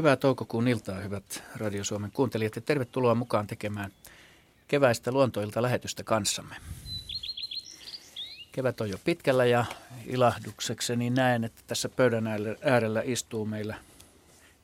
[0.00, 3.90] Hyvää toukokuun iltaa, hyvät Radio Suomen kuuntelijat, ja tervetuloa mukaan tekemään
[4.68, 6.56] keväistä luontoilta lähetystä kanssamme.
[8.52, 9.64] Kevät on jo pitkällä ja
[10.06, 12.24] ilahduksekseni näen, että tässä pöydän
[12.62, 13.74] äärellä istuu meillä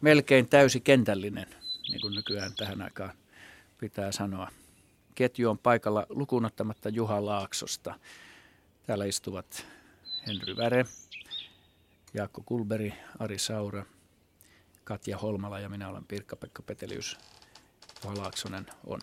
[0.00, 1.46] melkein täysi kentällinen,
[1.88, 3.12] niin kuin nykyään tähän aikaan
[3.78, 4.50] pitää sanoa.
[5.14, 7.94] Ketju on paikalla lukunottamatta Juha Laaksosta.
[8.86, 9.66] Täällä istuvat
[10.26, 10.86] Henry Väre,
[12.14, 13.84] Jaakko Kulberi, Ari Saura,
[14.86, 17.18] Katja Holmala ja minä olen Pirkka-Pekka Petelius.
[18.04, 19.00] Juha Laaksonen on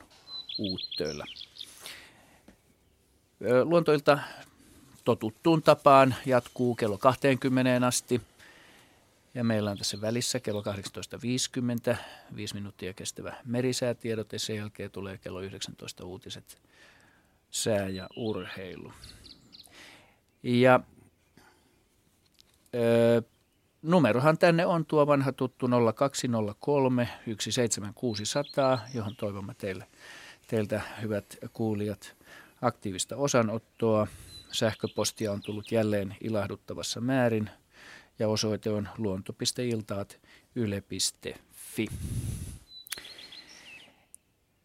[0.60, 1.26] uuttöillä.
[3.64, 4.20] Luontoilta
[5.04, 8.22] totuttuun tapaan jatkuu kello 20 asti.
[9.34, 10.64] Ja meillä on tässä välissä kello
[11.92, 11.98] 18.50,
[12.36, 16.58] 5 minuuttia kestävä merisäätiedot ja sen jälkeen tulee kello 19 uutiset
[17.52, 18.94] sää ja urheilu.
[20.44, 20.80] Ja
[22.76, 23.22] ö,
[23.84, 29.88] numerohan tänne on tuo vanha tuttu 0203 17600, johon toivomme teille,
[30.48, 32.16] teiltä hyvät kuulijat
[32.62, 34.08] aktiivista osanottoa.
[34.52, 37.50] Sähköpostia on tullut jälleen ilahduttavassa määrin
[38.20, 40.20] ja osoite on luonto.iltaat
[40.56, 41.88] yle.fi.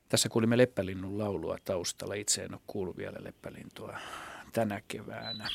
[0.08, 2.14] Tässä kuulimme leppälinnun laulua taustalla.
[2.14, 3.98] Itse en ole kuullut vielä leppälintua
[4.52, 5.48] tänä keväänä,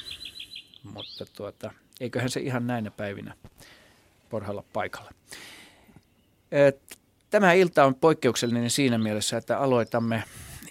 [0.84, 1.74] mutta tuota,
[2.04, 3.34] eiköhän se ihan näinä päivinä
[4.30, 5.12] porhalla paikalla.
[7.30, 10.24] Tämä ilta on poikkeuksellinen siinä mielessä, että aloitamme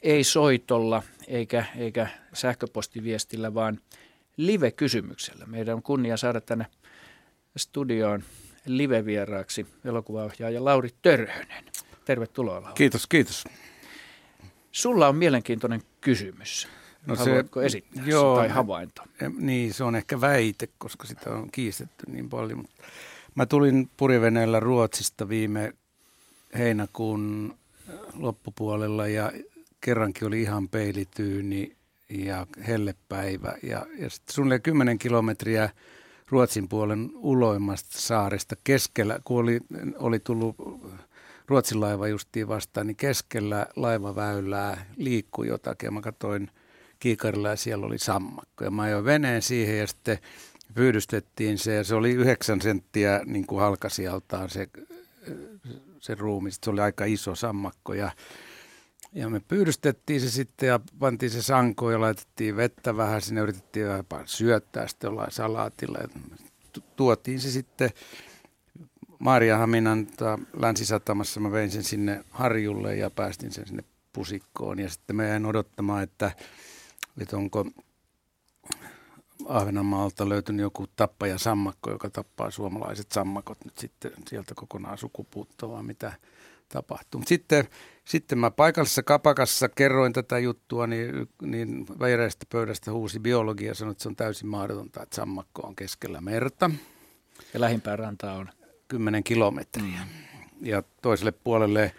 [0.03, 3.81] ei soitolla eikä, eikä sähköpostiviestillä, vaan
[4.37, 5.47] live-kysymyksellä.
[5.47, 6.67] Meidän on kunnia saada tänne
[7.57, 8.23] studioon
[8.67, 11.65] live-vieraaksi elokuvaohjaaja Lauri Törhönen.
[12.05, 12.75] Tervetuloa Lauri.
[12.75, 13.45] Kiitos, kiitos.
[14.73, 16.69] Sulla on mielenkiintoinen kysymys.
[17.07, 19.03] No Haluatko se, esittää joo, tai havainto?
[19.39, 22.59] Niin, se on ehkä väite, koska sitä on kiistetty niin paljon.
[22.59, 22.83] Mutta
[23.35, 25.73] mä tulin puriveneellä Ruotsista viime
[26.59, 27.55] heinäkuun
[28.15, 29.33] loppupuolella ja
[29.81, 31.77] kerrankin oli ihan peilityyni
[32.09, 33.55] ja hellepäivä.
[33.63, 35.71] Ja, ja sitten suunnilleen 10 kilometriä
[36.29, 39.61] Ruotsin puolen uloimmasta saaresta keskellä, kun oli,
[39.99, 40.57] oli tullut
[41.47, 45.87] Ruotsin laiva justiin vastaan, niin keskellä laivaväylää liikkui jotakin.
[45.87, 46.51] Ja mä katsoin
[47.03, 48.65] kiikarilla ja siellä oli sammakko.
[48.65, 50.19] Ja mä ajoin veneen siihen ja sitten
[50.75, 54.69] pyydystettiin se ja se oli yhdeksän senttiä niin kuin halkasijaltaan se,
[56.01, 56.51] se ruumi.
[56.51, 58.11] Se oli aika iso sammakko ja
[59.13, 63.23] ja me pyydystettiin se sitten ja pantiin se sankoon ja laitettiin vettä vähän.
[63.23, 65.99] Sinne yritettiin vähän syöttää sitten jollain salaatilla.
[65.99, 66.09] Ja
[66.97, 67.91] tuotiin se sitten
[69.19, 70.07] Maariahaminan
[70.61, 71.41] länsisatamassa.
[71.41, 74.79] Mä vein sen sinne Harjulle ja päästin sen sinne pusikkoon.
[74.79, 76.33] Ja sitten me jäin odottamaan, että,
[77.21, 77.67] että onko
[79.49, 86.13] Ahvenanmaalta löytynyt joku tappaja sammakko, joka tappaa suomalaiset sammakot nyt sitten sieltä kokonaan sukupuuttoa, mitä
[86.69, 87.23] tapahtuu.
[87.27, 87.69] Sitten,
[88.05, 93.93] sitten mä paikallisessa kapakassa kerroin tätä juttua, niin, niin viereistä pöydästä huusi biologia ja sanoi,
[93.93, 96.71] että se on täysin mahdotonta, että sammakko on keskellä merta.
[97.55, 98.49] Ja lähimpään rantaa on?
[98.89, 99.85] 10 kilometriä.
[99.87, 100.67] Mm.
[100.67, 101.95] Ja toiselle puolelle,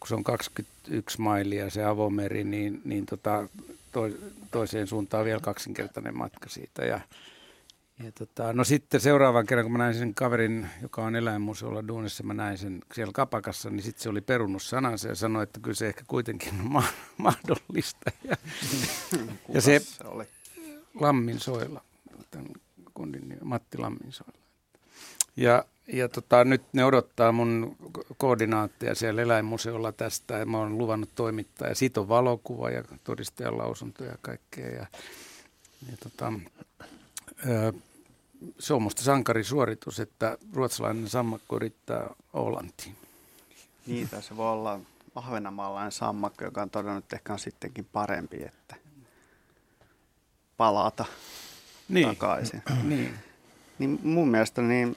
[0.00, 3.48] kun se on 21 mailia se avomeri, niin, niin tota,
[3.92, 4.00] to,
[4.50, 6.84] toiseen suuntaan vielä kaksinkertainen matka siitä.
[6.84, 7.00] Ja
[8.04, 12.22] ja tota, no sitten seuraavan kerran, kun mä näin sen kaverin, joka on eläinmuseolla duunissa,
[12.22, 15.74] mä näin sen siellä kapakassa, niin sitten se oli perunut sanansa ja sanoi, että kyllä
[15.74, 18.10] se ehkä kuitenkin on ma- mahdollista.
[18.24, 18.36] Ja,
[19.54, 20.24] ja se, oli?
[21.00, 21.82] Lammin soilla,
[22.30, 22.48] tämän
[22.94, 24.40] kundin nimi, Matti Lammin soilla.
[25.36, 27.76] Ja, ja tota, nyt ne odottaa mun
[28.16, 31.68] koordinaatteja siellä eläinmuseolla tästä ja mä oon luvannut toimittaa.
[31.68, 34.68] Ja siitä on valokuva ja todistajan lausuntoja ja kaikkea.
[34.68, 34.86] Ja,
[35.90, 36.32] ja tota,
[38.58, 42.96] se on musta sankarisuoritus, että ruotsalainen sammakko yrittää Oulantiin.
[43.86, 44.80] Niin, tai se voi olla
[45.14, 48.76] ahvenanmaalainen sammakko, joka on todennut, ehkä on sittenkin parempi, että
[50.56, 51.04] palata
[51.88, 52.08] niin.
[52.08, 52.62] takaisin.
[52.82, 53.14] niin.
[53.78, 54.96] niin mun mielestä niin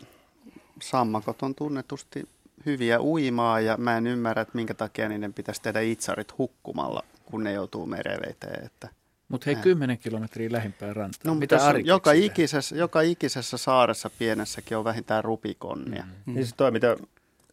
[0.82, 2.24] sammakot on tunnetusti
[2.66, 7.44] hyviä uimaa ja mä en ymmärrä, että minkä takia niiden pitäisi tehdä itsarit hukkumalla, kun
[7.44, 8.66] ne joutuu mereveteen.
[8.66, 8.90] Että
[9.30, 11.22] mutta hei, 10 kilometriä lähimpään rantaan.
[11.24, 16.04] No, Mitä joka, ikisessä, joka ikisessä saaressa pienessäkin on vähintään rupikonnia.
[16.26, 16.34] Mm.
[16.34, 16.98] Niin se toi, mitä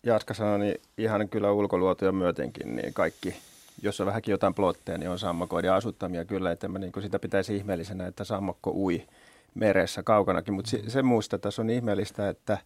[0.03, 3.37] Jaska sanoi, niin ihan kyllä ulkoluotuja myötenkin, niin kaikki,
[3.83, 7.57] jos on vähänkin jotain plotteja, niin on sammakoiden asuttamia kyllä, että mä niin sitä pitäisi
[7.57, 9.07] ihmeellisenä, että sammakko ui
[9.55, 12.59] meressä kaukanakin, mutta se, se muusta tässä on ihmeellistä, että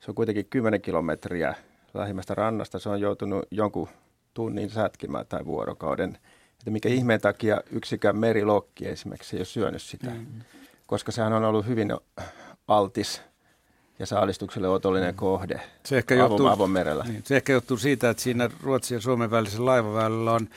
[0.00, 1.54] se on kuitenkin 10 kilometriä
[1.94, 3.88] lähimmästä rannasta, se on joutunut jonkun
[4.34, 6.18] tunnin sätkimään tai vuorokauden–
[6.60, 10.26] että mikä ihmeen takia yksikään merilokki esimerkiksi ei ole syönyt sitä, mm.
[10.86, 11.96] koska sehän on ollut hyvin
[12.68, 13.22] altis
[13.98, 17.04] ja saalistukselle otollinen kohde Se ehkä, johtuu, avomerellä.
[17.04, 20.48] niin, se ehkä johtuu siitä, että siinä Ruotsin ja Suomen välisellä laivaväylällä on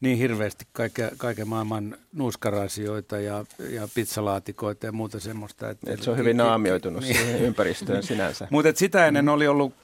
[0.00, 5.70] niin hirveästi kaiken, kaiken maailman nuuskarasioita ja, ja pizzalaatikoita ja muuta semmoista.
[5.70, 7.16] Että, Et se on hyvin naamioitunut Niin.
[7.16, 8.48] siihen ympäristöön sinänsä.
[8.50, 9.74] Mutta sitä ennen oli ollut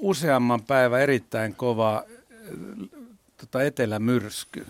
[0.00, 2.88] useamman päivän erittäin kova äh,
[3.36, 4.66] tota, etelämyrsky.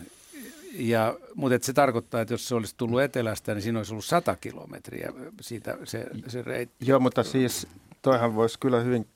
[0.73, 4.37] Ja, mutta se tarkoittaa, että jos se olisi tullut etelästä, niin siinä olisi ollut 100
[4.37, 6.75] kilometriä siitä se, se reitti.
[6.81, 7.67] Joo, mutta siis
[8.03, 9.06] toihan voisi kyllä hyvin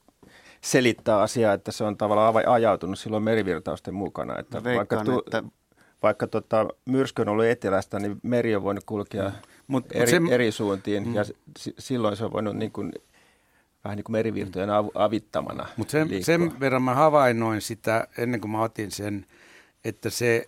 [0.60, 4.38] selittää asiaa, että se on tavallaan ava- ajautunut silloin merivirtausten mukana.
[4.38, 5.42] Että vaikka Veikkaan, tu, että
[6.02, 9.32] vaikka tota, myrsky on ollut etelästä, niin meri on voinut kulkea
[9.68, 11.14] Mut, eri, mut se, eri suuntiin mm.
[11.14, 11.24] ja
[11.58, 12.92] si, silloin se on voinut niin kuin,
[13.84, 16.24] vähän niin kuin merivirtojen av, avittamana Mutta sen, liikkua.
[16.24, 19.26] sen verran mä havainnoin sitä ennen kuin mä otin sen,
[19.84, 20.46] että se,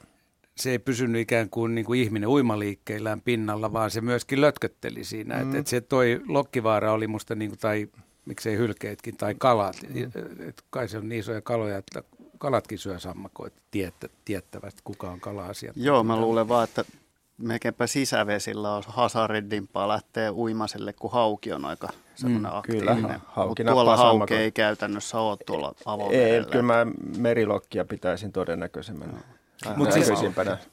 [0.57, 5.35] se ei pysynyt ikään kuin, niin kuin ihminen uimaliikkeillään pinnalla, vaan se myöskin lötkötteli siinä.
[5.35, 5.43] Mm.
[5.43, 7.89] Että et se toi Lokkivaara oli musta, niin kuin, tai
[8.25, 9.77] miksei hylkeetkin, tai kalat.
[9.95, 10.49] Mm.
[10.49, 12.03] Et kai se on niin isoja kaloja, että
[12.41, 15.77] kalatkin syö sammakoita tiettä, tiettävästi, kuka on kala-asiat.
[15.77, 16.85] Joo, mä luulen vaan, että
[17.39, 22.97] melkeinpä sisävesillä on hasaredimpaa lähteä uimaselle, kun hauki on aika semmoinen Mm, aktiivinen.
[22.97, 24.37] kyllä, Mutta hauki tuolla nappaa hauki sammakon.
[24.39, 26.49] ei käytännössä ole tuolla Ei, avomerellä.
[26.51, 26.87] kyllä mä
[27.19, 29.13] merilokkia pitäisin todennäköisemmänä.
[29.65, 30.09] Tai Mut siis-.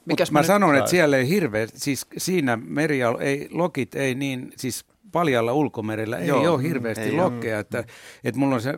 [0.04, 4.14] Mikäs Mut mä nyt- sanon, että siellä ei hirveä, siis siinä merial, ei, lokit ei
[4.14, 7.84] niin, siis paljalla ulkomerellä ei Joo, ole hirveästi ei lokkeja, että,
[8.24, 8.74] että mulla on se,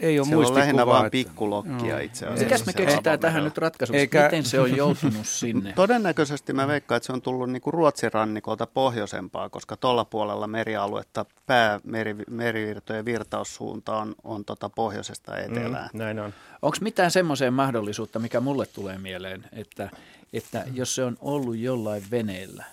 [0.00, 1.98] ei ole Siellä on lähinnä että- pikkulokkia Joo.
[1.98, 2.44] itse asiassa.
[2.44, 3.98] Mikäs me keksitään tähän nyt ratkaisuksi?
[4.00, 5.72] Eikä- Miten se on joutunut sinne?
[5.72, 11.24] Todennäköisesti mä veikkaan, että se on tullut niinku Ruotsin rannikolta pohjoisempaa, koska tuolla puolella merialuetta
[11.46, 15.90] päämerivirtojen virtaussuunta on, on tota pohjoisesta etelään.
[15.92, 16.34] Mm, näin on.
[16.62, 19.90] Onko mitään semmoiseen mahdollisuutta, mikä mulle tulee mieleen, että,
[20.32, 22.64] että jos se on ollut jollain veneellä,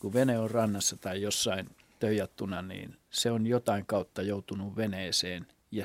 [0.00, 1.66] kun vene on rannassa tai jossain
[2.04, 5.84] töijattuna, niin se on jotain kautta joutunut veneeseen ja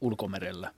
[0.00, 0.72] ulkomerellä.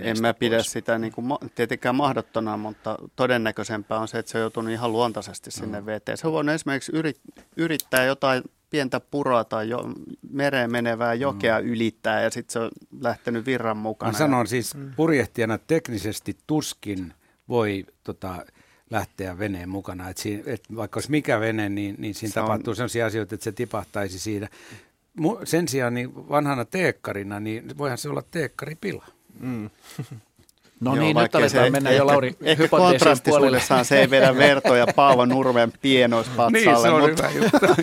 [0.00, 0.72] En mä pidä pois.
[0.72, 5.50] sitä niin kuin, tietenkään mahdottona, mutta todennäköisempää on se, että se on joutunut ihan luontaisesti
[5.50, 6.18] sinne veteen.
[6.18, 7.20] Se on voinut esimerkiksi yrit,
[7.56, 9.84] yrittää jotain pientä puroa tai jo,
[10.30, 12.70] mereen menevää jokea ylittää ja sitten se on
[13.00, 14.12] lähtenyt virran mukana.
[14.12, 17.14] Mä sanon siis purjehtijana teknisesti tuskin
[17.48, 18.44] voi tota,
[18.90, 20.08] lähteä veneen mukana.
[20.08, 23.34] Et siinä, et vaikka olisi mikä vene, niin, niin siinä Se on- tapahtuu sellaisia asioita,
[23.34, 24.48] että se tipahtaisi siinä.
[25.20, 29.04] Mu- Sen sijaan niin vanhana teekkarina, niin voihan se olla teekkaripila.
[29.40, 29.70] Mm.
[30.80, 32.90] No Joo, niin, nyt aletaan se mennä ehkä, jo Lauri Ehkä puolelle.
[32.98, 36.50] kontrastisuudessaan se ei vedä vertoja Paavo Nurmen pienoispatsalle.
[36.58, 37.82] Niin, se on mutta hyvä juttu.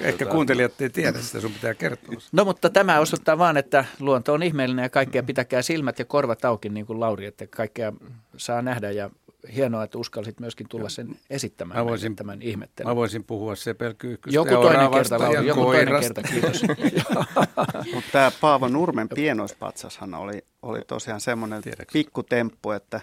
[0.00, 2.14] Ehkä kuuntelijat ei tiedä sitä, sun pitää kertoa.
[2.32, 6.44] No mutta tämä osoittaa vaan, että luonto on ihmeellinen ja kaikkea pitäkää silmät ja korvat
[6.44, 7.92] auki niin kuin Lauri, että kaikkea
[8.36, 9.10] saa nähdä ja
[9.54, 12.90] hienoa, että uskalsit myöskin tulla sen esittämään Mä voisin- tämän ihmettelyn.
[12.90, 16.22] Mä voisin puhua sepelkyyhkystä Joku ja toinen kerta, Lauri, ja joku toinen koirasta.
[16.22, 16.62] kerta, kiitos.
[17.94, 23.00] Mutta tämä Paavo Nurmen pienoispatsashan oli, oli tosiaan semmoinen pikkutemppu, että,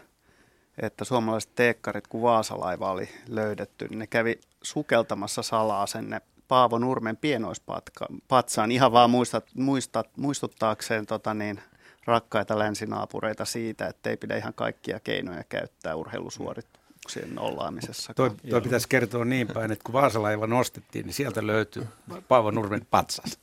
[0.81, 7.17] että suomalaiset teekkarit, kun Vaasalaiva oli löydetty, niin ne kävi sukeltamassa salaa sinne Paavo Nurmen
[7.17, 11.59] pienoispatsaan ihan vaan muistat, muistat, muistuttaakseen tota niin,
[12.07, 18.13] rakkaita länsinaapureita siitä, että ei pidä ihan kaikkia keinoja käyttää urheilusuorituksien nollaamisessa.
[18.13, 21.83] Toi, toi pitäisi kertoa niin päin, että kun Vaasalaiva nostettiin, niin sieltä löytyi
[22.27, 23.39] Paavo Nurmen patsas.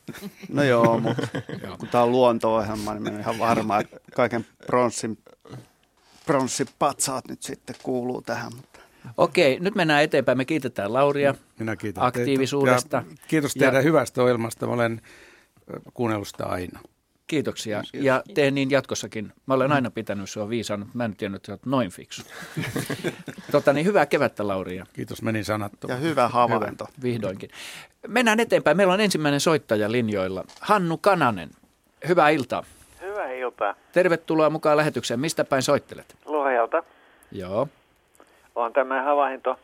[0.49, 1.28] No joo, mutta
[1.78, 5.18] kun tämä on luonto-ohjelma, niin mä en ihan varma, että kaiken pronssin,
[6.26, 8.52] pronssipatsaat nyt sitten kuuluu tähän.
[8.56, 8.80] Mutta
[9.16, 10.38] Okei, nyt mennään eteenpäin.
[10.38, 11.35] Me kiitetään Lauria.
[11.59, 13.02] Minä kiitän Aktiivisuudesta.
[13.02, 13.23] teitä.
[13.23, 14.66] Ja kiitos Ja- teidän hyvästä ohjelmasta.
[14.66, 15.02] Mä olen
[15.94, 16.80] kuunnellut sitä aina.
[17.26, 17.83] Kiitoksia.
[17.93, 19.33] Ja teen niin jatkossakin.
[19.47, 22.23] Mä olen aina pitänyt sua viisaana, mutta mä en nyt tiennyt, että oot noin fiksu.
[23.52, 26.00] tota, niin hyvää kevättä, Lauri, ja Kiitos, menin sanattomaan.
[26.02, 26.87] ja hyvä havainto.
[27.02, 27.50] vihdoinkin.
[28.09, 28.76] Mennään eteenpäin.
[28.76, 30.45] Meillä on ensimmäinen soittaja linjoilla.
[30.61, 31.50] Hannu Kananen.
[32.09, 32.64] Hyvää iltaa.
[33.02, 33.75] Hyvää iltaa.
[33.93, 35.21] Tervetuloa mukaan lähetykseen.
[35.21, 36.16] Mistä päin soittelet?
[36.25, 36.83] Lohjalta
[37.33, 37.69] Joo.
[38.54, 39.59] on tämä havainto.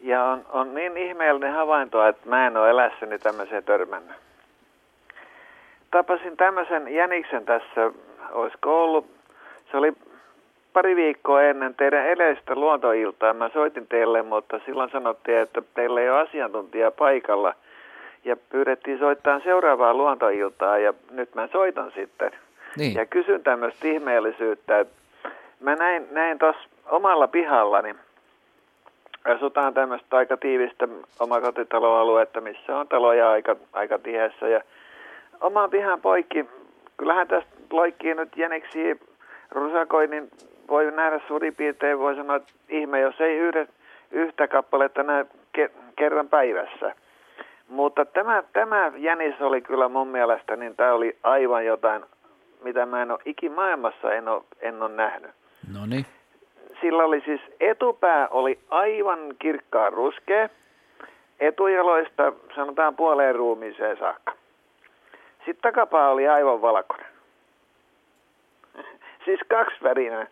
[0.00, 4.16] Ja on, on niin ihmeellinen havainto, että mä en ole elässäni tämmöiseen törmännyt.
[5.90, 7.92] Tapasin tämmöisen jäniksen tässä,
[8.32, 9.06] olisiko ollut,
[9.70, 9.92] se oli
[10.72, 13.32] pari viikkoa ennen teidän edellistä luontoiltaa.
[13.32, 17.54] Mä soitin teille, mutta silloin sanottiin, että teillä ei ole asiantuntija paikalla.
[18.24, 22.30] Ja pyydettiin soittaa seuraavaa luontoiltaa ja nyt mä soitan sitten.
[22.76, 22.94] Niin.
[22.94, 24.94] Ja kysyn tämmöistä ihmeellisyyttä, että
[25.60, 27.94] mä näin, näin tuossa omalla pihallani,
[29.24, 30.88] asutaan tämmöistä aika tiivistä
[31.20, 34.48] omakotitaloaluetta, missä on taloja aika, aika tiheässä.
[34.48, 34.60] Ja
[35.40, 36.44] oman pihan poikki,
[36.96, 38.96] kyllähän tästä loikkii nyt jäniksiä
[39.50, 40.30] rusakoin, niin
[40.68, 43.68] voi nähdä suurin piirtein, voi sanoa, että ihme, jos ei yhden,
[44.10, 46.94] yhtä kappaletta näe ke, kerran päivässä.
[47.68, 52.02] Mutta tämä, tämä jänis oli kyllä mun mielestä, niin tämä oli aivan jotain,
[52.64, 55.30] mitä mä en ole ikimaailmassa en ole, en ole nähnyt.
[55.74, 56.06] No niin.
[56.80, 60.48] Sillä oli siis etupää oli aivan kirkkaan ruskea,
[61.40, 64.37] etujaloista sanotaan puoleen ruumiiseen saakka.
[65.48, 67.06] Sitten takapää oli aivan valkoinen.
[69.24, 70.28] siis kaksivärinen.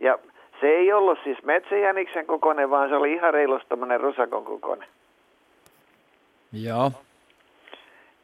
[0.00, 0.18] Ja
[0.60, 4.88] se ei ollut siis metsäjäniksen kokoinen, vaan se oli ihan reilusti tämmöinen rusakon kokoinen.
[6.52, 6.92] Joo.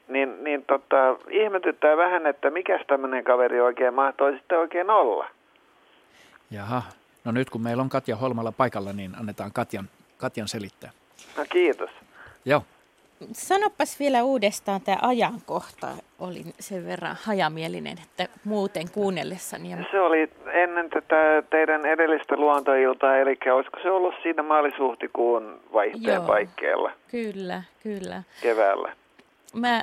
[0.09, 5.27] Niin, niin tota, ihmetyttää vähän, että mikä tämmöinen kaveri oikein mahtoi sitten oikein olla.
[6.51, 6.83] Jaha.
[7.25, 9.89] No nyt kun meillä on Katja Holmalla paikalla, niin annetaan Katjan,
[10.19, 10.91] Katjan selittää.
[11.37, 11.91] No kiitos.
[12.45, 12.63] Joo.
[13.33, 15.89] Sanopas vielä uudestaan tämä ajankohta.
[16.19, 19.71] Olin sen verran hajamielinen, että muuten kuunnellessani.
[19.71, 19.77] Ja...
[19.91, 26.27] Se oli ennen tätä teidän edellistä luontoiltaa, eli olisiko se ollut siinä maalisuhtikuun vaihteen Joo.
[26.27, 28.23] paikkeella Kyllä, kyllä.
[28.43, 28.93] keväällä?
[29.55, 29.83] Mä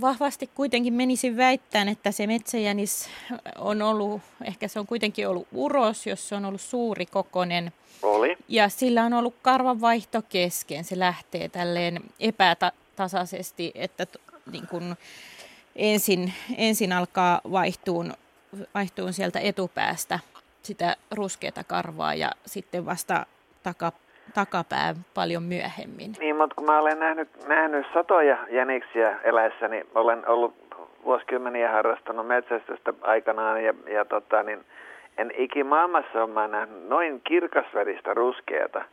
[0.00, 3.10] vahvasti kuitenkin menisin väittämään, että se metsäjänis
[3.58, 7.72] on ollut, ehkä se on kuitenkin ollut uros, jos se on ollut suuri kokonen.
[8.02, 8.36] Oli.
[8.48, 10.84] Ja sillä on ollut karvanvaihto kesken.
[10.84, 14.16] Se lähtee tälleen epätasaisesti, että t-
[14.52, 14.96] niin kun
[15.76, 18.12] ensin, ensin alkaa vaihtuun,
[18.74, 20.18] vaihtuun sieltä etupäästä
[20.62, 23.26] sitä ruskeata karvaa ja sitten vasta
[23.62, 23.92] taka,
[24.34, 26.12] takapää paljon myöhemmin.
[26.18, 30.54] Niin, mutta kun mä olen nähnyt, nähnyt satoja jäniksiä eläessäni, olen ollut
[31.04, 34.64] vuosikymmeniä harrastanut metsästystä aikanaan ja, ja tota, niin
[35.18, 38.84] en ikimaailmassa ole mä nähnyt noin kirkasväristä ruskeata.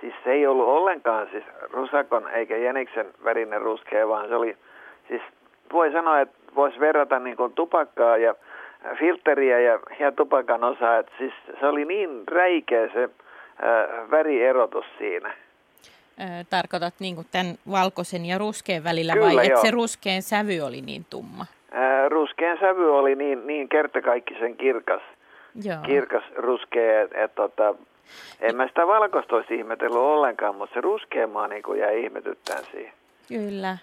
[0.00, 4.56] Siis se ei ollut ollenkaan siis rusakon eikä jäniksen värinen ruskea, vaan se oli,
[5.08, 5.22] siis
[5.72, 8.34] voi sanoa, että voisi verrata niin kuin tupakkaa ja
[8.98, 15.34] filteriä ja, ja tupakan osaa, että siis se oli niin räikeä se äh, värierotus siinä.
[16.20, 20.60] Ö, tarkoitat niin kuin tämän valkoisen ja ruskeen välillä Kyllä, vai että se ruskeen sävy
[20.60, 21.46] oli niin tumma?
[21.72, 25.02] Ää, ruskean sävy oli niin, niin kertakaikkisen kirkas,
[25.64, 25.78] Joo.
[25.86, 27.74] kirkas ruskea, että et, tota,
[28.40, 32.92] en mä sitä valkoista olisi ihmetellyt ollenkaan, mutta se ruskea maa niin jäi ihmetyttään siihen.
[33.28, 33.78] Kyllä.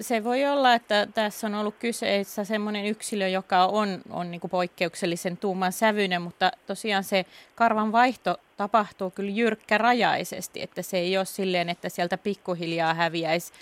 [0.00, 4.50] Se voi olla, että tässä on ollut kyseessä semmoinen yksilö, joka on, on niin kuin
[4.50, 7.24] poikkeuksellisen tumman sävyinen, mutta tosiaan se
[7.54, 13.52] karvan vaihto tapahtuu kyllä jyrkkärajaisesti, että se ei ole silleen, että sieltä pikkuhiljaa häviäisi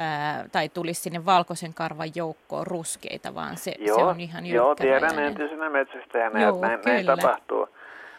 [0.00, 5.18] ää, tai tulisi sinne valkoisen karvan joukkoon ruskeita, vaan se, se on ihan joo tiedän
[5.18, 7.68] entisenä metsästäjänä, Joo, että näin, näin tapahtuu.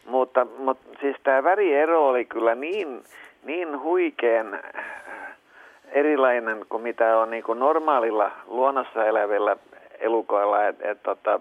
[0.05, 3.03] Mutta, mutta siis tämä väriero oli kyllä niin,
[3.43, 4.59] niin huikean
[5.91, 9.55] erilainen kuin mitä on niin kuin normaalilla luonnossa elävillä
[9.99, 10.67] elukoilla.
[10.67, 11.39] Et, et, tota,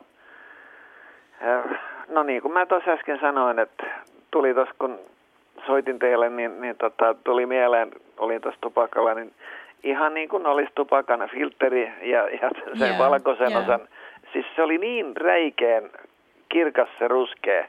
[1.42, 3.86] äh, no niin kuin mä tuossa äsken sanoin, että
[4.30, 4.98] tuli tuossa kun
[5.66, 9.32] soitin teille, niin, niin tota, tuli mieleen, olin tuossa tupakalla, niin
[9.82, 13.62] ihan niin kuin olisi tupakana filteri ja, ja sen Joo, valkoisen joo.
[13.62, 13.88] osan.
[14.32, 15.90] Siis se oli niin räikeän
[16.48, 17.68] kirkas se ruskea,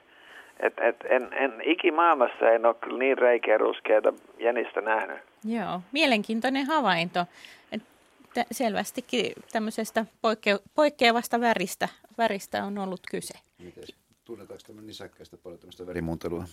[0.60, 5.18] että et, en, en ikimaailmassa en ole kyllä niin räikeä ruskeata jänistä nähnyt.
[5.44, 7.25] Joo, mielenkiintoinen havainto.
[7.72, 11.88] Että selvästikin tämmöisestä poikkeu- poikkeavasta väristä,
[12.18, 13.34] väristä on ollut kyse.
[13.63, 16.44] Mites, tunnetaanko tämän nisäkkäistä paljon tämmöistä värimuuntelua?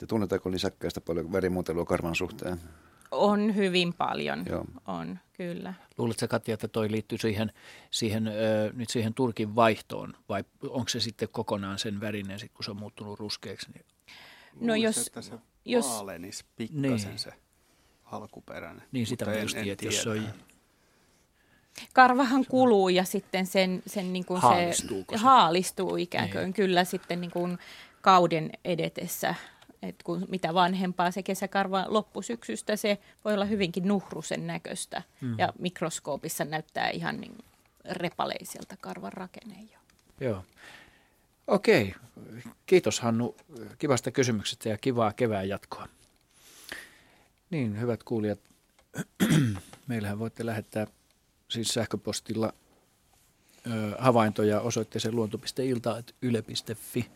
[0.00, 2.56] Ja tunnetaanko nisäkkäistä paljon värimuuntelua karvan suhteen?
[3.12, 4.64] On hyvin paljon, Joo.
[4.86, 5.74] on kyllä.
[5.98, 7.52] Luuletko Katja, että toi liittyy siihen,
[7.90, 8.32] siihen, ö,
[8.74, 12.76] nyt siihen Turkin vaihtoon vai onko se sitten kokonaan sen värinen, sit kun se on
[12.76, 13.66] muuttunut ruskeaksi?
[13.72, 13.84] Niin...
[14.60, 15.32] No jos, että se
[15.64, 17.18] jos- vaalenis pikkasen Niin.
[17.18, 17.32] se
[18.04, 18.82] alkuperäinen.
[18.92, 20.24] Niin sitä mä en- just tiedän, että jos se on
[21.92, 24.72] karvahan kuluu ja sitten sen, sen niin kuin se
[25.10, 25.16] se?
[25.16, 26.52] haalistuu ikään kuin Niin.
[26.52, 27.58] kyllä sitten niin kuin
[28.00, 29.34] kauden edetessä.
[29.82, 35.38] Et kun mitä vanhempaa se kesäkarva loppusyksystä, se voi olla hyvinkin nuhrusen näköistä mm.
[35.38, 37.38] ja mikroskoopissa näyttää ihan niin
[37.90, 39.78] repaleiselta karvan rakenne jo.
[40.20, 40.44] Joo.
[41.46, 41.94] Okei.
[42.66, 43.36] Kiitos Hannu
[43.78, 45.88] kivasta kysymyksestä ja kivaa kevään jatkoa.
[47.50, 48.40] Niin, hyvät kuulijat,
[49.86, 50.86] meillähän voitte lähettää
[51.48, 52.52] siis sähköpostilla
[53.66, 57.10] ö, havaintoja osoitteeseen luonto.ilta.yle.fi.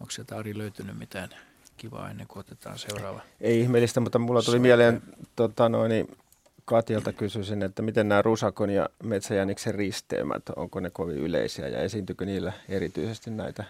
[0.00, 1.30] Onko sieltä Ari löytynyt mitään
[1.76, 3.20] kivaa ennen kuin otetaan seuraava?
[3.40, 4.62] Ei ihmeellistä, mutta mulla tuli Soite.
[4.62, 5.02] mieleen
[5.36, 6.16] tota noin, niin
[6.64, 12.24] Katjalta kysyisin, että miten nämä rusakon ja metsäjäniksen risteymät, onko ne kovin yleisiä ja esiintyykö
[12.24, 13.64] niillä erityisesti näitä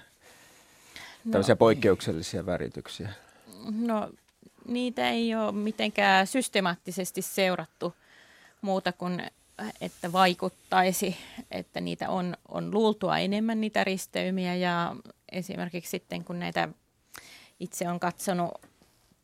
[1.31, 3.09] tämmöisiä poikkeuksellisia värityksiä?
[3.71, 4.11] No
[4.69, 7.95] niitä ei ole mitenkään systemaattisesti seurattu
[8.61, 9.23] muuta kuin,
[9.81, 11.17] että vaikuttaisi,
[11.51, 14.97] että niitä on, on luultua enemmän niitä risteymiä ja
[15.33, 16.69] esimerkiksi sitten kun näitä
[17.61, 18.53] itse on katsonut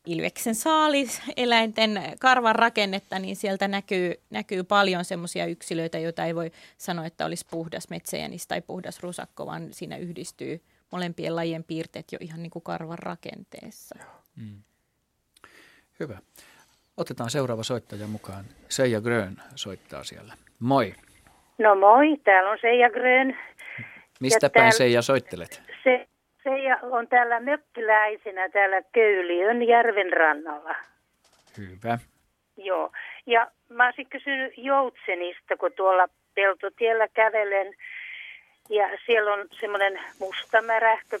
[0.05, 6.51] ilveksen saalis, eläinten karvan rakennetta, niin sieltä näkyy, näkyy paljon semmoisia yksilöitä, joita ei voi
[6.77, 10.61] sanoa, että olisi puhdas metsäjänis tai puhdas rusakko, vaan siinä yhdistyy
[10.91, 13.95] molempien lajien piirteet jo ihan niin kuin karvan rakenteessa.
[14.35, 14.63] Mm.
[15.99, 16.17] Hyvä.
[16.97, 18.45] Otetaan seuraava soittaja mukaan.
[18.69, 20.33] Seija Grön soittaa siellä.
[20.59, 20.95] Moi.
[21.57, 23.37] No moi, täällä on Seija Grön.
[24.19, 25.61] Mistä päin täällä, Seija soittelet?
[25.83, 26.07] Se,
[26.43, 30.75] Seija on täällä mökkiläisenä täällä Köyliön järven rannalla.
[31.57, 31.97] Hyvä.
[32.57, 32.91] Joo,
[33.25, 37.73] ja mä olisin kysynyt Joutsenista, kun tuolla peltotiellä kävelen.
[38.69, 41.19] Ja siellä on semmoinen mustamärähkö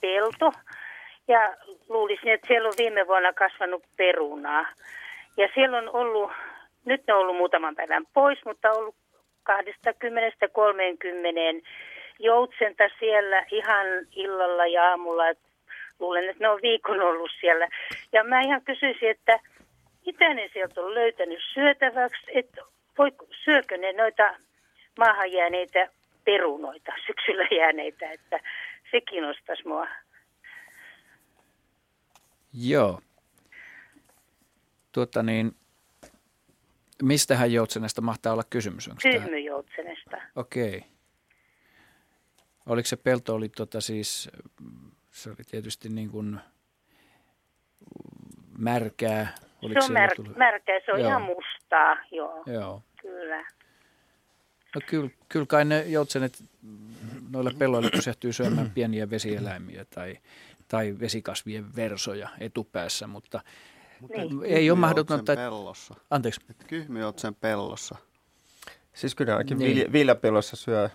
[0.00, 0.52] pelto.
[1.28, 1.56] Ja
[1.88, 4.66] luulisin, että siellä on viime vuonna kasvanut perunaa.
[5.36, 6.32] Ja siellä on ollut,
[6.84, 8.94] nyt ne on ollut muutaman päivän pois, mutta on ollut
[9.50, 9.54] 20-30
[12.18, 15.28] joutsenta siellä ihan illalla ja aamulla.
[15.28, 15.38] Et
[15.98, 17.68] luulen, että ne on viikon ollut siellä.
[18.12, 19.40] Ja mä ihan kysyisin, että
[20.06, 22.62] mitä ne sieltä on löytänyt syötäväksi, että
[22.98, 23.12] voi,
[23.44, 24.34] syökö ne noita
[24.98, 25.88] maahan jääneitä
[26.24, 28.40] perunoita, syksyllä jääneitä, että
[28.90, 29.88] se kiinnostaisi mua.
[32.52, 33.00] Joo.
[34.92, 35.52] Tuota niin,
[37.02, 38.90] mistähän joutsenesta mahtaa olla kysymys?
[39.02, 40.16] Tyhmyjoutsenesta.
[40.36, 40.76] Okei.
[40.76, 40.97] Okay.
[42.68, 44.30] Oliko se pelto, oli tota siis,
[45.10, 46.40] se oli tietysti niin kuin
[48.58, 49.34] märkää.
[49.62, 50.36] Oliko se on mär, tullut?
[50.36, 51.08] märkää, se on joo.
[51.08, 52.42] ihan mustaa, joo.
[52.46, 52.82] Joo.
[53.02, 53.46] Kyllä.
[54.74, 56.44] No kyllä, kyllä kai ne joutsenet
[57.30, 60.18] noille pelloille pysähtyy syömään pieniä vesieläimiä tai,
[60.68, 63.40] tai vesikasvien versoja etupäässä, mutta
[64.14, 64.44] niin.
[64.44, 65.36] ei ole mahdotonta.
[65.36, 65.94] pellossa.
[66.10, 66.40] Anteeksi.
[67.16, 67.96] sen pellossa.
[68.94, 69.92] Siis kyllä ainakin niin.
[69.92, 70.90] viljapellossa syö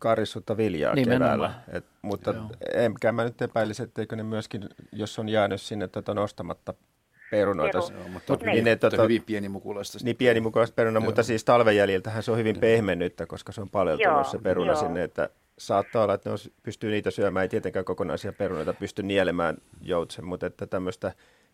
[0.00, 1.30] karissutta viljaa Nimenomaan.
[1.30, 1.62] keväällä.
[1.72, 2.34] Et, mutta
[2.74, 6.74] enkä mä nyt epäilisi, etteikö ne myöskin, jos on jäänyt sinne tota nostamatta
[7.30, 7.78] perunoita.
[7.78, 9.98] Joo, mutta, niin, ne, tota, hyvin pienimukulaista.
[10.02, 11.04] Niin pienimukulaista peruna, Joo.
[11.04, 14.24] mutta siis talven jäljiltähän se on hyvin pehmennyttä, koska se on paleltunut Joo.
[14.24, 14.80] se peruna Joo.
[14.80, 19.56] sinne, että saattaa olla, että ne pystyy niitä syömään, ei tietenkään kokonaisia perunoita pysty nielemään
[19.80, 21.12] joutsen, mutta että tämmöistä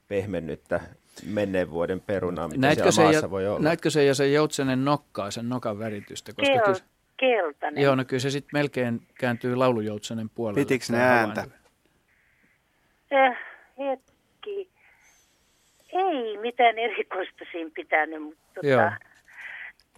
[0.09, 0.80] pehmennyttä
[1.26, 3.61] menneen vuoden perunaa, mitä näitkö siellä maassa ja, voi olla.
[3.61, 6.32] Näetkö se ja se joutsenen nokkaa, sen nokan väritystä?
[6.32, 7.83] Koska Kel, kyllä, keltainen.
[7.83, 10.61] Joo, no kyllä se sitten melkein kääntyy laulujoutsenen puolelle.
[10.61, 11.46] Pitikö ne ääntä?
[13.11, 13.37] Eh,
[13.79, 14.70] hetki.
[15.92, 18.90] Ei mitään erikoista siinä pitänyt, mutta tota, Joo.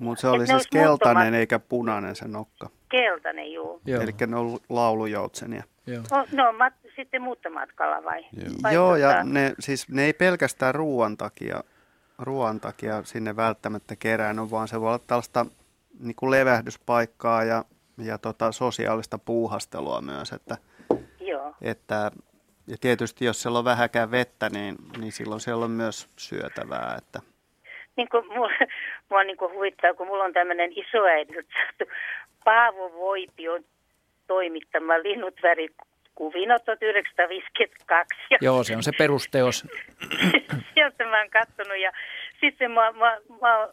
[0.01, 1.35] Mutta se oli siis keltainen muuttumat...
[1.35, 2.71] eikä punainen se nokka.
[2.89, 3.81] Keltainen, juu.
[3.87, 4.03] Joo.
[4.03, 5.63] Eli ne on laulujoutsenia.
[5.87, 6.03] Joo.
[6.11, 8.21] No, no mat, sitten muuttomatkalla vai?
[8.21, 9.01] Joo, vai Joo tota...
[9.01, 11.65] ja ne, siis, ne ei pelkästään ruoan takia,
[12.19, 15.47] ruoan takia sinne välttämättä kerään, vaan se voi olla tällaista
[16.01, 17.65] niin kuin levähdyspaikkaa ja,
[18.05, 20.33] ja tota, sosiaalista puuhastelua myös.
[20.33, 20.57] Että,
[21.21, 21.55] Joo.
[21.63, 22.11] Että,
[22.67, 26.95] ja tietysti jos siellä on vähäkään vettä, niin, niin silloin siellä on myös syötävää.
[26.99, 27.21] Että.
[27.97, 28.51] Niin kuin mua,
[29.11, 31.49] mua niin kuin huvittaa, kun mulla on tämmöinen isoäidiltä
[32.45, 33.65] Paavo Voipi on
[34.27, 35.69] toimittama linnut väri
[36.15, 38.21] kuvina 1952.
[38.31, 39.67] Ja Joo, se on se perusteos.
[40.75, 41.93] Sieltä mä oon katsonut ja
[42.41, 43.69] sitten mä, mä, mä,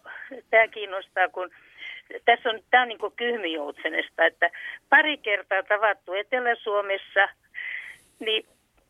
[0.50, 1.50] tämä kiinnostaa, kun
[2.26, 4.50] tässä on, tämä on niin kyhmijoutsenesta, että
[4.90, 7.30] pari kertaa tavattu Etelä-Suomessa,
[8.20, 8.46] niin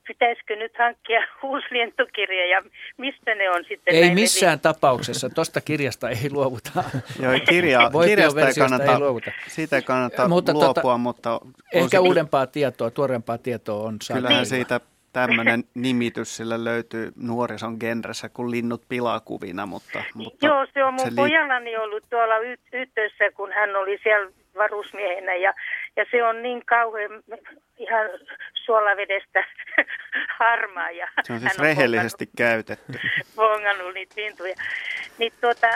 [0.07, 2.61] pitäisikö nyt hankkia uusi lientokirja ja
[2.97, 3.95] mistä ne on sitten?
[3.95, 6.71] Ei missään vi- tapauksessa, tuosta kirjasta ei luovuta.
[7.21, 9.31] Joo, kirja, kirjasta ei kannata, ei luovuta.
[9.47, 11.39] siitä ei kannata mutta luopua, tota, mutta...
[11.73, 14.21] Ehkä uudempaa tietoa, tuorempaa tietoa on saatu.
[14.21, 14.79] Kyllähän siitä
[15.15, 20.03] tämmöinen nimitys sillä löytyy nuorison genressä kuin linnut pilakuvina, mutta...
[20.13, 23.99] mutta Joo, se on mun se li- pojallani ollut tuolla y- yhteydessä, kun hän oli
[24.03, 25.53] siellä varusmiehenä ja,
[25.95, 27.23] ja se on niin kauhean
[27.77, 28.07] ihan
[28.53, 29.43] suolavedestä
[30.39, 30.91] harmaa.
[30.91, 32.99] Ja se on siis rehellisesti bongannut, käytetty.
[33.35, 34.55] Bongannut niitä lintuja.
[35.17, 35.67] Niin tuota,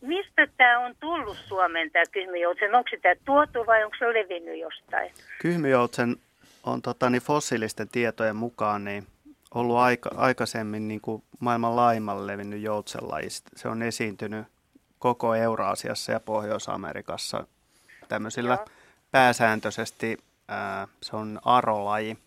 [0.00, 2.74] mistä tämä on tullut Suomeen tämä kyhmyjoutsen?
[2.74, 5.10] Onko tämä tuotu vai onko se levinnyt jostain?
[5.42, 6.16] Kyhmyjoutsen
[6.64, 9.06] on tota, niin fossiilisten tietojen mukaan niin
[9.54, 13.28] ollut aika, aikaisemmin niin kuin maailman laajimmalle levinnyt joutsenlaji.
[13.56, 14.46] Se on esiintynyt
[14.98, 17.46] koko Euraasiassa ja Pohjois-Amerikassa
[18.08, 18.66] tämmöisillä Joo.
[19.10, 20.18] pääsääntöisesti
[20.48, 22.18] ää, se on arolaji,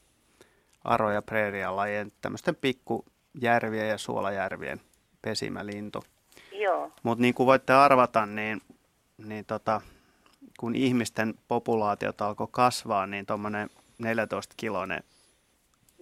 [0.84, 4.82] aro- ja preerialajien, tämmöisten pikkujärvien ja suolajärvien
[5.22, 6.04] pesimälintu.
[7.04, 8.62] Mutta niin kuin voitte arvata, niin,
[9.18, 9.82] niin tota,
[10.60, 13.70] kun ihmisten populaatiot alkoi kasvaa, niin tuommoinen
[14.04, 15.04] 14-kiloinen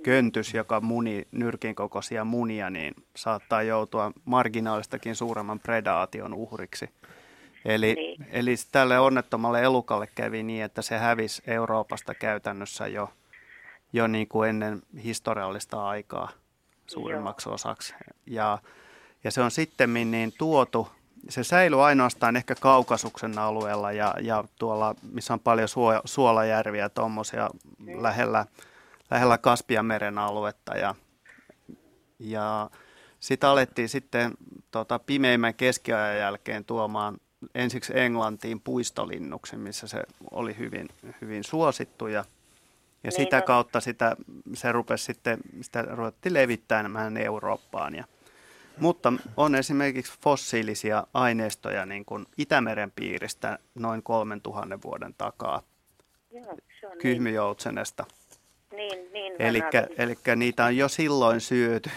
[0.03, 6.89] köntys, joka muni nyrkin kokoisia munia, niin saattaa joutua marginaalistakin suuremman predaation uhriksi.
[7.65, 8.27] Eli, niin.
[8.31, 13.13] eli tälle onnettomalle elukalle kävi niin, että se hävisi Euroopasta käytännössä jo,
[13.93, 16.29] jo niin kuin ennen historiallista aikaa.
[16.87, 17.93] suurimmaksi osaksi.
[18.25, 18.59] Ja,
[19.23, 20.87] ja se on sitten niin tuotu,
[21.29, 27.49] se säilyy ainoastaan ehkä Kaukasuksen alueella ja, ja tuolla, missä on paljon suo, suolajärviä tuommoisia
[27.79, 28.03] mm.
[28.03, 28.45] lähellä,
[29.12, 30.77] lähellä Kaspianmeren aluetta.
[30.77, 30.95] Ja,
[32.19, 32.69] ja
[33.19, 34.31] sitten alettiin sitten
[34.71, 37.17] tota, pimeimmän keskiajan jälkeen tuomaan
[37.55, 40.89] ensiksi Englantiin puistolinnuksen, missä se oli hyvin,
[41.21, 42.25] hyvin suosittu ja, ja
[43.03, 44.15] niin sitä kautta sitä,
[44.53, 47.95] se rupesi sitten, sitä ruvettiin levittämään Eurooppaan.
[47.95, 48.03] Ja,
[48.79, 55.63] mutta on esimerkiksi fossiilisia aineistoja niin kuin Itämeren piiristä noin 3000 vuoden takaa
[56.31, 56.97] Joo, niin.
[57.01, 58.05] kyhmyjoutsenesta.
[58.75, 59.34] Niin, niin
[59.97, 61.89] Eli niitä on jo silloin syöty.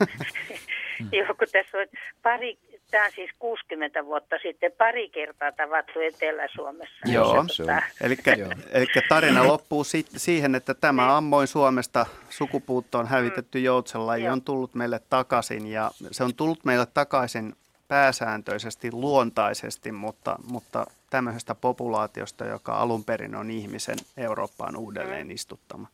[1.12, 1.86] Joo, kun tässä on
[2.22, 2.58] pari
[2.92, 7.12] Tämä on siis 60 vuotta sitten pari kertaa tavattu Etelä-Suomessa.
[7.12, 7.68] Joo, se on.
[8.00, 11.10] Eli, tarina loppuu si- siihen, että tämä niin.
[11.10, 13.64] ammoin Suomesta sukupuuttoon hävitetty mm.
[13.64, 17.54] joutsenlaji on tullut meille takaisin ja se on tullut meille takaisin
[17.88, 25.30] pääsääntöisesti luontaisesti, mutta, mutta tämmöisestä populaatiosta, joka alun perin on ihmisen Eurooppaan uudelleen mm.
[25.30, 25.88] istuttama.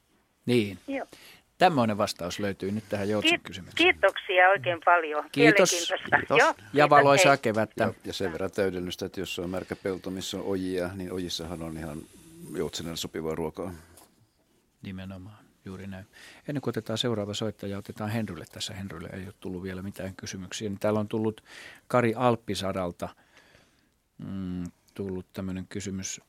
[0.46, 0.78] Niin.
[0.88, 1.06] Joo.
[1.58, 3.94] Tämmöinen vastaus löytyy nyt tähän Joutsen kysymykseen.
[3.94, 5.24] Kiitoksia oikein paljon.
[5.32, 5.70] Kiitos.
[5.70, 6.38] Kiitos.
[6.38, 7.84] Joo, ja valoisaa kevättä.
[7.84, 11.62] Ja, ja sen verran täydellystä, että jos on märkä pelto, missä on ojia, niin ojissahan
[11.62, 11.98] on ihan
[12.56, 13.72] Joutsenelle sopivaa ruokaa.
[14.82, 16.06] Nimenomaan, juuri näin.
[16.48, 18.44] Ennen kuin otetaan seuraava soittaja, otetaan Henrylle.
[18.52, 20.68] Tässä Henrylle ei ole tullut vielä mitään kysymyksiä.
[20.68, 21.44] Niin täällä on tullut
[21.88, 23.08] Kari Alppisadalta
[24.18, 26.20] mm, tullut tämmöinen kysymys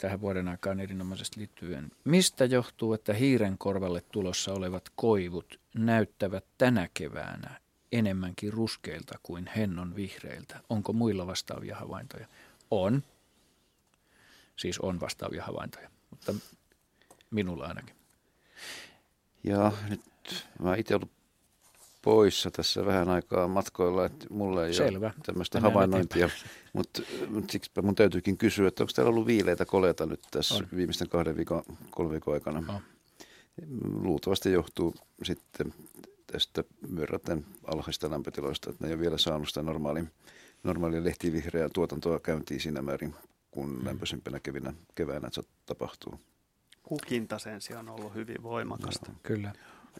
[0.00, 1.90] tähän vuoden aikaan erinomaisesti liittyen.
[2.04, 7.60] Mistä johtuu, että hiiren korvalle tulossa olevat koivut näyttävät tänä keväänä
[7.92, 10.60] enemmänkin ruskeilta kuin hennon vihreiltä?
[10.68, 12.26] Onko muilla vastaavia havaintoja?
[12.70, 13.02] On.
[14.56, 16.34] Siis on vastaavia havaintoja, mutta
[17.30, 17.96] minulla ainakin.
[19.44, 20.00] Ja nyt
[20.58, 21.15] mä itse ollut
[22.06, 25.06] poissa tässä vähän aikaa matkoilla, että mulla ei Selvä.
[25.06, 26.30] ole tämmöistä havainnointia,
[26.72, 30.68] mutta, mutta siksi mun täytyykin kysyä, että onko täällä ollut viileitä koleita nyt tässä on.
[30.76, 32.74] viimeisten kahden viikon, kolmen viikon aikana.
[32.74, 32.80] On.
[34.02, 35.74] Luultavasti johtuu sitten
[36.26, 40.04] tästä myrraten alhaista lämpötiloista, että ne ei ole vielä saanut sitä normaali,
[40.62, 43.14] normaalia lehtivihreää tuotantoa käyntiin siinä määrin,
[43.50, 43.86] kun mm.
[43.86, 46.20] lämpöisempänä kevinä keväänä se tapahtuu.
[46.82, 49.12] Kukinta sen sijaan on ollut hyvin voimakasta.
[49.12, 49.52] No, kyllä.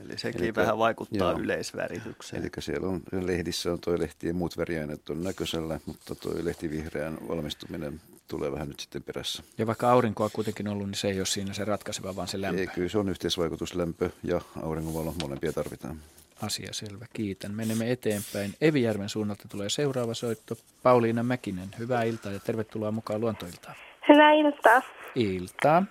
[0.05, 2.43] Eli sekin eli, vähän vaikuttaa joo, yleisväritykseen.
[2.43, 7.19] Eli siellä on lehdissä on tuo lehti ja muut väriaineet on näköisellä, mutta tuo lehtivihreän
[7.29, 9.43] valmistuminen tulee vähän nyt sitten perässä.
[9.59, 12.61] Ja vaikka aurinkoa kuitenkin ollut, niin se ei ole siinä se ratkaiseva, vaan se lämpö.
[12.61, 16.01] Ei, kyllä se on yhteisvaikutus, lämpö ja auringonvalo, molempia tarvitaan.
[16.43, 17.55] Asia selvä, kiitän.
[17.55, 18.55] Menemme eteenpäin.
[18.61, 20.57] Evijärven suunnalta tulee seuraava soitto.
[20.83, 23.77] Pauliina Mäkinen, hyvää iltaa ja tervetuloa mukaan Luontoiltaan.
[24.09, 24.83] Hyvää iltaa.
[25.15, 25.85] Iltaa.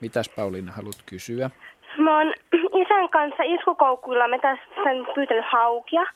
[0.00, 1.50] Mitäs Pauliina haluat kysyä?
[1.98, 2.34] Mä oon
[2.74, 4.64] isän kanssa iskukoukuilla me tässä
[5.14, 6.06] pyytänyt haukia.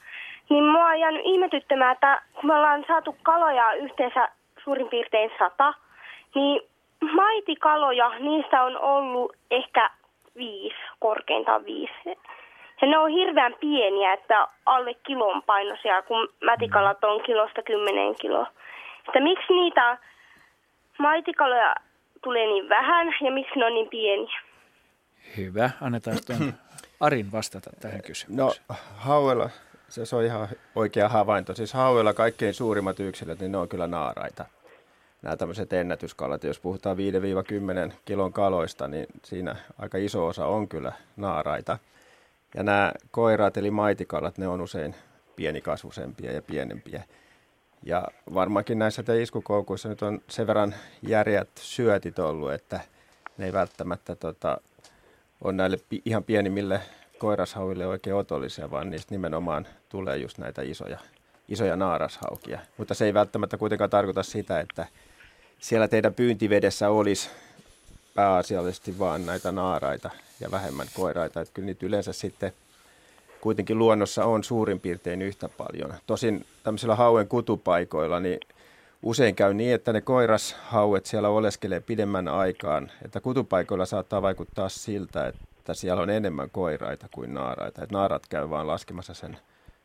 [0.48, 4.28] Niin mua on jäänyt ihmetyttämään, että kun me ollaan saatu kaloja yhteensä
[4.64, 5.74] suurin piirtein sata,
[6.34, 6.62] niin
[7.12, 9.90] maitikaloja, niistä on ollut ehkä
[10.36, 12.18] viisi, korkeintaan viisi.
[12.80, 18.46] Ja ne on hirveän pieniä, että alle kilon painoisia, kun mätikalat on kilosta kymmenen kiloa.
[19.08, 19.98] Että miksi niitä
[20.98, 21.74] maitikaloja
[22.22, 24.40] tulee niin vähän ja miksi ne on niin pieniä?
[25.36, 25.70] Hyvä.
[25.80, 26.54] Annetaan tuon
[27.00, 28.36] Arin vastata tähän kysymykseen.
[28.36, 28.54] No
[28.94, 29.50] hauella,
[29.88, 31.54] se on ihan oikea havainto.
[31.54, 34.44] Siis hauella kaikkein suurimmat yksilöt, niin ne on kyllä naaraita.
[35.22, 36.96] Nämä tämmöiset ennätyskalat, jos puhutaan
[37.90, 41.78] 5-10 kilon kaloista, niin siinä aika iso osa on kyllä naaraita.
[42.54, 44.94] Ja nämä koiraat eli maitikalat, ne on usein
[45.36, 47.04] pienikasvusempia ja pienempiä.
[47.82, 52.80] Ja varmaankin näissä te iskukoukuissa nyt on sen verran järjät syötit ollut, että
[53.38, 54.60] ne ei välttämättä tota,
[55.44, 56.80] on näille ihan pienimmille
[57.18, 60.98] koirashauille oikein otollisia, vaan niistä nimenomaan tulee just näitä isoja,
[61.48, 62.58] isoja naarashaukia.
[62.76, 64.86] Mutta se ei välttämättä kuitenkaan tarkoita sitä, että
[65.58, 67.30] siellä teidän pyyntivedessä olisi
[68.14, 71.40] pääasiallisesti vaan näitä naaraita ja vähemmän koiraita.
[71.40, 72.52] Että kyllä niitä yleensä sitten
[73.40, 75.94] kuitenkin luonnossa on suurin piirtein yhtä paljon.
[76.06, 78.40] Tosin tämmöisillä hauen kutupaikoilla, niin
[79.04, 82.90] usein käy niin, että ne koirashauet siellä oleskelee pidemmän aikaan.
[83.04, 87.82] Että kutupaikoilla saattaa vaikuttaa siltä, että siellä on enemmän koiraita kuin naaraita.
[87.82, 89.38] Että naarat käy vaan laskemassa sen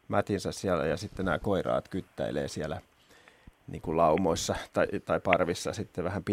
[0.07, 2.81] mätinsä siellä ja sitten nämä koiraat kyttäilee siellä
[3.67, 6.23] niin kuin laumoissa tai, tai parvissa sitten vähän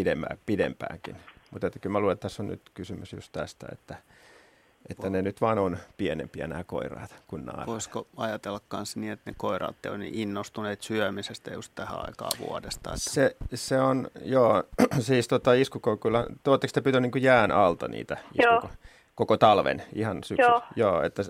[0.46, 1.16] pidempäänkin.
[1.51, 3.96] Mutta kyllä mä luulen, että tässä on nyt kysymys just tästä, että–
[4.90, 7.66] että ne nyt vaan on pienempiä nämä koiraat kuin naarat.
[7.66, 12.90] Voisiko ajatella myös niin, että ne koiraat on niin innostuneet syömisestä just tähän aikaan vuodesta?
[12.90, 13.11] Että...
[13.11, 14.64] Se, se on, joo,
[15.01, 18.70] siis tota iskukoukuilla, tuotteko te pyytää niin jään alta niitä iskuko,
[19.14, 20.51] koko talven ihan syksyllä?
[20.51, 20.62] Joo.
[20.77, 21.22] joo että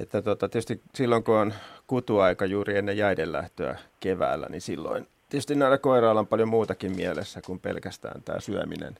[0.00, 1.54] Että tota, tietysti silloin, kun on
[1.86, 7.40] kutuaika juuri ennen jäiden lähtöä keväällä, niin silloin tietysti näillä koirailla on paljon muutakin mielessä
[7.46, 8.98] kuin pelkästään tämä syöminen.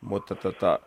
[0.00, 0.78] Mutta tota,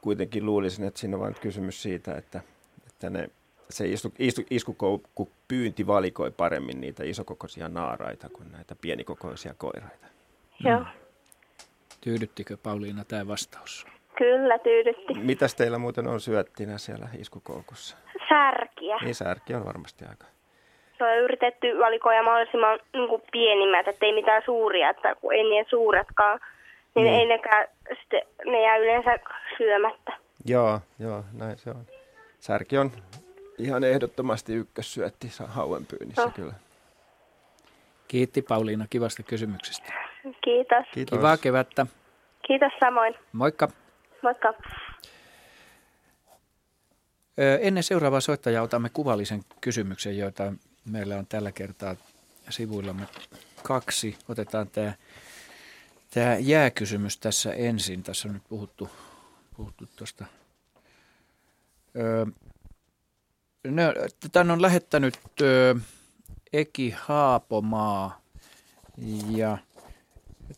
[0.00, 2.40] kuitenkin luulisin, että siinä on vain kysymys siitä, että,
[2.86, 3.30] että ne,
[3.70, 10.06] se istu, istu, iskukoukku pyynti valikoi paremmin niitä isokokoisia naaraita kuin näitä pienikokoisia koiraita.
[10.64, 10.78] Joo.
[10.78, 10.86] Mm.
[12.00, 13.86] Tyydyttikö Pauliina tämä vastaus?
[14.18, 15.14] Kyllä, tyydytti.
[15.14, 17.96] Mitäs teillä muuten on syöttinä siellä iskukoukussa?
[18.28, 18.96] Särkiä.
[19.02, 20.24] Niin, särki on varmasti aika.
[20.98, 25.66] Se on yritetty valikoida mahdollisimman niin kuin pienimmät, ettei mitään suuria, että kun ei niin
[25.68, 26.40] suuretkaan,
[26.94, 27.20] niin, niin.
[27.20, 27.68] ei nekään,
[28.00, 29.18] sitten ne jää yleensä
[29.56, 30.12] syömättä.
[30.44, 31.86] Joo, joo, näin se on.
[32.40, 32.92] Särki on
[33.58, 36.30] ihan ehdottomasti ykkössyötti hauen pyynnissä no.
[36.30, 36.52] kyllä.
[38.08, 39.92] Kiitti Pauliina kivasta kysymyksestä.
[40.44, 40.86] Kiitos.
[40.94, 41.18] Kiitos.
[41.18, 41.86] Kivaa kevättä.
[42.46, 43.14] Kiitos samoin.
[43.32, 43.68] Moikka.
[44.22, 44.54] Moikka.
[47.60, 50.52] Ennen seuraavaa soittajaa otamme kuvallisen kysymyksen, joita
[50.90, 51.96] meillä on tällä kertaa
[52.48, 53.06] sivuillamme
[53.62, 54.18] kaksi.
[54.28, 54.92] Otetaan tämä,
[56.10, 58.02] tämä jääkysymys tässä ensin.
[58.02, 58.90] Tässä on nyt puhuttu,
[59.56, 60.24] puhuttu tuosta.
[61.96, 62.26] Öö,
[64.32, 65.74] tämän on lähettänyt ö,
[66.52, 68.20] Eki Haapomaa
[69.30, 69.58] ja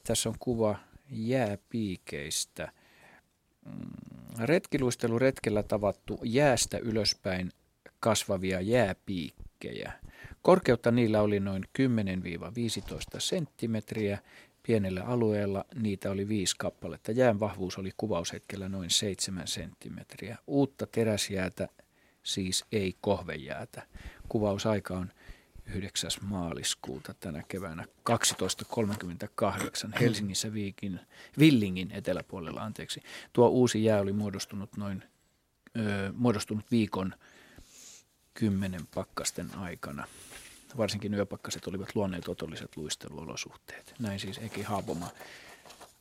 [0.04, 0.76] tässä on kuva
[1.10, 2.72] jääpiikeistä.
[3.64, 7.52] Mm, retkiluistelu retkellä tavattu jäästä ylöspäin
[8.00, 9.92] kasvavia jääpiikkejä.
[10.42, 11.86] Korkeutta niillä oli noin 10-15
[13.18, 14.18] senttimetriä.
[14.70, 17.12] Pienellä alueella niitä oli viisi kappaletta.
[17.12, 20.38] Jään vahvuus oli kuvaushetkellä noin 7 senttimetriä.
[20.46, 21.68] Uutta teräsjäätä
[22.22, 23.86] siis ei kohvejäätä.
[24.28, 25.12] Kuvausaika on
[25.74, 26.10] 9.
[26.22, 31.00] maaliskuuta tänä keväänä 12.38 Helsingissä Viikin,
[31.38, 32.62] Villingin eteläpuolella.
[32.62, 33.02] Anteeksi.
[33.32, 35.02] Tuo uusi jää oli muodostunut noin
[35.78, 37.14] ö, muodostunut viikon
[38.34, 40.06] kymmenen pakkasten aikana.
[40.76, 43.94] Varsinkin yöpakkaset olivat luonneet otolliset luisteluolosuhteet.
[43.98, 45.06] Näin siis Eki Haapoma.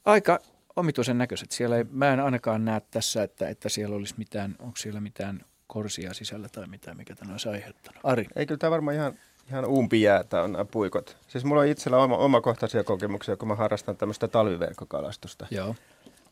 [0.05, 0.39] Aika
[0.75, 1.51] omituisen näköiset.
[1.51, 5.45] Siellä ei, mä en ainakaan näe tässä, että, että siellä olisi mitään, onko siellä mitään
[5.67, 8.01] korsia sisällä tai mitään, mikä tämän olisi aiheuttanut.
[8.03, 8.27] Ari?
[8.35, 9.17] Ei kyllä tämä varmaan ihan
[9.49, 11.17] ihan umpijäätä on nämä puikot.
[11.27, 15.75] Siis mulla on itsellä oma, omakohtaisia kokemuksia, kun mä harrastan tämmöistä talviverkkokalastusta Joo.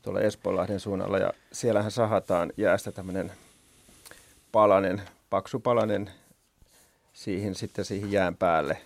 [0.02, 1.18] tuolla Espoonlahden suunnalla.
[1.18, 3.32] Ja siellähän sahataan jäästä tämmöinen
[4.52, 6.12] palanen, paksu palanen
[7.18, 8.78] siihen, sitten siihen jään päälle.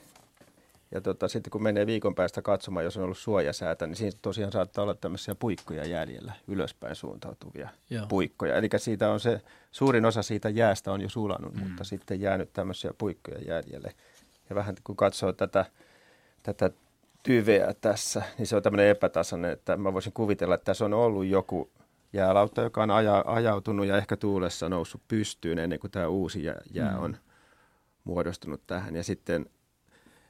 [0.92, 4.52] Ja tota, sitten kun menee viikon päästä katsomaan, jos on ollut suojasäätä, niin siinä tosiaan
[4.52, 8.06] saattaa olla tämmöisiä puikkoja jäljellä, ylöspäin suuntautuvia Joo.
[8.08, 8.56] puikkoja.
[8.56, 9.42] Eli siitä on se,
[9.72, 11.64] suurin osa siitä jäästä on jo sulanut, mm.
[11.64, 13.94] mutta sitten jäänyt tämmöisiä puikkoja jäljelle.
[14.50, 15.66] Ja vähän kun katsoo tätä,
[16.44, 16.72] tätä
[17.24, 21.26] tyveä tässä, niin se on tämmöinen epätasainen, että mä voisin kuvitella, että tässä on ollut
[21.26, 21.70] joku
[22.14, 26.62] jäälautta, joka on aja, ajautunut ja ehkä tuulessa noussut pystyyn ennen kuin tämä uusi jää,
[26.74, 27.16] jää mm.
[28.04, 28.96] Muodostunut tähän.
[28.96, 29.46] Ja sitten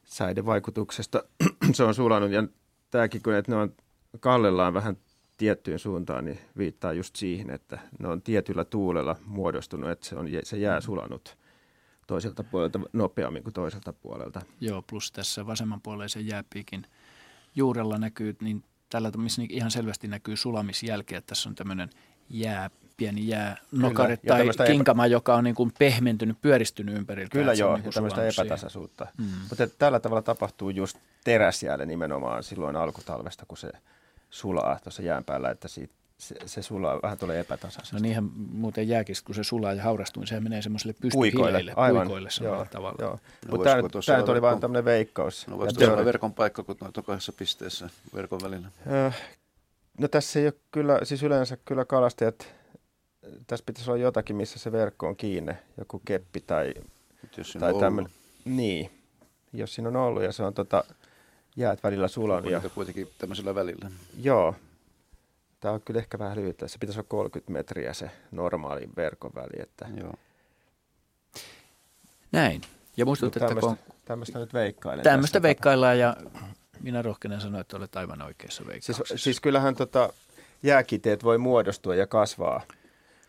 [0.05, 1.23] säiden vaikutuksesta
[1.73, 2.31] se on sulanut.
[2.31, 2.43] Ja
[2.91, 3.75] tämäkin, kun että ne on
[4.19, 4.97] kallellaan vähän
[5.37, 10.27] tiettyyn suuntaan, niin viittaa just siihen, että ne on tietyllä tuulella muodostunut, että se, on,
[10.43, 10.83] se jää mm.
[10.83, 11.37] sulanut
[12.07, 14.41] toiselta puolelta nopeammin kuin toiselta puolelta.
[14.59, 16.87] Joo, plus tässä vasemmanpuoleisen jääpiikin
[17.55, 21.89] juurella näkyy, niin tällä missä ihan selvästi näkyy sulamisjälkeä, että tässä on tämmöinen
[22.29, 22.69] jää,
[23.01, 25.11] pieni jää-nokare tai kinkama, epä...
[25.11, 27.31] joka on niin kuin pehmentynyt, pyöristynyt ympäriltä.
[27.31, 29.07] Kyllä joo, niin ja tämmöistä epätasaisuutta.
[29.17, 29.25] Mm.
[29.49, 33.71] Mutta tällä tavalla tapahtuu just teräsjäälle nimenomaan silloin alkutalvesta, kun se
[34.29, 37.95] sulaa tuossa jään päällä, että siitä se, se sulaa, vähän tulee epätasaisesti.
[37.95, 41.99] No niinhän muuten jääkin, kun se sulaa ja haurastuu, niin sehän menee semmoiselle pystyhileille, puikoille,
[41.99, 42.97] puikoille joo, tavalla.
[42.99, 43.11] Joo.
[43.11, 45.47] No Mutta tämä, tämä oli vain tämmöinen veikkaus.
[45.47, 48.67] No voisi olla verkon paikka, kun noita kahdessa pisteessä verkon välillä?
[49.99, 52.60] No tässä ei ole kyllä, siis yleensä kyllä kalastajat,
[53.47, 56.73] tässä pitäisi olla jotakin, missä se verkko on kiinni, joku keppi tai,
[57.37, 58.11] jos tai tämmöinen.
[58.45, 58.91] Niin,
[59.53, 60.83] jos siinä on ollut ja se on tota,
[61.55, 62.51] jäät välillä sulanut.
[62.51, 62.61] Ja...
[62.75, 63.91] kuitenkin tämmöisellä välillä.
[64.21, 64.55] Joo,
[65.61, 66.63] Tämä on kyllä ehkä vähän lyhyt.
[66.65, 69.61] Se pitäisi olla 30 metriä se normaali verkon väli.
[69.61, 69.87] Että...
[69.97, 70.13] Joo.
[72.31, 72.61] Näin.
[72.97, 73.77] Ja muistutettakoon...
[74.05, 75.03] Tämmöistä nyt veikkailen.
[75.03, 76.17] Tämmöistä veikkaillaan ja
[76.79, 79.03] minä rohkenen sanoa, että olet aivan oikeassa veikkauksessa.
[79.07, 80.13] Siis, siis kyllähän tota,
[80.63, 82.61] jääkiteet voi muodostua ja kasvaa,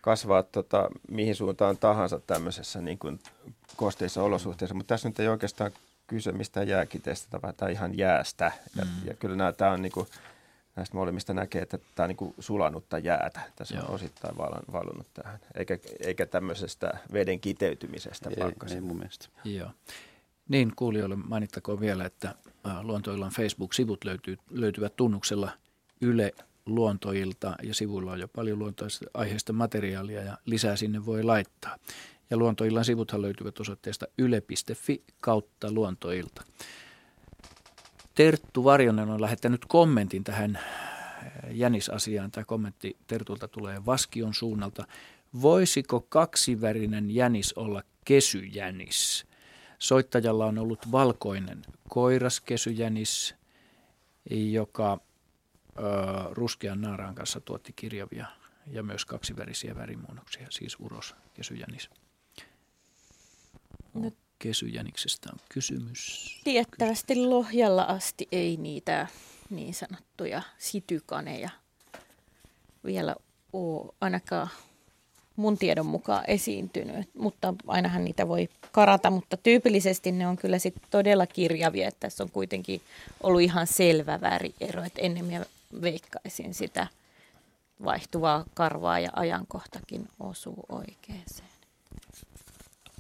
[0.03, 3.19] kasvaa tota, mihin suuntaan tahansa tämmöisessä niin kuin
[3.77, 5.71] kosteissa olosuhteissa, mutta tässä nyt ei oikeastaan
[6.07, 8.53] kyse mistään jääkiteestä tai ihan jäästä.
[8.77, 8.91] Ja, mm.
[9.05, 10.07] ja kyllä nämä, tämä on niin kuin,
[10.77, 13.41] näistä molemmista näkee, että tämä on niin sulanutta jäätä.
[13.57, 13.85] Tässä Joo.
[13.85, 14.37] on osittain
[14.73, 19.29] valunut tähän, eikä, eikä tämmöisestä veden kiteytymisestä ei, Ei mun mielestä.
[19.45, 19.71] Joo.
[20.49, 22.35] Niin, kuulijoille mainittakoon vielä, että
[22.83, 25.51] Luontoillan Facebook-sivut löytyy, löytyvät tunnuksella
[26.01, 26.33] Yle
[26.67, 31.77] Luontoilta ja sivuilla on jo paljon luontoista aiheesta materiaalia ja lisää sinne voi laittaa.
[32.31, 36.45] Ja Luontoillan sivuthan löytyvät osoitteesta yle.fi kautta luontoilta.
[38.15, 40.59] Terttu Varjonen on lähettänyt kommentin tähän
[41.51, 42.31] jänisasiaan.
[42.31, 44.87] Tämä kommentti Tertulta tulee Vaskion suunnalta.
[45.43, 49.27] Voisiko kaksivärinen jänis olla kesyjänis?
[49.79, 53.35] Soittajalla on ollut valkoinen koiraskesyjänis,
[54.31, 55.01] joka
[55.79, 55.83] ö,
[56.31, 58.27] ruskean naaraan kanssa tuotti kirjavia
[58.67, 61.91] ja myös kaksivärisiä värimuunnoksia, siis uros kesyjänis.
[63.95, 66.41] No, kesyjäniksestä on kysymys.
[66.45, 69.07] Tiettävästi Lohjalla asti ei niitä
[69.51, 71.51] niin sanottuja sitykaneja
[72.85, 73.17] vielä
[73.53, 74.49] ole ainakaan
[75.37, 80.75] mun tiedon mukaan esiintynyt, mutta ainahan niitä voi karata, mutta tyypillisesti ne on kyllä sit
[80.91, 82.81] todella kirjavia, että tässä on kuitenkin
[83.23, 85.45] ollut ihan selvä väriero, että ennen mä
[85.83, 86.87] veikkaisin sitä
[87.85, 91.49] vaihtuvaa karvaa ja ajankohtakin osuu oikeeseen.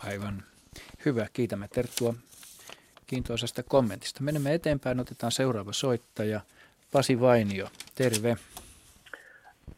[0.07, 0.43] Aivan
[1.05, 2.15] hyvä, kiitämme Terttua
[3.07, 4.23] kiintoisesta kommentista.
[4.23, 6.41] Menemme eteenpäin, otetaan seuraava soittaja,
[6.93, 8.37] Pasi Vainio, terve.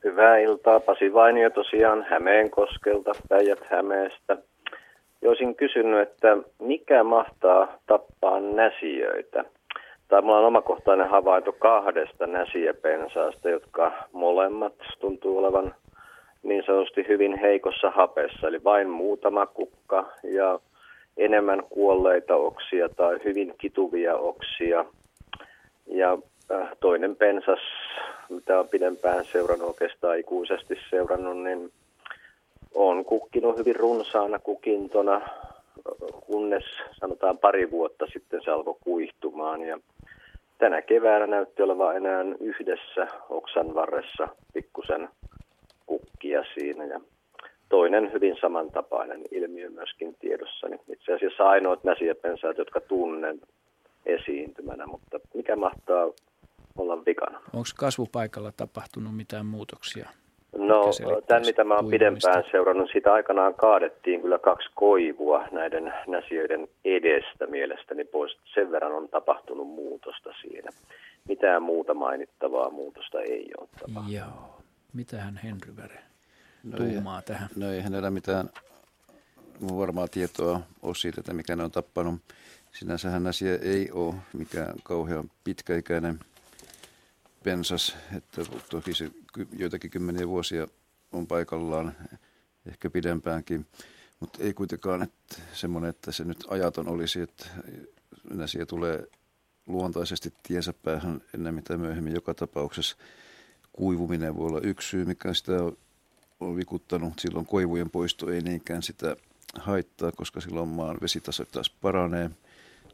[0.05, 4.37] Hyvää iltaa, Pasi Vainio tosiaan Hämeenkoskelta, Päijät-Hämeestä.
[5.25, 9.45] Olisin kysynyt, että mikä mahtaa tappaa näsijöitä?
[10.23, 15.75] Mulla on omakohtainen havainto kahdesta näsijäpensaasta, jotka molemmat tuntuu olevan
[16.43, 20.59] niin sanotusti hyvin heikossa hapessa, eli vain muutama kukka ja
[21.17, 24.85] enemmän kuolleita oksia tai hyvin kituvia oksia.
[25.87, 26.19] Ja
[26.53, 27.61] äh, toinen pensas,
[28.29, 31.73] mitä on pidempään seurannut, oikeastaan ikuisesti seurannut, niin
[32.75, 35.21] on kukkinut hyvin runsaana kukintona,
[36.27, 36.65] kunnes
[37.01, 39.63] sanotaan pari vuotta sitten se alkoi kuihtumaan.
[39.63, 39.79] Ja
[40.59, 45.09] tänä keväänä näytti olevan enää yhdessä oksan varressa pikkusen
[45.87, 46.85] kukkia siinä.
[46.85, 47.01] Ja
[47.69, 50.81] toinen hyvin samantapainen ilmiö myöskin tiedossani.
[50.89, 53.41] Itse asiassa ainoat näsijäpensaat, jotka tunnen
[54.07, 56.11] esiintymänä, mutta mikä mahtaa
[56.79, 57.39] olla vikana?
[57.39, 60.09] Onko kasvupaikalla tapahtunut mitään muutoksia?
[60.59, 60.91] No,
[61.27, 67.47] tämän mitä mä oon pidempään seurannut, sitä aikanaan kaadettiin kyllä kaksi koivua näiden näsijöiden edestä
[67.47, 68.37] mielestäni pois.
[68.55, 70.71] Sen verran on tapahtunut muutosta siinä.
[71.29, 74.13] Mitään muuta mainittavaa muutosta ei ole tapahtunut.
[74.13, 74.61] Joo.
[74.93, 75.99] Mitähän Henry Väre
[76.65, 77.49] no tuumaa ei, tähän?
[77.57, 78.51] No ei hänellä mitään
[79.77, 82.15] varmaa tietoa ole siitä, että mikä ne on tappanut.
[82.73, 86.19] Sinänsähän asia ei ole mikään kauhean pitkäikäinen
[87.45, 89.11] pensas, että toki se
[89.57, 90.69] joitakin kymmeniä vuosia
[91.13, 91.97] on paikallaan,
[92.67, 93.67] ehkä pidempäänkin,
[94.21, 97.47] mutta ei kuitenkaan että semmoinen, että se nyt ajaton olisi, että
[98.43, 99.07] asia tulee
[99.67, 102.97] luontaisesti tiensä päähän ennen mitä myöhemmin joka tapauksessa.
[103.73, 105.53] Kuivuminen voi olla yksi syy, mikä sitä
[106.41, 107.13] on vikuttanut.
[107.19, 109.17] Silloin koivujen poisto ei niinkään sitä
[109.59, 112.31] haittaa, koska silloin maan vesitaso taas paranee,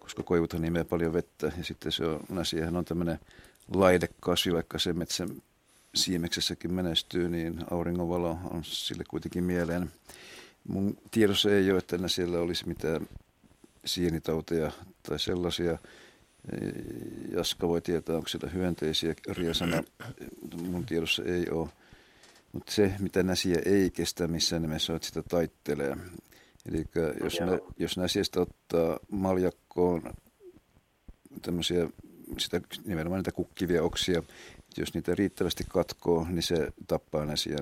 [0.00, 1.52] koska koivuthan nimeä paljon vettä.
[1.58, 3.18] Ja sitten se on, asiahan on tämmöinen
[3.74, 5.42] laidekasvi, vaikka se metsän
[5.94, 9.90] siimeksessäkin menestyy, niin auringonvalo on sille kuitenkin mieleen.
[10.68, 13.06] Mun tiedossa ei ole, että siellä olisi mitään
[13.84, 15.78] sienitauteja tai sellaisia.
[17.32, 19.82] Jaska voi tietää, onko siellä hyönteisiä riesana.
[20.62, 21.68] Mun tiedossa ei ole.
[22.52, 25.96] Mutta se, mitä näsiä ei kestä missään nimessä, on, että sitä taittelee.
[26.68, 26.84] Eli
[27.24, 30.02] jos, nä, jos näsiästä ottaa maljakkoon
[31.42, 31.88] tämmöisiä,
[32.38, 34.22] sitä, nimenomaan niitä kukkivia oksia,
[34.76, 37.56] jos niitä riittävästi katkoo, niin se tappaa näsiä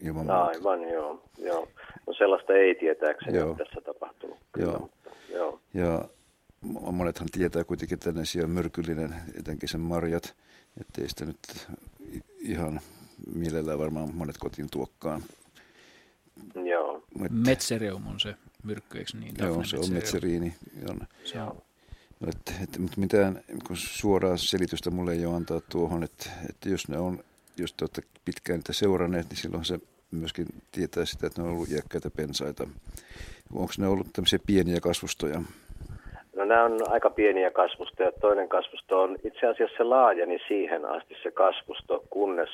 [0.00, 0.44] ilman muuta.
[0.44, 1.22] Aivan, joo.
[1.38, 1.68] joo.
[2.06, 3.54] No sellaista ei tietääkseni joo.
[3.54, 4.38] tässä tapahtunut.
[4.56, 4.78] Joo.
[4.78, 5.60] Mutta, joo.
[5.74, 6.04] Ja
[6.92, 10.34] monethan tietää kuitenkin, että näsiä on myrkyllinen, etenkin sen marjat,
[10.80, 11.68] ettei sitä nyt
[12.40, 12.80] ihan
[13.34, 15.22] mielellään varmaan monet kotiin tuokkaan.
[16.54, 17.04] Joo.
[17.24, 18.34] Et, Metsereum on se
[18.64, 19.34] myrkky, eikö niin?
[19.38, 20.54] Joo, se on metseriini.
[20.90, 21.00] On.
[21.24, 21.38] Se
[22.24, 22.32] on.
[22.32, 23.40] No, et, et, mutta mitään
[23.74, 27.18] suoraa selitystä mulle ei ole antaa tuohon, että, että jos ne on,
[27.58, 29.78] jos te olette pitkään niitä seuranneet, niin silloin se
[30.10, 32.66] myöskin tietää sitä, että ne on ollut iäkkäitä pensaita.
[33.54, 35.40] Onko ne ollut tämmöisiä pieniä kasvustoja?
[36.36, 38.12] No nämä on aika pieniä kasvustoja.
[38.12, 42.50] Toinen kasvusto on itse asiassa se laajeni siihen asti se kasvusto, kunnes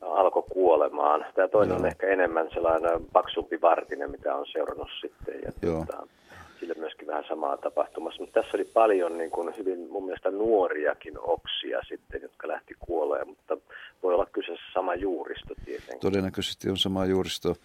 [0.00, 1.26] alkoi kuolemaan.
[1.34, 1.78] Tämä toinen Joo.
[1.78, 5.34] on ehkä enemmän sellainen paksumpi vartinen, mitä on seurannut sitten.
[5.44, 5.84] Ja Joo.
[5.86, 6.06] Tuota,
[6.62, 8.22] sille myöskin vähän samaa tapahtumassa.
[8.22, 13.28] Mutta tässä oli paljon niin kuin hyvin mun mielestä nuoriakin oksia sitten, jotka lähti kuolemaan,
[13.28, 13.56] mutta
[14.02, 16.00] voi olla kyseessä sama juuristo tietenkin.
[16.00, 17.56] Todennäköisesti on sama juuristo,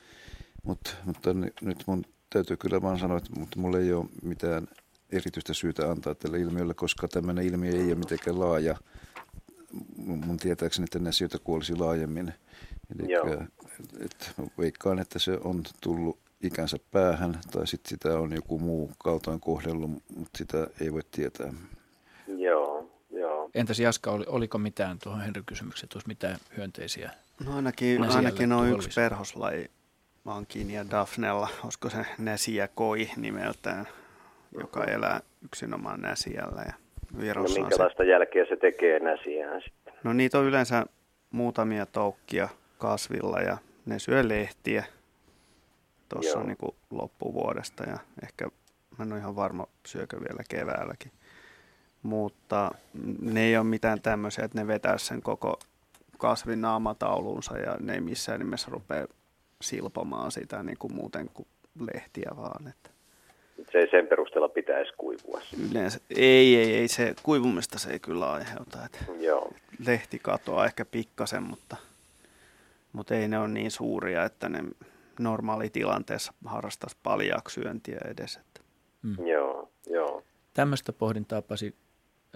[0.63, 4.67] mutta, mutta nyt mun täytyy kyllä vaan sanoa, että mutta mulla ei ole mitään
[5.11, 8.75] erityistä syytä antaa tälle ilmiölle, koska tämmöinen ilmiö ei ole mitenkään laaja
[10.05, 12.33] mun tietääkseni, että näsijöitä kuolisi laajemmin.
[12.95, 13.13] Eli
[14.05, 19.39] et, veikkaan, että se on tullut ikänsä päähän tai sitten sitä on joku muu kaltoin
[19.39, 21.53] kohdellut, mutta sitä ei voi tietää.
[22.27, 23.49] Joo, joo.
[23.55, 27.11] Entäs Jaska, oli, oliko mitään tuohon Henry kysymykseen, tuossa mitään hyönteisiä?
[27.45, 29.71] No ainakin, ainakin on yksi perhoslaji
[30.67, 33.87] ja Daphnella, olisiko se Näsiä koi nimeltään,
[34.59, 36.63] joka elää yksinomaan Näsiällä.
[36.65, 36.73] Ja
[37.19, 38.09] Virossa no minkälaista se...
[38.09, 39.93] jälkeä se tekee Näsiään sitten?
[40.03, 40.85] No niitä on yleensä
[41.31, 44.85] muutamia toukkia kasvilla ja ne syö lehtiä
[46.09, 48.47] tuossa niin kuin loppuvuodesta ja ehkä
[48.97, 51.11] mä en ole ihan varma syökö vielä keväälläkin.
[52.03, 52.71] Mutta
[53.21, 55.59] ne ei ole mitään tämmöisiä, että ne vetää sen koko
[56.17, 59.07] kasvin naamatauluunsa ja ne ei missään nimessä rupea
[59.61, 61.47] silpomaan sitä niin kuin muuten kuin
[61.93, 62.67] lehtiä vaan.
[62.67, 62.89] Että.
[63.71, 65.41] Se ei sen perusteella pitäisi kuivua.
[65.71, 68.85] Yleensä, ei, ei, ei, se kuivumista se ei kyllä aiheuta.
[68.85, 69.53] Että Joo.
[69.85, 71.77] Lehti katoaa ehkä pikkasen, mutta,
[72.93, 74.63] mutta ei ne ole niin suuria, että ne
[75.19, 78.35] normaalitilanteessa harrastaisi paljaaksi syöntiä edes.
[78.35, 78.61] Että.
[79.01, 79.27] Mm.
[79.27, 80.23] Joo, joo.
[80.53, 81.75] Tämmöistä pohdintaa Pasi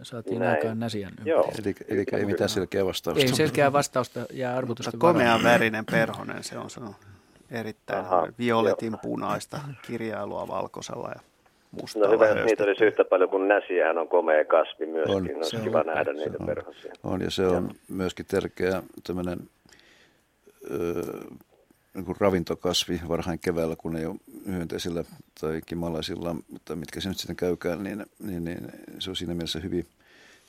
[0.04, 0.52] saatiin Näin.
[0.52, 1.52] aikaan Näsiän Joo.
[1.64, 3.22] Eli, eli ei mitään selkeää vastausta.
[3.22, 4.98] Ei selkeää vastausta ja arvotusta.
[4.98, 6.96] Komean värinen perhonen, se on sanonut
[7.52, 8.98] erittäin Aha, violetin jo.
[8.98, 11.22] punaista kirjailua valkoisella ja
[11.72, 15.16] mustalla No hyvä, että niitä olisi yhtä paljon kuin näsiähän on komea kasvi myöskin.
[15.16, 16.94] On, olisi kiva on, nähdä niitä on, perhosia.
[17.04, 17.96] On ja se on ja.
[17.96, 19.40] myöskin tärkeä tämmöinen
[21.94, 24.16] niin ravintokasvi varhain keväällä, kun ei ole
[24.48, 25.04] hyönteisillä
[25.42, 26.36] tai kimalaisilla,
[26.66, 29.88] tai mitkä se nyt sitten käykään, niin, niin, niin se on siinä mielessä hyvin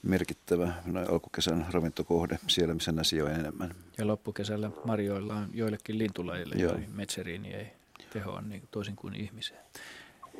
[0.03, 3.71] merkittävä noin alkukesän ravintokohde siellä, missä näsi on enemmän.
[3.99, 7.67] Ja loppukesällä marjoillaan joillekin lintulajille, joihin metseriini ei
[8.13, 9.61] tehoa niin toisin kuin ihmiseen.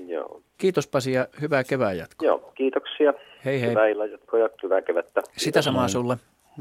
[0.07, 0.43] Joo.
[0.59, 2.27] Kiitos Pasi ja hyvää kevään jatkoa.
[2.27, 3.13] Joo, kiitoksia.
[3.45, 3.71] Hei hei.
[3.71, 5.23] Hyvää illan jatkoa ja hyvää kevättä.
[5.23, 5.45] Kiitos.
[5.45, 6.17] Sitä samaa sulle.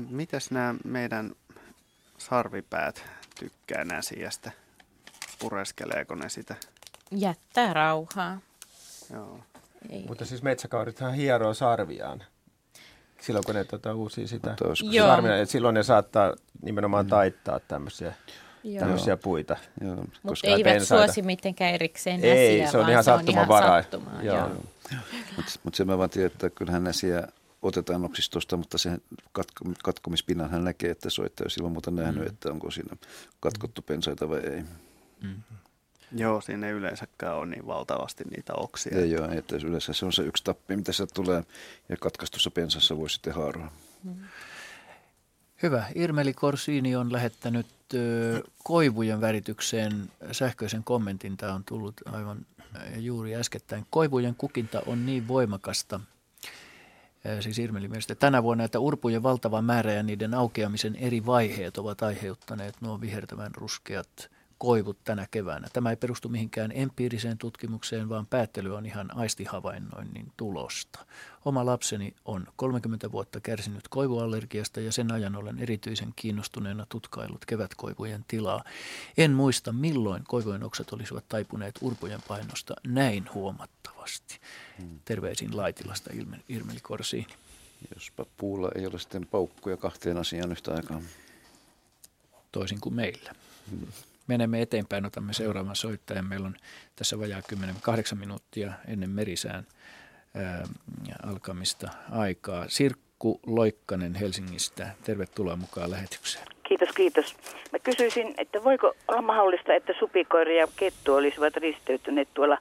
[0.10, 1.32] Mitäs nämä meidän
[2.18, 3.04] sarvipäät
[3.42, 4.52] tykkää näsiästä?
[5.40, 6.56] Pureskeleeko ne sitä?
[7.12, 8.40] Jättää rauhaa.
[9.14, 9.40] Joo.
[9.90, 10.06] Ei.
[10.08, 12.24] Mutta siis metsäkaurithan hieroo sarviaan
[13.22, 14.56] silloin, kun ne tuota, uusia sitä
[14.96, 15.46] sarvia.
[15.46, 18.14] Silloin ne saattaa nimenomaan taittaa tämmöisiä
[18.80, 19.58] tämmöisiä puita.
[20.24, 21.06] Mutta eivät pensaita.
[21.06, 23.84] suosi mitenkään erikseen näsiä, Ei, se on ihan sattumavaraa.
[25.36, 27.28] Mutta mut se mä vaan tiedän, että kyllähän näsiä
[27.62, 28.98] otetaan oksistosta, mutta se
[29.32, 32.30] katko, katkomispinnan hän näkee, että soittaja on silloin muuta nähnyt, mm.
[32.30, 32.98] että onko siinä
[33.40, 34.64] katkottu pensaita vai ei.
[35.22, 35.36] Mm.
[36.16, 38.98] Joo, siinä ei yleensäkään ole niin valtavasti niitä oksia.
[38.98, 41.44] Ei joo, että yleensä se on se yksi tappi, mitä sieltä tulee,
[41.90, 43.72] ja katkaistussa pensassa voi sitten haaroa.
[44.04, 44.16] Mm.
[45.64, 45.86] Hyvä.
[45.96, 51.38] Irmeli Korsini on lähettänyt ö, koivujen väritykseen sähköisen kommentin.
[51.38, 52.46] Tämä on tullut aivan
[52.98, 53.86] juuri äskettäin.
[53.90, 56.00] Koivujen kukinta on niin voimakasta,
[57.40, 62.04] siis Irmeli mielestä tänä vuonna, että urpujen valtava määrä ja niiden aukeamisen eri vaiheet ovat
[62.04, 64.30] aiheuttaneet nuo vihertävän ruskeat
[64.62, 65.68] koivut tänä keväänä.
[65.74, 71.00] Tämä ei perustu mihinkään empiiriseen tutkimukseen, vaan päättely on ihan aistihavainnoinnin tulosta.
[71.46, 78.26] Oma lapseni on 30 vuotta kärsinyt koivuallergiasta ja sen ajan olen erityisen kiinnostuneena tutkaillut kevätkoivujen
[78.28, 78.64] tilaa.
[79.18, 84.40] En muista milloin koivujen oksat olisivat taipuneet urpujen painosta näin huomattavasti.
[85.06, 86.10] Terveisin Laitilasta
[86.50, 87.34] Irmeli Korsiini.
[87.96, 91.02] Jospa puulla ei ole sitten paukkuja kahteen asiaan yhtä aikaa.
[92.52, 93.32] Toisin kuin meillä.
[93.70, 93.88] Hmm
[94.28, 96.26] menemme eteenpäin, otamme seuraavan soittajan.
[96.26, 96.56] Meillä on
[96.96, 99.68] tässä vajaa 10, 8 minuuttia ennen merisään
[100.36, 100.64] ää,
[101.24, 102.66] alkamista aikaa.
[102.68, 106.46] Sirkku Loikkanen Helsingistä, tervetuloa mukaan lähetykseen.
[106.64, 107.36] Kiitos, kiitos.
[107.72, 112.58] Mä kysyisin, että voiko olla mahdollista, että supikoiri ja kettu olisivat risteytyneet tuolla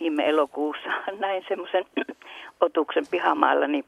[0.00, 0.88] viime elokuussa.
[1.18, 1.84] Näin semmoisen
[2.60, 3.84] otuksen pihamaalla, niin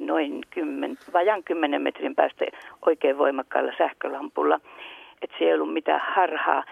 [0.00, 2.44] noin kymmen, vajan kymmenen metrin päästä
[2.86, 4.60] oikein voimakkaalla sähkölampulla
[5.22, 6.64] että se ei ollut mitään harhaa.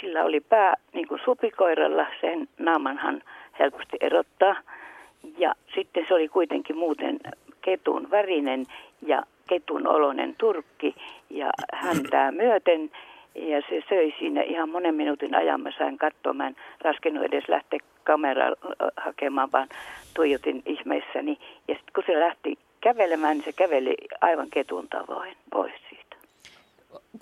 [0.00, 3.22] Sillä oli pää niin kuin supikoiralla, sen naamanhan
[3.58, 4.56] helposti erottaa.
[5.38, 7.18] Ja sitten se oli kuitenkin muuten
[7.60, 8.66] ketun värinen
[9.06, 10.94] ja ketun olonen turkki
[11.30, 12.90] ja häntää myöten.
[13.34, 15.60] Ja se söi siinä ihan monen minuutin ajan.
[15.60, 18.50] Mä sain katsoa, mä en raskenut edes lähteä kameraa
[18.96, 19.68] hakemaan, vaan
[20.14, 21.38] tuijotin ihmeissäni.
[21.68, 26.16] Ja sitten kun se lähti kävelemään, niin se käveli aivan ketun tavoin pois siitä.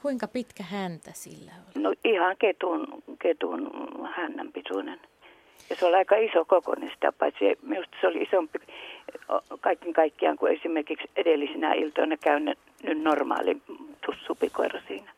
[0.03, 1.83] Kuinka pitkä häntä sillä oli?
[1.83, 2.87] No ihan ketun,
[3.19, 3.71] ketun
[4.17, 5.01] hännän pituinen.
[5.71, 8.59] Ja se oli aika iso kokoinen sitä, paitsi minusta se oli isompi
[9.61, 12.59] kaiken kaikkiaan kuin esimerkiksi edellisinä iltoina käynyt
[12.95, 13.57] normaali
[14.07, 15.11] tussupikoira siinä.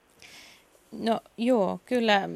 [0.98, 2.28] No joo, kyllä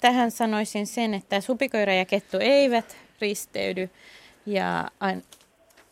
[0.00, 3.90] tähän sanoisin sen, että supikoira ja kettu eivät risteydy
[4.46, 4.84] ja,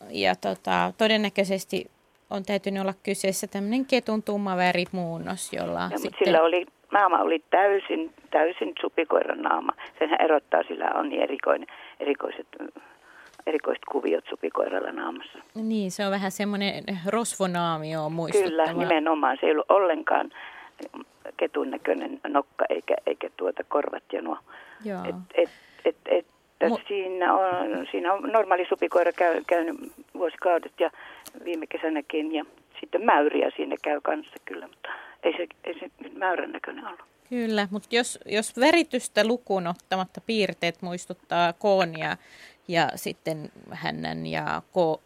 [0.09, 1.91] ja tota, todennäköisesti
[2.29, 6.25] on täytynyt olla kyseessä tämmöinen ketun tumma värimuunnos, jolla ja, sitten...
[6.25, 9.73] Sillä oli naama oli täysin, täysin supikoiran naama.
[9.99, 11.67] Senhän erottaa, sillä on niin erikoinen,
[11.99, 12.47] erikoiset,
[13.47, 15.39] erikoiset kuviot supikoiralla naamassa.
[15.55, 18.49] Niin, se on vähän semmoinen rosvonaamio muistuttava.
[18.49, 19.37] Kyllä, nimenomaan.
[19.39, 20.31] Se ei ollut ollenkaan
[21.57, 24.37] ketun näköinen nokka eikä, eikä tuota korvat ja nuo.
[24.85, 25.03] Joo.
[25.05, 25.49] Et, et,
[25.85, 26.25] et,
[26.59, 29.75] et, Mu- siinä, on, siinä on normaali supikoira käy, käynyt
[30.13, 30.91] vuosikaudet ja
[31.43, 32.45] viime kesänäkin ja
[32.79, 34.89] sitten mäyriä siinä käy kanssa kyllä, mutta
[35.23, 37.01] ei se, ei se mäyrän näköinen ollut.
[37.29, 42.17] Kyllä, mutta jos, jos veritystä lukuun ottamatta piirteet muistuttaa koonia
[42.67, 45.01] ja sitten hännän ja ko,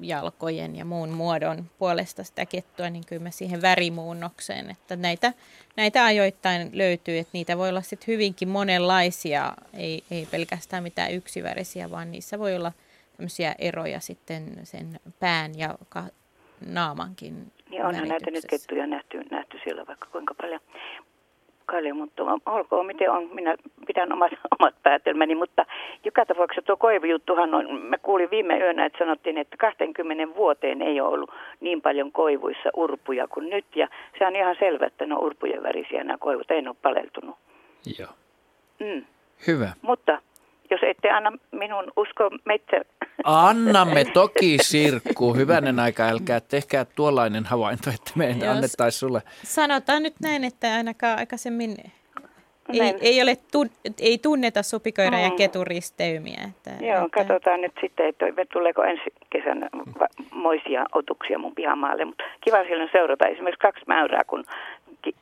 [0.00, 5.32] jalkojen ja muun muodon puolesta sitä kettua, niin kyllä mä siihen värimuunnokseen, että näitä,
[5.76, 11.90] näitä ajoittain löytyy, että niitä voi olla sitten hyvinkin monenlaisia, ei, ei pelkästään mitään yksivärisiä,
[11.90, 12.72] vaan niissä voi olla
[13.16, 16.10] tämmöisiä eroja sitten sen pään ja ka-
[16.66, 20.60] naamankin Niin onhan näitä nyt kettuja nähty, nähty siellä vaikka kuinka paljon
[21.66, 23.28] kalja, mutta olkoon miten on.
[23.32, 23.56] Minä
[23.86, 25.66] pidän omat, omat päätelmäni, mutta
[26.04, 31.00] joka tapauksessa tuo koivujuttuhan on, mä kuulin viime yönä, että sanottiin, että 20 vuoteen ei
[31.00, 33.88] ole ollut niin paljon koivuissa urpuja kuin nyt, ja
[34.18, 37.36] se on ihan selvä, että ne on urpujen värisiä nämä koivut, ei ne ole paleltunut.
[37.98, 38.10] Joo.
[38.80, 39.04] Mm.
[39.46, 39.68] Hyvä.
[39.82, 40.18] Mutta
[40.70, 42.76] jos ette anna minun usko metsä...
[43.24, 45.34] Annamme toki, Sirkku.
[45.34, 49.22] Hyvänen aika, älkää tehkää tuollainen havainto, että me Jos annettaisi sulle.
[49.42, 51.76] Sanotaan nyt näin, että ainakaan aikaisemmin
[52.68, 55.22] ei, ei, ole tun, ei tunneta supikoira- mm.
[55.22, 56.40] ja keturisteymiä.
[56.48, 57.08] Että, Joo, että...
[57.10, 59.68] katsotaan nyt sitten, että tuleeko ensi kesänä
[60.32, 62.04] moisia otuksia mun pihamaalle.
[62.04, 64.44] Mutta kiva silloin seurata esimerkiksi kaksi mäyrää, kun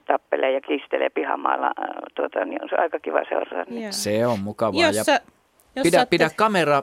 [0.07, 1.72] tappelee ja kistelee pihamaalla.
[2.14, 3.70] Tuota, niin on se aika kiva seurata.
[3.70, 3.93] Niin.
[3.93, 4.82] Se on mukavaa.
[4.82, 5.20] Jossa, ja
[5.76, 6.11] jos pidä, saatte...
[6.11, 6.82] pidä kamera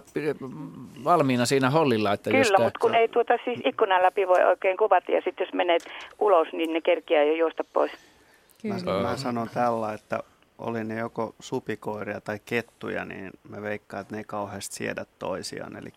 [1.03, 2.13] valmiina siinä hollilla.
[2.13, 5.45] Että Kyllä, jos mutta kun ei tuota siis ikkunan läpi voi oikein kuvata ja sitten
[5.45, 5.81] jos menet
[6.19, 7.91] ulos, niin ne kerkiää jo juosta pois.
[8.63, 10.19] Mä, mä sanon tällä, että
[10.57, 15.75] oli ne joko supikoiria tai kettuja, niin mä veikkaan, että ne ei kauheasti siedä toisiaan.
[15.75, 15.91] Eli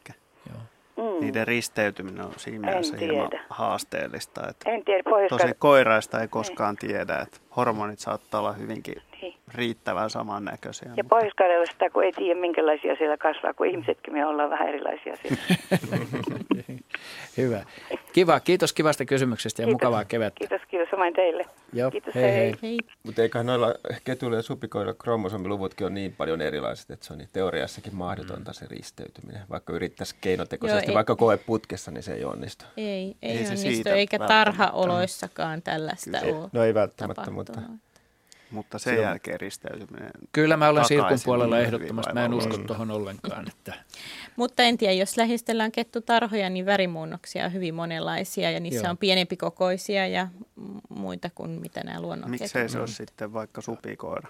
[1.00, 1.20] Mm.
[1.20, 4.48] Niiden risteytyminen on siinä mielessä hieman haasteellista.
[4.48, 5.02] Että en tiedä.
[5.28, 6.88] Tosi koiraista ei koskaan ei.
[6.88, 9.34] tiedä, että hormonit saattaa olla hyvinkin niin.
[9.54, 10.92] riittävän samannäköisiä.
[10.96, 11.34] Ja pohjois
[11.72, 15.40] sitä, kun ei tiedä minkälaisia siellä kasvaa, kun ihmisetkin me ollaan vähän erilaisia siellä.
[17.36, 17.64] Hyvä.
[18.12, 18.40] Kiva.
[18.40, 19.74] Kiitos kivasta kysymyksestä ja kiitos.
[19.74, 20.38] mukavaa kevättä.
[20.38, 20.88] Kiitos, kiitos.
[20.90, 21.46] Samoin teille.
[21.72, 21.90] Joo.
[21.90, 22.54] Kiitos, hei, hei.
[22.62, 22.78] hei.
[23.02, 23.74] Mutta eiköhän noilla
[24.04, 28.66] ketuilla ja supikoilla kromosomiluvutkin on niin paljon erilaiset, että se on niin teoriassakin mahdotonta se
[28.70, 29.42] risteytyminen.
[29.50, 32.64] Vaikka yrittäisi keinotekoisesti, Joo, vaikka koe putkessa, niin se ei onnistu.
[32.76, 37.90] Ei, ei, ei onnistu, eikä tarhaoloissakaan tällaista ole No ei välttämättä, mutta...
[38.50, 40.10] Mutta sen se jälkeen risteytyminen.
[40.32, 42.12] Kyllä mä olen Sirkun puolella ehdottomasti.
[42.12, 43.48] Mä en usko tuohon ollenkaan.
[43.48, 43.74] Että.
[44.36, 48.90] Mutta en tiedä, jos lähistellään kettutarhoja, niin värimuunnoksia on hyvin monenlaisia ja niissä Joo.
[48.90, 50.28] on pienempi kokoisia ja
[50.88, 54.28] muita kuin mitä nämä luonnon Miksei se ole sitten vaikka supikoira?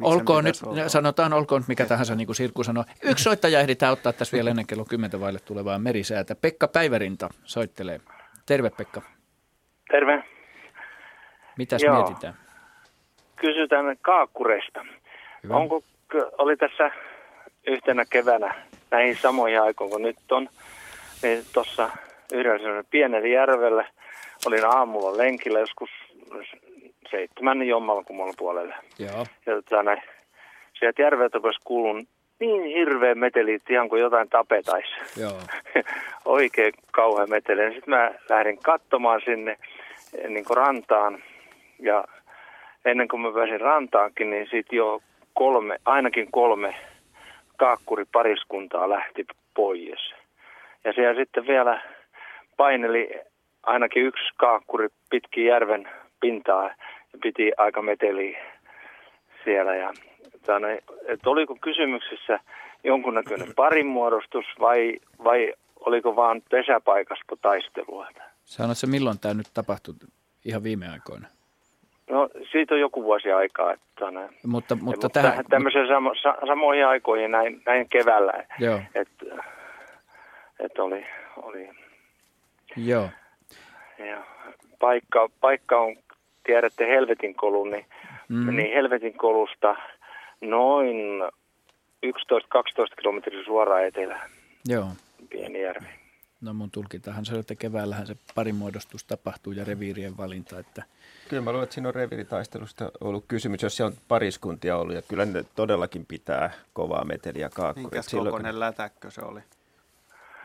[0.00, 0.88] olkoon nyt, olla?
[0.88, 2.84] sanotaan olkoon nyt mikä tahansa, niin kuin Sirkku sanoi.
[3.02, 6.34] Yksi soittaja ehditään ottaa tässä vielä ennen kello 10 vaille tulevaa merisäätä.
[6.34, 8.00] Pekka Päivärinta soittelee.
[8.46, 9.02] Terve Pekka.
[9.90, 10.35] Terve.
[11.58, 11.94] Mitäs Joo.
[11.96, 12.34] mietitään?
[13.36, 14.86] Kysytään kaakkuresta.
[15.42, 15.56] Hyvä.
[15.56, 15.82] Onko,
[16.38, 16.90] oli tässä
[17.66, 18.54] yhtenä keväänä
[18.90, 20.48] näihin samoihin aikoihin kuin nyt on,
[21.22, 21.90] niin tuossa
[22.32, 23.84] yhdellä pienellä järvellä
[24.46, 25.90] olin aamulla lenkillä joskus
[27.10, 28.74] seitsemän jommalkumman puolelle.
[28.98, 29.26] Joo.
[29.46, 30.02] Ja tota, näin,
[30.78, 32.06] sieltä järveltä rupesi kuulun
[32.40, 34.88] niin hirveä meteli, ihan kuin jotain tapetaisi.
[35.20, 35.40] Joo.
[36.24, 37.74] Oikein kauhean meteli.
[37.74, 39.56] Sitten mä lähdin katsomaan sinne
[40.28, 41.22] niin kuin rantaan
[41.78, 42.04] ja
[42.84, 45.02] ennen kuin mä pääsin rantaankin, niin sitten jo
[45.34, 46.74] kolme, ainakin kolme
[47.56, 50.14] kaakkuripariskuntaa lähti pois.
[50.84, 51.82] Ja siellä sitten vielä
[52.56, 53.10] paineli
[53.62, 55.88] ainakin yksi kaakkuri pitkin järven
[56.20, 56.64] pintaa
[57.12, 58.38] ja piti aika meteliä
[59.44, 59.74] siellä.
[59.74, 59.92] Ja,
[61.08, 62.40] että oliko kysymyksessä
[62.84, 68.08] jonkunnäköinen parinmuodostus vai, vai oliko vaan pesäpaikasta taistelua?
[68.44, 69.94] Sanoitko milloin tämä nyt tapahtui
[70.44, 71.28] ihan viime aikoina?
[72.10, 73.72] No siitä on joku vuosi aikaa.
[73.72, 75.44] Että ne, mutta, mutta, mutta tähän...
[75.50, 78.32] Tämmöisen samo, sa, samoihin aikoihin näin, näin keväällä.
[78.58, 78.80] Joo.
[78.94, 79.26] Että
[80.58, 81.06] et oli,
[81.42, 81.70] oli.
[82.76, 83.08] Joo.
[83.98, 84.24] Ja
[84.78, 85.96] paikka, paikka on,
[86.44, 87.86] tiedätte Helvetin kolun, niin,
[88.28, 88.56] mm.
[88.56, 89.76] niin Helvetin kolusta
[90.40, 90.96] noin
[92.06, 92.10] 11-12
[93.00, 94.30] kilometriä suoraan etelään.
[94.68, 94.86] Joo.
[95.30, 96.05] Pieni järvi.
[96.46, 100.58] No mun tulkintahan se oli, että keväällähän se parimuodostus tapahtuu ja reviirien valinta.
[100.58, 100.82] Että...
[101.28, 104.94] Kyllä mä luulen, että siinä on reviiritaistelusta ollut kysymys, jos siellä on pariskuntia ollut.
[104.94, 107.82] Ja kyllä ne todellakin pitää kovaa meteliä kaakkuja.
[107.82, 108.60] Minkäs silloin, kokoinen kun...
[108.60, 109.40] lätäkkö se oli?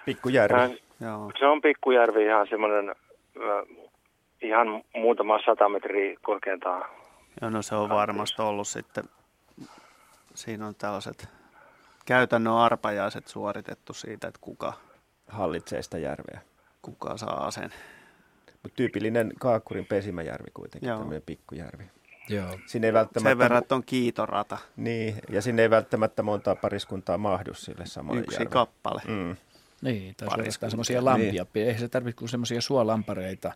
[0.05, 0.59] Pikkujärvi.
[0.59, 0.71] Hän,
[1.01, 1.31] Joo.
[1.39, 3.87] Se on Pikkujärvi ihan semmoinen äh,
[4.41, 6.89] ihan muutama sata metriä korkeintaan.
[7.41, 9.03] Joo, no se on varmasti ollut sitten.
[10.35, 11.29] Siinä on tällaiset
[12.05, 14.73] käytännön arpajaiset suoritettu siitä, että kuka
[15.31, 16.41] hallitsee sitä järveä.
[16.81, 17.69] Kuka saa sen?
[18.63, 20.97] Mut tyypillinen Kaakkurin pesimäjärvi kuitenkin, Joo.
[20.97, 21.83] tämmöinen pikkujärvi.
[22.29, 22.59] Joo.
[22.65, 23.29] Sinne ei välttämättä...
[23.29, 24.57] Sen verran, että on kiitorata.
[24.75, 28.51] Niin, ja sinne ei välttämättä montaa pariskuntaa mahdu sille samalle Yksi järvelle.
[28.51, 29.01] kappale.
[29.07, 29.35] Mm.
[29.81, 31.45] Niin, tai semmoisia lampia.
[31.53, 31.67] Niin.
[31.67, 33.53] Ei se tarvitse kuin semmoisia suolampareita,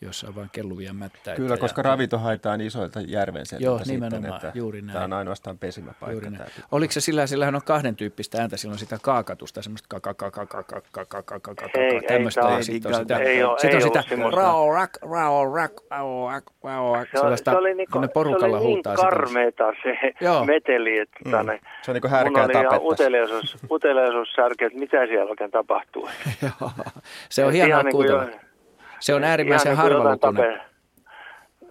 [0.00, 1.36] jossa vain kelluvia mättäitä.
[1.36, 1.82] Kyllä, koska ja...
[1.82, 4.92] ravinto haetaan isoilta järven Joo, nimenomaan, sitten, että juuri näin.
[4.92, 6.12] Tämä on ainoastaan pesimäpaikka.
[6.12, 6.50] Juuri näin.
[6.72, 10.00] Oliko se sillä, sillä on kahden tyyppistä ääntä, silloin sitä kaakatusta, semmoista
[12.08, 13.18] tämmöistä, ja sitten on sitä,
[13.58, 14.04] sit on sitä
[14.36, 17.52] rao rak, rao rak, rao rak, rao rak, sellaista,
[17.92, 18.96] kun ne porukalla huutaa.
[18.96, 21.18] Se oli niin karmeeta se meteli, että
[21.82, 22.92] se on niin kuin härkää tapettaisiin.
[23.70, 26.08] uteliaisuus särkeä, että mitä siellä oikein tapahtuu.
[27.28, 28.41] se on hienoa kuuntella.
[29.02, 30.60] Se on äärimmäisen niin harvalukuinen.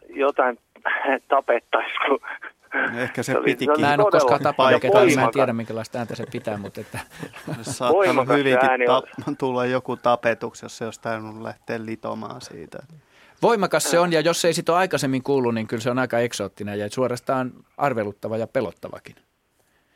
[0.10, 2.20] Jotain, tape, jotain tapettaisi, kun
[2.98, 3.72] Ehkä se, se pitikin.
[3.72, 6.58] Oli, mä en ole koskaan tapannut ketään, niin mä en tiedä minkälaista ääntä se pitää,
[6.58, 7.00] mutta että...
[7.62, 12.78] Saattanut hyvinkin ta- tulla joku tapetuksi, jos se olisi täynnut lähteä litomaan siitä.
[13.42, 16.20] Voimakas se on, ja jos ei sitä ole aikaisemmin kuullut, niin kyllä se on aika
[16.20, 19.16] eksoottinen ja suorastaan arveluttava ja pelottavakin.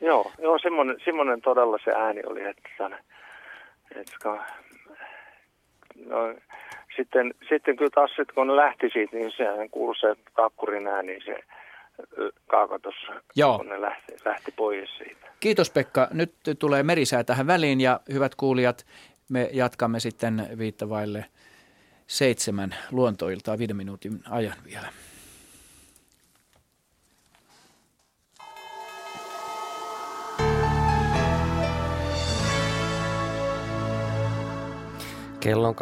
[0.00, 2.90] Joo, joo semmoinen, semmoinen todella se ääni oli, että,
[3.94, 4.16] että
[6.06, 6.34] no,
[6.96, 11.38] sitten, sitten kyllä taas, sit, kun lähti siitä, niin sehän kuului se kakkurin ääni, se
[12.46, 12.94] kaakotus,
[13.36, 13.56] Joo.
[13.56, 15.26] kun ne lähti, lähti pois siitä.
[15.40, 16.08] Kiitos Pekka.
[16.12, 18.86] Nyt tulee merisää tähän väliin ja hyvät kuulijat,
[19.28, 21.24] me jatkamme sitten viittavaille
[22.06, 24.88] seitsemän luontoiltaa viiden minuutin ajan vielä.
[35.40, 35.74] Kello on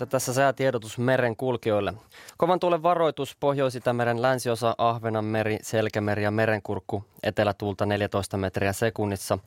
[0.00, 1.94] 18.50 tässä säätiedotus meren kulkijoille.
[2.36, 9.38] Kovan tuulen varoitus Pohjois-Itämeren länsiosa Ahvenanmeri, Selkämeri ja Merenkurkku etelätuulta 14 metriä sekunnissa.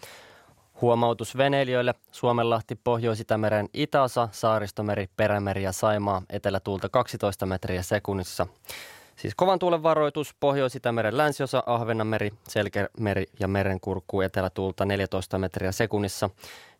[0.81, 8.47] Huomautus veneilijöille Suomenlahti, Pohjois-Itämeren itäosa, Saaristomeri, Perämeri ja Saimaa etelätuulta 12 metriä sekunnissa.
[9.21, 16.29] Siis kovan tuulen varoitus Pohjois-Itämeren länsiosa, Ahvenanmeri, Selkämeri ja Merenkurkku etelätuulta 14 metriä sekunnissa.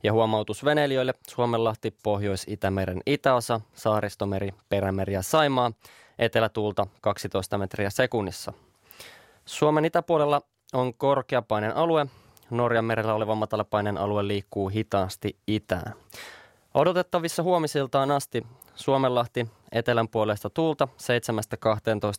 [0.04, 5.72] Ja huomautus veneilijöille Suomenlahti, Pohjois-Itämeren itäosa, Saaristomeri, Perämeri ja Saimaa
[6.20, 8.54] etelätuulta 12 metriä sekunnissa.
[9.46, 10.42] Suomen itäpuolella
[10.74, 12.06] on korkeapainen alue.
[12.50, 15.94] Norjan merellä oleva matalapainen alue liikkuu hitaasti itään.
[16.74, 18.44] Odotettavissa huomisiltaan asti
[18.76, 20.88] Suomenlahti etelän puolesta tuulta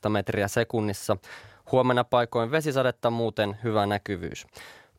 [0.07, 1.17] 7-12 metriä sekunnissa.
[1.73, 4.47] Huomenna paikoin vesisadetta muuten hyvä näkyvyys.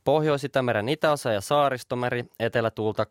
[0.04, 3.06] Pohjois-Itämeren itäosa ja saaristomeri etelätuulta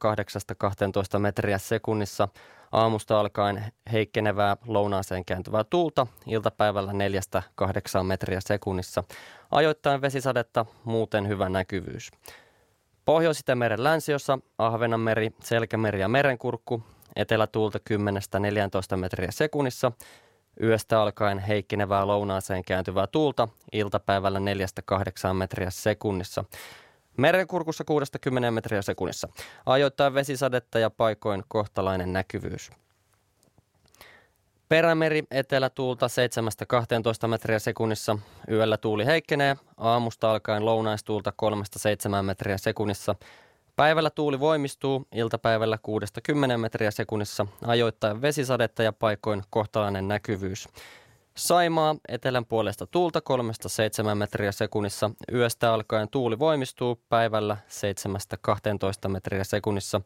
[1.17, 2.29] 8-12 metriä sekunnissa.
[2.73, 9.05] Aamusta alkaen heikkenevää lounaaseen kääntyvää tuulta iltapäivällä 4-8 metriä sekunnissa.
[9.51, 12.11] Ajoittain vesisadetta, muuten hyvä näkyvyys.
[13.05, 16.83] Pohjois-Itämeren länsiossa Ahvenanmeri, Selkämeri ja Merenkurkku
[17.17, 17.79] etelätuulta
[18.95, 19.93] 10-14 metriä sekunnissa.
[20.63, 24.39] Yöstä alkaen heikkenevää lounaaseen kääntyvää tuulta iltapäivällä
[25.31, 26.45] 4-8 metriä sekunnissa.
[27.17, 29.29] Merenkurkussa 60 metriä sekunnissa.
[29.67, 32.71] Ajoittain vesisadetta ja paikoin kohtalainen näkyvyys.
[34.69, 36.07] Perämeri etelätuulta
[37.27, 38.19] 7-12 metriä sekunnissa.
[38.51, 39.57] Yöllä tuuli heikkenee.
[39.77, 41.33] Aamusta alkaen lounaistuulta
[42.21, 43.15] 3-7 metriä sekunnissa.
[43.77, 45.79] Päivällä tuuli voimistuu, iltapäivällä
[46.55, 50.69] 6-10 metriä sekunnissa, ajoittain vesisadetta ja paikoin kohtalainen näkyvyys.
[51.37, 53.21] Saimaa etelän puolesta tuulta
[54.13, 55.11] 3-7 metriä sekunnissa.
[55.33, 57.57] Yöstä alkaen tuuli voimistuu päivällä
[59.07, 60.01] 7-12 metriä sekunnissa.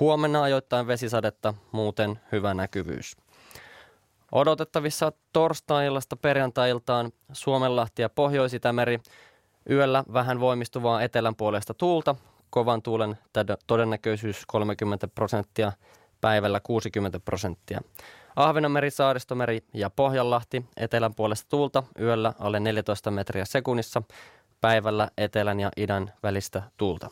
[0.00, 3.16] Huomenna ajoittain vesisadetta, muuten hyvä näkyvyys.
[4.32, 9.00] Odotettavissa torstai-illasta perjantai-iltaan Suomenlahti ja Pohjois-Itämeri.
[9.70, 12.16] Yöllä vähän voimistuvaa etelän puolesta tuulta,
[12.54, 13.18] kovan tuulen
[13.66, 15.72] todennäköisyys 30 prosenttia,
[16.20, 17.80] päivällä 60 prosenttia.
[18.36, 24.02] Ahvenanmeri, Saaristomeri ja Pohjanlahti etelän puolesta tuulta yöllä alle 14 metriä sekunnissa,
[24.60, 27.10] päivällä etelän ja idän välistä tuulta.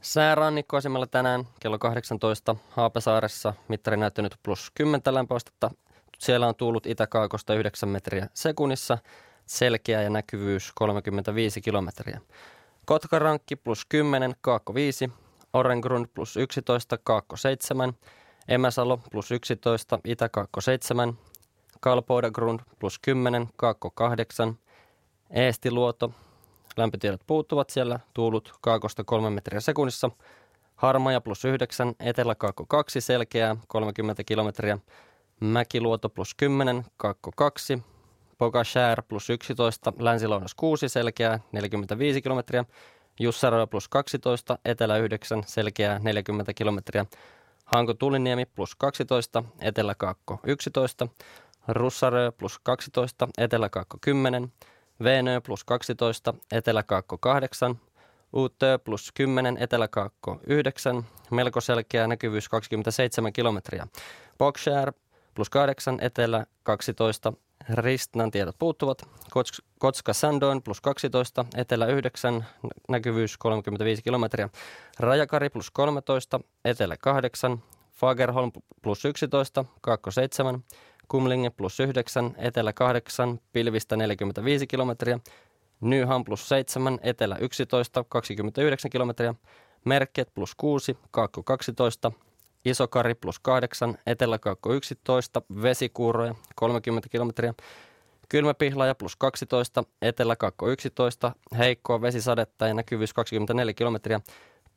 [0.00, 5.70] Säärannikkoasemalla tänään kello 18 Haapasaaressa mittari näyttänyt plus 10 lämpöastetta.
[6.18, 8.98] Siellä on tullut itäkaakosta 9 metriä sekunnissa,
[9.46, 12.20] selkeä ja näkyvyys 35 kilometriä.
[12.86, 15.10] Kotkarankki plus 10, Kaakko 5,
[15.52, 17.92] Orengrund plus 11, Kaakko 7,
[18.48, 21.18] Emäsalo plus 11, Itä-Kaakko 7,
[21.80, 24.58] Kalpoidagrund plus 10, Kaakko 8,
[25.30, 26.12] Eestiluoto,
[26.76, 30.10] lämpötiedot puuttuvat siellä, tuulut Kaakosta 3 metriä sekunnissa,
[30.76, 34.78] Harmaja plus 9, Etelä-Kaakko 2, selkeää 30 kilometriä,
[35.40, 37.82] Mäkiluoto plus 10, Kaakko 2,
[38.42, 42.64] Pogashär plus 11, länsi-lounas 6, selkeää 45 kilometriä.
[43.20, 47.06] Jussarö plus 12, etelä 9, selkeää 40 kilometriä.
[47.64, 51.08] Hanko Tuliniemi plus 12, etelä-kaakko 11.
[51.68, 54.52] Russarö plus 12, etelä-kaakko 10.
[55.02, 57.80] Venö plus 12, etelä-kaakko 8.
[58.32, 61.06] Uutö plus 10, etelä-kaakko 9.
[61.30, 63.86] Melko selkeä näkyvyys 27 kilometriä.
[64.38, 64.92] Boxshare
[65.34, 67.32] plus 8, etelä 12,
[67.70, 69.02] Ristnan tiedot puuttuvat.
[69.78, 72.46] Kotska Sandoin plus 12, Etelä 9,
[72.88, 74.48] näkyvyys 35 kilometriä.
[74.98, 78.52] Rajakari plus 13, Etelä 8, Fagerholm
[78.82, 80.64] plus 11, Kaakko 7,
[81.08, 85.18] Kumlinge plus 9, Etelä 8, Pilvistä 45 kilometriä.
[85.80, 89.34] Nyham plus 7, Etelä 11, 29 kilometriä.
[89.84, 92.12] Merket plus 6, Kaakko 12,
[92.64, 97.54] Isokari plus 8, Eteläkaakko 11, Vesikuuroja 30 kilometriä,
[98.28, 104.20] Kylmäpihlaja plus 12, Eteläkaakko 11, Heikkoa vesisadetta ja näkyvyys 24 kilometriä,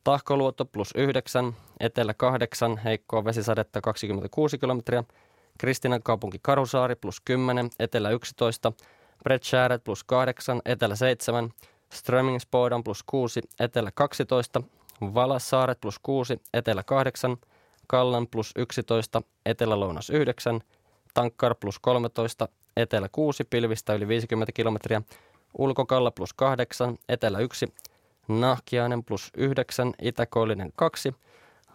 [0.03, 5.03] Tahkoluoto plus 9, Etelä 8, Heikkoa vesisadetta 26 kilometriä,
[5.57, 8.73] Kristinan kaupunki Karusaari plus 10, Etelä 11,
[9.23, 11.49] Bredshäret plus 8, Etelä 7,
[11.89, 14.61] Strömingspodan plus 6, Etelä 12,
[15.01, 17.37] Valassaaret plus 6, Etelä 8,
[17.87, 20.61] Kallan plus 11, Etelä-Lounas 9,
[21.13, 25.01] Tankkar plus 13, Etelä 6, pilvistä yli 50 kilometriä,
[25.57, 27.73] Ulkokalla plus 8, Etelä 1,
[28.27, 31.15] Nahkiainen plus 9, Itäkoillinen 2,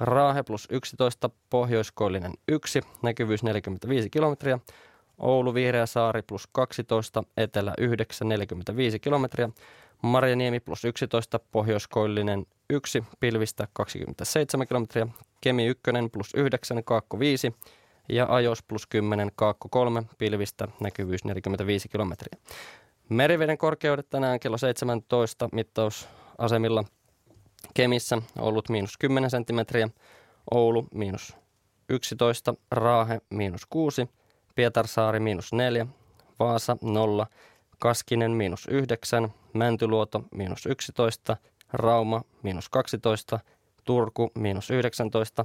[0.00, 4.58] Raahe plus 11, Pohjoiskoillinen 1, näkyvyys 45 kilometriä,
[5.18, 9.48] Oulu Vihreä saari plus 12, Etelä 9, 45 kilometriä,
[10.02, 15.06] Marjaniemi plus 11, Pohjoiskoillinen 1, pilvistä 27 kilometriä,
[15.40, 15.82] Kemi 1
[16.12, 17.54] plus 9, Kaakko 5
[18.08, 22.40] ja Ajos plus 10, Kaakko 3, pilvistä näkyvyys 45 kilometriä.
[23.08, 26.84] Meriveden korkeudet tänään kello 17 mittausasemilla
[27.74, 29.88] Kemissä ollut miinus 10 senttimetriä,
[30.50, 31.36] Oulu miinus
[31.88, 34.08] 11, Raahe miinus 6,
[34.54, 35.86] Pietarsaari miinus 4,
[36.38, 37.26] Vaasa 0,
[37.78, 41.36] Kaskinen miinus 9, Mäntyluoto miinus 11,
[41.72, 43.40] Rauma miinus 12,
[43.84, 45.44] Turku miinus 19,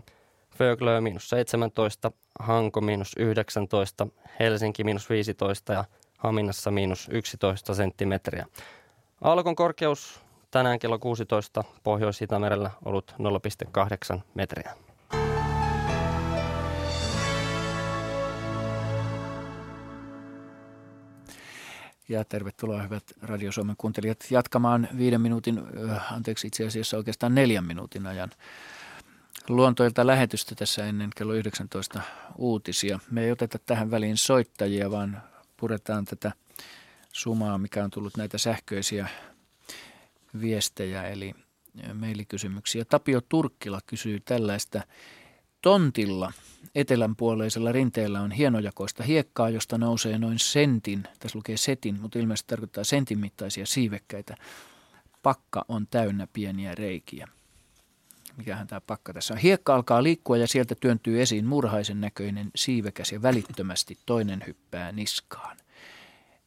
[0.58, 4.08] Föglö miinus 17, Hanko miinus 19,
[4.40, 5.86] Helsinki miinus 15 ja
[6.18, 8.46] Haminassa miinus 11 senttimetriä.
[9.22, 13.16] Alkon korkeus tänään kello 16 Pohjois-Itämerellä ollut
[14.16, 14.85] 0,8 metriä.
[22.10, 25.62] Ja tervetuloa hyvät Radio Suomen kuuntelijat jatkamaan viiden minuutin,
[26.12, 28.30] anteeksi itse asiassa oikeastaan neljän minuutin ajan
[29.50, 32.02] luontoilta lähetystä tässä ennen kello 19
[32.38, 33.00] uutisia.
[33.12, 35.22] Me ei oteta tähän väliin soittajia, vaan
[35.58, 36.32] puretaan tätä
[37.12, 39.08] sumaa, mikä on tullut näitä sähköisiä
[40.42, 41.34] viestejä, eli
[41.94, 42.86] mailikysymyksiä.
[42.86, 44.82] Tapio Turkkila kysyy tällaista.
[45.66, 46.34] Tontilla
[46.76, 52.84] etelänpuoleisella rinteellä on hienojakoista hiekkaa, josta nousee noin sentin, tässä lukee setin, mutta ilmeisesti tarkoittaa
[52.84, 54.36] sentin mittaisia siivekkäitä.
[55.24, 57.28] Pakka on täynnä pieniä reikiä.
[58.38, 59.38] Mikähän tämä pakka tässä on?
[59.38, 65.58] Hiekka alkaa liikkua ja sieltä työntyy esiin murhaisen näköinen siivekäs ja välittömästi toinen hyppää niskaan.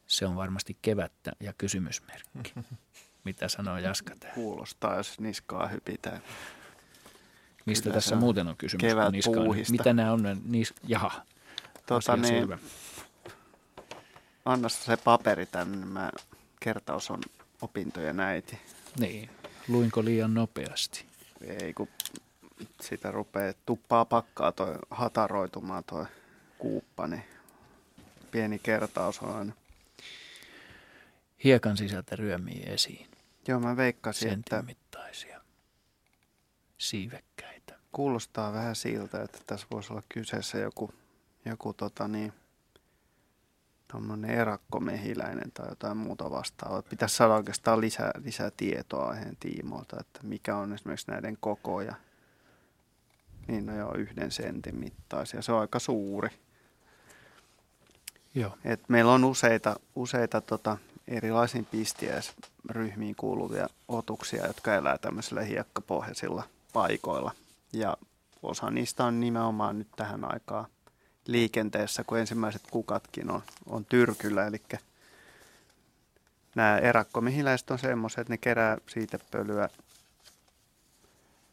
[0.07, 2.53] Se on varmasti kevättä ja kysymysmerkki.
[3.25, 4.35] Mitä sanoo Jaska tähän?
[4.35, 6.21] Kuulostaa, jos niskaa hypitään.
[7.69, 8.81] Mistä Kyllä tässä muuten on kysymys?
[8.81, 9.71] Kevät puuhista.
[9.71, 10.41] Mitä nämä on?
[10.45, 10.73] Nis...
[10.87, 11.25] Jaha,
[11.85, 12.59] tota, niin,
[14.45, 15.85] anna se paperi tänne.
[15.85, 16.11] Mä
[16.59, 17.21] kertaus on
[17.61, 18.59] opintojen äiti.
[18.99, 19.29] Niin.
[19.67, 21.05] Luinko liian nopeasti?
[21.41, 21.87] Ei, kun
[22.81, 26.05] sitä rupeaa tuppaa pakkaa toi hataroitumaan toi
[26.57, 27.23] kuuppa, niin
[28.31, 29.53] pieni kertaus on aina.
[31.43, 33.07] Hiekan sisältä ryömii esiin.
[33.47, 34.61] Joo, mä veikkasin, että...
[34.61, 35.41] mittaisia
[36.77, 37.28] siivekkäitä.
[37.91, 40.91] Kuulostaa vähän siltä, että tässä voisi olla kyseessä joku,
[41.45, 42.33] joku tota niin,
[43.91, 46.81] tuommoinen erakkomehiläinen tai jotain muuta vastaavaa.
[46.81, 51.95] Pitäisi saada oikeastaan lisää, lisää tietoa aiheen tiimoilta, että mikä on esimerkiksi näiden koko ja
[53.47, 55.41] niin no joo, yhden sentin mittaisia.
[55.41, 56.29] Se on aika suuri.
[58.35, 58.57] Joo.
[58.65, 60.77] Et meillä on useita, useita tota,
[61.07, 67.31] erilaisiin pistiäisryhmiin kuuluvia otuksia, jotka elää tämmöisillä hiekkapohjaisilla paikoilla.
[67.73, 67.97] Ja
[68.43, 70.65] osa niistä on nimenomaan nyt tähän aikaan
[71.27, 74.47] liikenteessä, kun ensimmäiset kukatkin on, on tyrkyllä.
[74.47, 74.61] Eli
[76.55, 79.69] nämä erakkomihiläiset on semmoiset, että ne kerää siitepölyä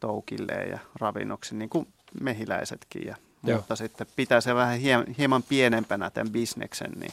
[0.00, 1.88] toukilleen ja ravinnoksi, niin kuin
[2.20, 3.06] mehiläisetkin.
[3.06, 4.78] Ja, mutta sitten pitää se vähän
[5.18, 7.12] hieman pienempänä tämän bisneksen, niin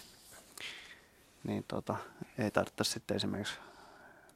[1.44, 1.96] niin tota,
[2.38, 3.60] ei tarvitse sitten esimerkiksi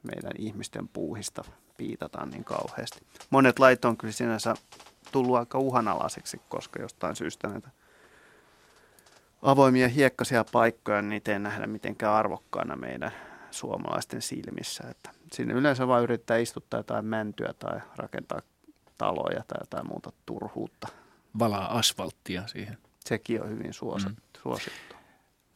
[0.02, 1.44] meidän ihmisten puuhista
[1.78, 3.00] piitata niin kauheasti.
[3.30, 4.54] Monet lait on kyllä sinänsä
[5.12, 7.70] tullut aika uhanalaiseksi, koska jostain syystä näitä
[9.42, 13.12] avoimia hiekkaisia paikkoja, niin niitä ei nähdä mitenkään arvokkaana meidän
[13.50, 14.84] suomalaisten silmissä.
[14.90, 18.40] Että sinne yleensä vain yrittää istuttaa jotain mäntyä tai rakentaa
[18.98, 20.88] taloja tai jotain muuta turhuutta.
[21.38, 22.78] Valaa asfalttia siihen.
[23.00, 24.22] Sekin on hyvin suosittu.
[24.36, 24.42] Mm.
[24.42, 24.87] suosittu.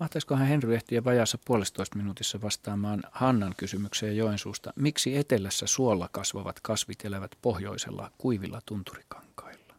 [0.03, 4.73] Mahtaisikohan Henry ehtiä vajassa puolestoista minuutissa vastaamaan Hannan kysymykseen Joensuusta.
[4.77, 9.75] Miksi etelässä suolla kasvavat kasvit elävät pohjoisella kuivilla tunturikankailla?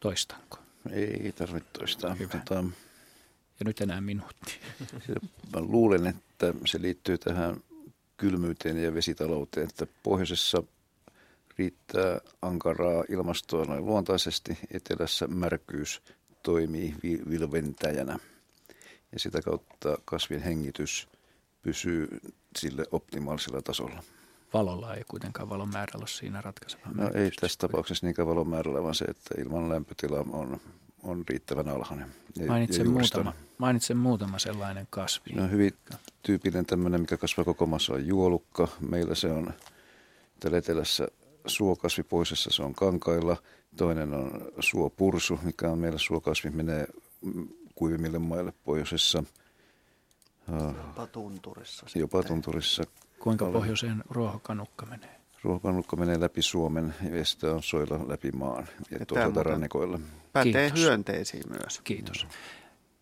[0.00, 0.58] Toistanko?
[0.90, 2.16] Ei tarvitse toistaa.
[2.16, 2.64] Tota,
[3.60, 4.60] ja nyt enää minuutti.
[5.54, 7.56] Mä luulen, että se liittyy tähän
[8.16, 10.62] kylmyyteen ja vesitalouteen, että pohjoisessa
[11.58, 16.02] riittää ankaraa ilmastoa noin luontaisesti, etelässä märkyys
[16.42, 16.94] toimii
[17.30, 18.18] vilventäjänä
[19.12, 21.08] ja sitä kautta kasvin hengitys
[21.62, 22.20] pysyy
[22.58, 24.02] sille optimaalisella tasolla.
[24.54, 26.82] Valolla ei kuitenkaan valon määrällä ole siinä ratkaiseva.
[26.94, 30.60] No ei tässä tapauksessa niinkään valon määrällä, vaan se, että ilman lämpötila on,
[31.02, 32.14] on riittävän alhainen.
[32.48, 35.32] mainitsen, ja muutama, mainitsen muutama sellainen kasvi.
[35.32, 35.72] No hyvin
[36.22, 38.68] tyypillinen tämmöinen, mikä kasvaa koko maassa on juolukka.
[38.80, 39.54] Meillä se on
[40.40, 41.08] täällä etelässä
[41.50, 43.36] suokasvi, poisessa se on kankailla–
[43.76, 46.86] Toinen on suopursu, mikä on meillä suokasvi, menee
[47.74, 49.24] kuivimmille maille pohjoisessa.
[50.86, 51.86] Jopa tunturissa.
[51.94, 52.84] Jopa tunturissa.
[53.18, 55.20] Kuinka pohjoiseen ruohokanukka menee?
[55.42, 59.98] Ruohokanukka menee läpi Suomen ja sitten on soilla läpi maan ja tuolta rannikoilla.
[60.32, 60.80] Pätee Kiitos.
[60.80, 61.80] hyönteisiin myös.
[61.84, 62.26] Kiitos.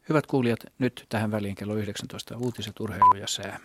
[0.09, 3.61] Hyvät kuulijat, nyt tähän väliin kello 19 uutiset, urheilu ja sää.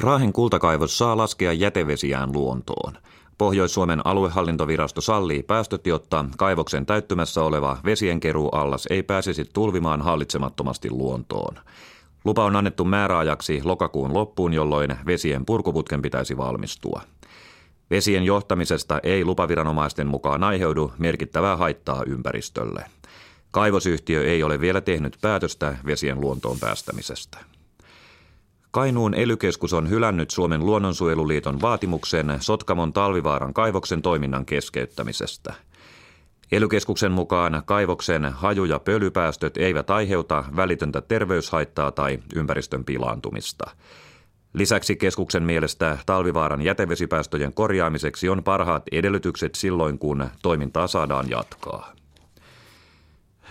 [0.00, 2.92] Raahen kultakaivos saa laskea jätevesiään luontoon.
[3.38, 11.54] Pohjois-Suomen aluehallintovirasto sallii päästöt, jotta kaivoksen täyttymässä oleva vesienkeruuallas ei pääsisi tulvimaan hallitsemattomasti luontoon.
[12.24, 17.02] Lupa on annettu määräajaksi lokakuun loppuun, jolloin vesien purkuputken pitäisi valmistua.
[17.90, 22.84] Vesien johtamisesta ei lupaviranomaisten mukaan aiheudu merkittävää haittaa ympäristölle.
[23.50, 27.57] Kaivosyhtiö ei ole vielä tehnyt päätöstä vesien luontoon päästämisestä.
[28.70, 35.54] Kainuun elykeskus on hylännyt Suomen luonnonsuojeluliiton vaatimuksen Sotkamon talvivaaran kaivoksen toiminnan keskeyttämisestä.
[36.52, 43.70] Elykeskuksen mukaan kaivoksen haju- ja pölypäästöt eivät aiheuta välitöntä terveyshaittaa tai ympäristön pilaantumista.
[44.52, 51.92] Lisäksi keskuksen mielestä talvivaaran jätevesipäästöjen korjaamiseksi on parhaat edellytykset silloin, kun toimintaa saadaan jatkaa.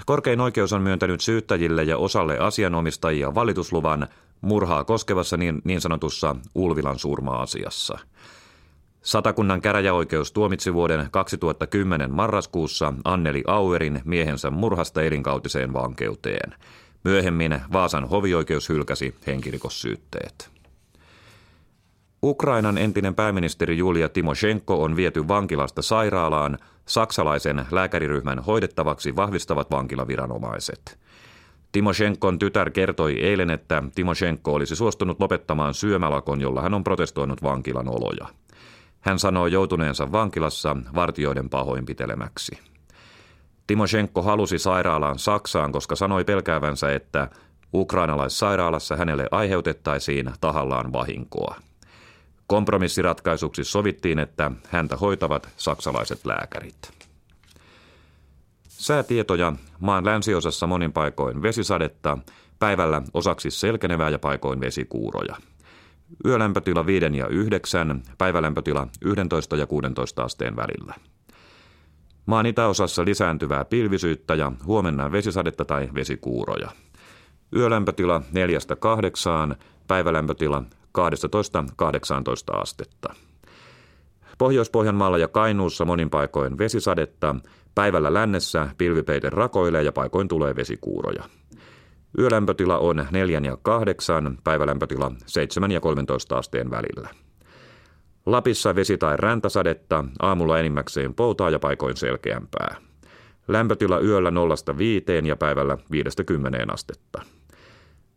[0.05, 4.07] Korkein oikeus on myöntänyt syyttäjille ja osalle asianomistajia valitusluvan
[4.41, 7.97] murhaa koskevassa niin, niin sanotussa Ulvilan surma-asiassa.
[9.01, 16.53] Satakunnan käräjäoikeus tuomitsi vuoden 2010 marraskuussa Anneli Auerin miehensä murhasta elinkautiseen vankeuteen.
[17.03, 20.49] Myöhemmin Vaasan hovioikeus hylkäsi henkirikossyytteet.
[22.23, 30.99] Ukrainan entinen pääministeri Julia Timoshenko on viety vankilasta sairaalaan saksalaisen lääkäriryhmän hoidettavaksi vahvistavat vankilaviranomaiset.
[31.71, 37.89] Timoshenkon tytär kertoi eilen, että Timoshenko olisi suostunut lopettamaan syömälakon, jolla hän on protestoinut vankilan
[37.89, 38.27] oloja.
[38.99, 42.59] Hän sanoi joutuneensa vankilassa vartioiden pahoinpitelemäksi.
[43.67, 47.27] Timoshenko halusi sairaalaan Saksaan, koska sanoi pelkäävänsä, että
[47.73, 51.55] ukrainalaissairaalassa hänelle aiheutettaisiin tahallaan vahinkoa.
[52.47, 56.96] Kompromissiratkaisuksi sovittiin, että häntä hoitavat saksalaiset lääkärit.
[58.77, 62.17] Säätietoja maan länsiosassa monin paikoin vesisadetta,
[62.59, 65.35] päivällä osaksi selkenevää ja paikoin vesikuuroja.
[66.25, 70.93] Yölämpötila 5 ja 9, päivälämpötila 11 ja 16 asteen välillä.
[72.25, 76.71] Maan itäosassa lisääntyvää pilvisyyttä ja huomenna vesisadetta tai vesikuuroja.
[77.55, 78.21] Yölämpötila
[79.53, 79.55] 4-8,
[79.87, 80.63] päivälämpötila
[80.97, 83.13] 12-18 astetta.
[84.37, 87.35] Pohjois-Pohjanmaalla ja Kainuussa monin paikoin vesisadetta,
[87.77, 91.23] päivällä lännessä pilvipeite rakoilee ja paikoin tulee vesikuuroja.
[92.19, 97.09] Yölämpötila on 4 ja 8, päivälämpötila 7 ja 13 asteen välillä.
[98.25, 102.75] Lapissa vesi- tai räntäsadetta, aamulla enimmäkseen poutaa ja paikoin selkeämpää.
[103.47, 107.21] Lämpötila yöllä 0-5 ja päivällä 5-10 astetta.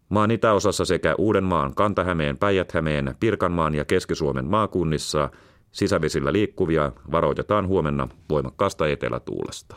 [0.09, 5.31] Maan itäosassa sekä Uudenmaan, Kantahämeen, Päijät-Hämeen, Pirkanmaan ja Keski-Suomen maakunnissa
[5.73, 9.77] sisävesillä liikkuvia varoitetaan huomenna voimakkaasta etelätuulesta.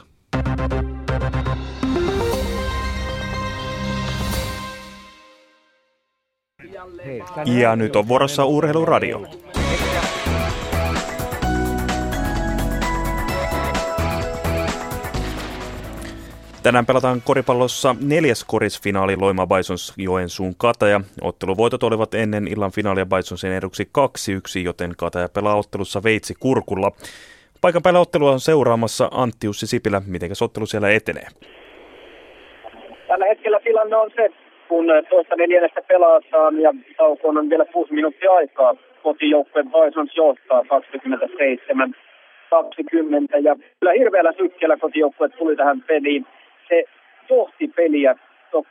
[7.60, 9.28] Ja nyt on vuorossa Urheiluradio.
[16.64, 21.02] Tänään pelataan koripallossa neljäs korisfinaali Loima Bisons Joensuun Kataja.
[21.22, 26.92] Otteluvoitot olivat ennen illan finaalia Bisonsin eduksi 2-1, joten Kataja pelaa ottelussa veitsi kurkulla.
[27.62, 30.02] Paikan päällä ottelua on seuraamassa Antti Jussi Sipilä.
[30.08, 31.28] Miten ottelu siellä etenee?
[33.08, 34.30] Tällä hetkellä tilanne on se,
[34.68, 38.76] kun toista neljännestä pelataan ja taukoon on vielä kuusi minuuttia aikaa.
[39.04, 41.96] Kotijoukkue Bisons johtaa 27
[42.50, 46.26] 20 ja kyllä hirveällä sykkeellä kotijoukkue tuli tähän peliin
[46.70, 46.84] se
[47.30, 48.16] johti peliä
[48.52, 48.66] tuo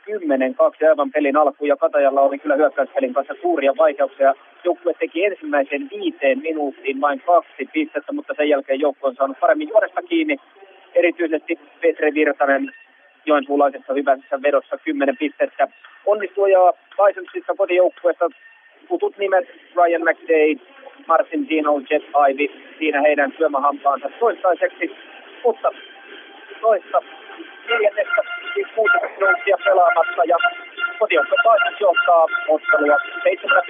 [0.85, 4.33] 10-2 aivan pelin alkuun ja Katajalla oli kyllä hyökkäyspelin kanssa suuria vaikeuksia.
[4.63, 9.69] Joukkue teki ensimmäisen viiteen minuuttiin vain kaksi pistettä, mutta sen jälkeen joukkue on saanut paremmin
[9.69, 10.37] juodesta kiinni.
[10.95, 12.71] Erityisesti Petre Virtanen
[13.25, 15.67] joensuulaisessa hyvässä vedossa 10 pistettä.
[16.05, 18.29] Onnistui ja Bisonsissa kotijoukkueessa
[18.87, 20.59] tutut nimet Ryan McDade,
[21.07, 24.91] Martin Dino, Jet Ivy, siinä heidän syömähampaansa toistaiseksi.
[25.43, 25.69] Mutta
[26.61, 27.01] toista
[28.53, 28.67] siis
[29.47, 29.57] ja
[31.79, 33.63] johtaa ottelua seitsemän.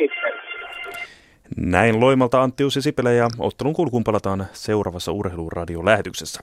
[1.57, 6.41] Näin Loimalta Antti Jussi Sipilä ja ottelun kulkuun palataan seuraavassa urheiluradiolähetyksessä.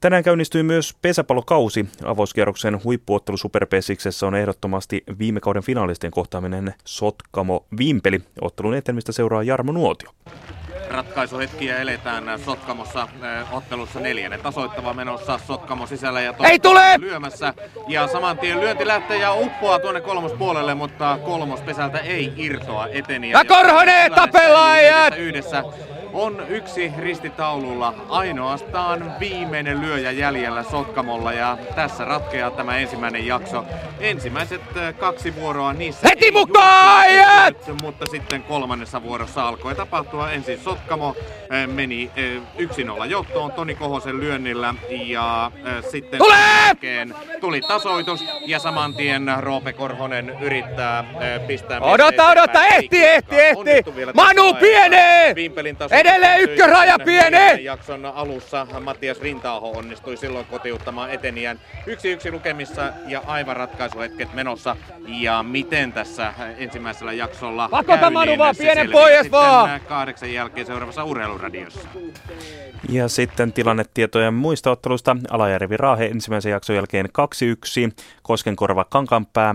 [0.00, 1.86] Tänään käynnistyi myös pesäpallokausi.
[2.04, 3.66] Avauskierroksen huippuottelu Super
[4.26, 8.18] on ehdottomasti viime kauden finaalisten kohtaaminen Sotkamo Vimpeli.
[8.40, 10.10] Ottelun etenemistä seuraa Jarmo Nuotio
[10.88, 13.08] ratkaisuhetkiä eletään Sotkamossa
[13.52, 16.94] ottelussa neljännen tasoittava menossa Sotkamo sisällä ja Ei tule!
[16.98, 17.54] lyömässä.
[17.88, 23.30] Ja saman tien lyönti lähtee ja uppoaa tuonne kolmospuolelle, mutta kolmospesältä ei irtoa eteni.
[23.30, 24.78] Ja, ja Korhonen tapellaan
[25.18, 25.64] Yhdessä
[26.14, 33.64] on yksi ristitaululla ainoastaan viimeinen lyöjä jäljellä Sotkamolla ja tässä ratkeaa tämä ensimmäinen jakso.
[34.00, 37.04] Ensimmäiset äh, kaksi vuoroa niissä Heti mukaan!
[37.82, 40.30] Mutta sitten kolmannessa vuorossa alkoi tapahtua.
[40.30, 41.16] Ensin Sotkamo
[41.52, 42.10] äh, meni
[42.98, 45.50] 1-0 äh, johtoon Toni Kohosen lyönnillä ja
[45.90, 46.36] sitten Tule!
[47.40, 51.04] tuli tasoitus ja saman tien Roope Korhonen yrittää
[51.46, 53.84] pistää Odota, odota, ehti, ehti, ehti!
[54.14, 55.34] Manu pienee!
[56.04, 57.64] Edelleen ykkösraja pieni!
[57.64, 61.60] Jakson alussa Mattias Rintaaho onnistui silloin kotiuttamaan eteniään.
[61.86, 64.76] Yksi yksi lukemissa ja aivan ratkaisuhetket menossa.
[65.06, 69.80] Ja miten tässä ensimmäisellä jaksolla Pakota käy, Manu niin vaan pienen pois vaan!
[69.80, 71.88] kahdeksan jälkeen seuraavassa urheiluradiossa.
[72.88, 75.16] Ja sitten tilannetietojen muista ottelusta.
[75.30, 77.10] Alajärvi Raahe ensimmäisen jakson jälkeen 2-1,
[78.22, 79.54] Koskenkorva Kankanpää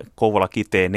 [0.00, 0.90] 0-3, Kouvola Kitee 4-1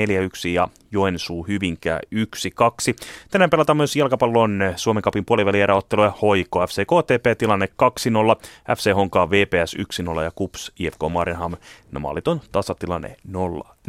[0.54, 3.06] ja Joensuu Hyvinkää 1-2.
[3.32, 9.76] Tänään pelataan myös jalkapallon Suomen kapin puolivälieräottelua Hoiko FC KTP tilanne 2-0, FC Honkaa VPS
[10.18, 11.56] 1-0 ja KUPS IFK Marienham
[12.00, 13.16] maaliton tasatilanne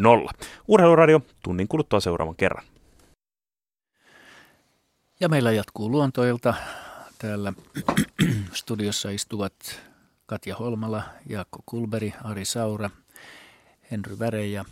[0.00, 0.30] 0-0.
[0.68, 2.64] Urheiluradio tunnin kuluttua seuraavan kerran.
[5.20, 6.55] Ja meillä jatkuu luontoilta.
[7.18, 7.52] Täällä
[8.52, 9.55] studiossa istuvat
[10.26, 12.90] Katja Holmala, Jaakko Kulberi, Ari Saura,
[13.90, 14.64] Henry Väre ja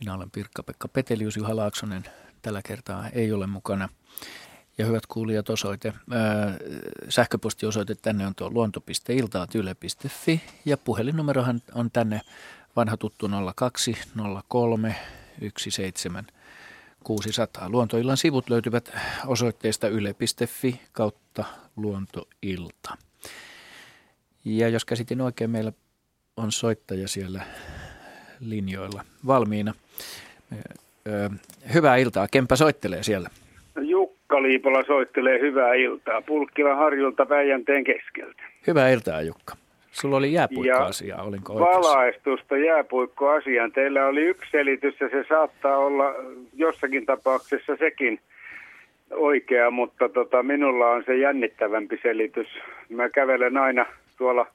[0.00, 2.04] minä olen Pirkka-Pekka Petelius, Juha Laaksonen
[2.42, 3.88] tällä kertaa ei ole mukana.
[4.78, 6.56] Ja hyvät kuulijat, osoite, ää,
[7.08, 12.20] sähköpostiosoite tänne on tuo luonto.iltaatyle.fi ja puhelinnumerohan on tänne
[12.76, 13.96] vanha tuttu 02
[14.48, 14.96] 03
[15.58, 16.32] 17
[17.04, 17.68] 600.
[17.68, 18.92] Luontoillan sivut löytyvät
[19.26, 21.44] osoitteesta yle.fi kautta
[21.76, 22.96] luontoilta.
[24.44, 25.72] Ja jos käsitin oikein, meillä
[26.36, 27.46] on soittaja siellä
[28.40, 29.72] linjoilla valmiina.
[31.74, 32.28] Hyvää iltaa.
[32.28, 33.28] Kempä soittelee siellä?
[33.80, 36.22] Jukka Liipola soittelee hyvää iltaa.
[36.22, 38.42] Pulkkilan harjulta Päijänteen keskeltä.
[38.66, 39.54] Hyvää iltaa Jukka.
[39.92, 41.90] Sulla oli jääpuikkoasia, olinko oikeassa?
[41.90, 43.72] Valaistusta jääpuikkoasiaan.
[43.72, 46.04] Teillä oli yksi selitys ja se saattaa olla
[46.54, 48.20] jossakin tapauksessa sekin
[49.10, 52.46] oikea, mutta tota, minulla on se jännittävämpi selitys.
[52.88, 53.86] Mä kävelen aina
[54.18, 54.46] tuolla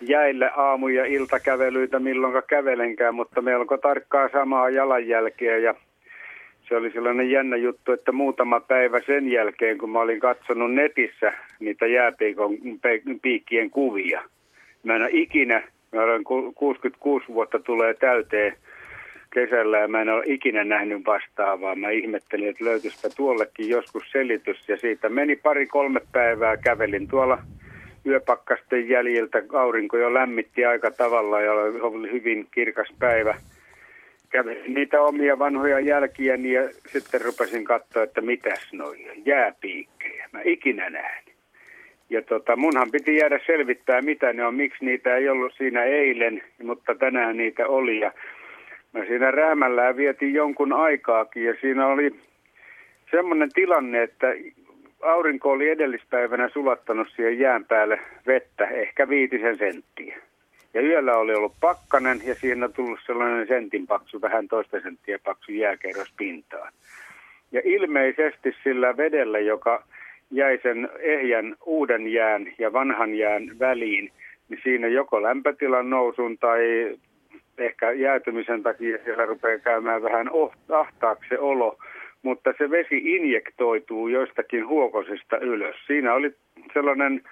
[0.00, 5.74] jäille aamu- ja iltakävelyitä milloin kävelenkään, mutta melko tarkkaa samaa jalanjälkeä ja
[6.68, 11.32] se oli sellainen jännä juttu, että muutama päivä sen jälkeen, kun mä olin katsonut netissä
[11.60, 12.58] niitä jääpiikon
[13.22, 14.22] piikkien kuvia.
[14.82, 18.56] Mä en ole ikinä, mä olen 66 vuotta tulee täyteen
[19.34, 21.74] kesällä ja mä en ole ikinä nähnyt vastaavaa.
[21.74, 26.56] Mä ihmettelin, että löytyisipä tuollekin joskus selitys ja siitä meni pari-kolme päivää.
[26.56, 27.38] Kävelin tuolla
[28.06, 29.42] yöpakkasten jäljiltä.
[29.52, 33.34] Aurinko jo lämmitti aika tavalla ja oli hyvin kirkas päivä.
[34.30, 40.28] Kävelin niitä omia vanhoja jälkiä ja sitten rupesin katsoa, että mitäs noin jääpiikkejä.
[40.32, 41.24] Mä ikinä näin.
[42.10, 46.42] Ja tota, munhan piti jäädä selvittää, mitä ne on, miksi niitä ei ollut siinä eilen,
[46.62, 48.00] mutta tänään niitä oli.
[48.00, 48.12] Ja
[48.92, 52.14] mä siinä räämällään vietin jonkun aikaakin ja siinä oli
[53.10, 54.34] semmoinen tilanne, että
[55.04, 60.16] aurinko oli edellispäivänä sulattanut siihen jään päälle vettä, ehkä viitisen senttiä.
[60.74, 65.18] Ja yöllä oli ollut pakkanen ja siinä on tullut sellainen sentin paksu, vähän toista senttiä
[65.24, 66.72] paksu jääkerros pintaan.
[67.52, 69.84] Ja ilmeisesti sillä vedellä, joka
[70.30, 74.10] jäi sen ehjän uuden jään ja vanhan jään väliin,
[74.48, 76.60] niin siinä joko lämpötilan nousun tai
[77.58, 80.30] ehkä jäätymisen takia siellä rupeaa käymään vähän
[80.72, 81.78] ahtaaksi se olo,
[82.24, 85.76] mutta se vesi injektoituu joistakin huokosesta ylös.
[85.86, 86.34] Siinä oli
[86.74, 87.22] sellainen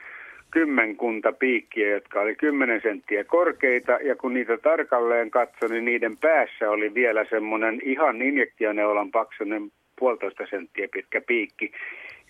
[0.50, 6.70] kymmenkunta piikkiä, jotka oli 10 senttiä korkeita, ja kun niitä tarkalleen katsoi, niin niiden päässä
[6.70, 11.72] oli vielä semmoinen ihan injektioneulan paksunen puolitoista senttiä pitkä piikki.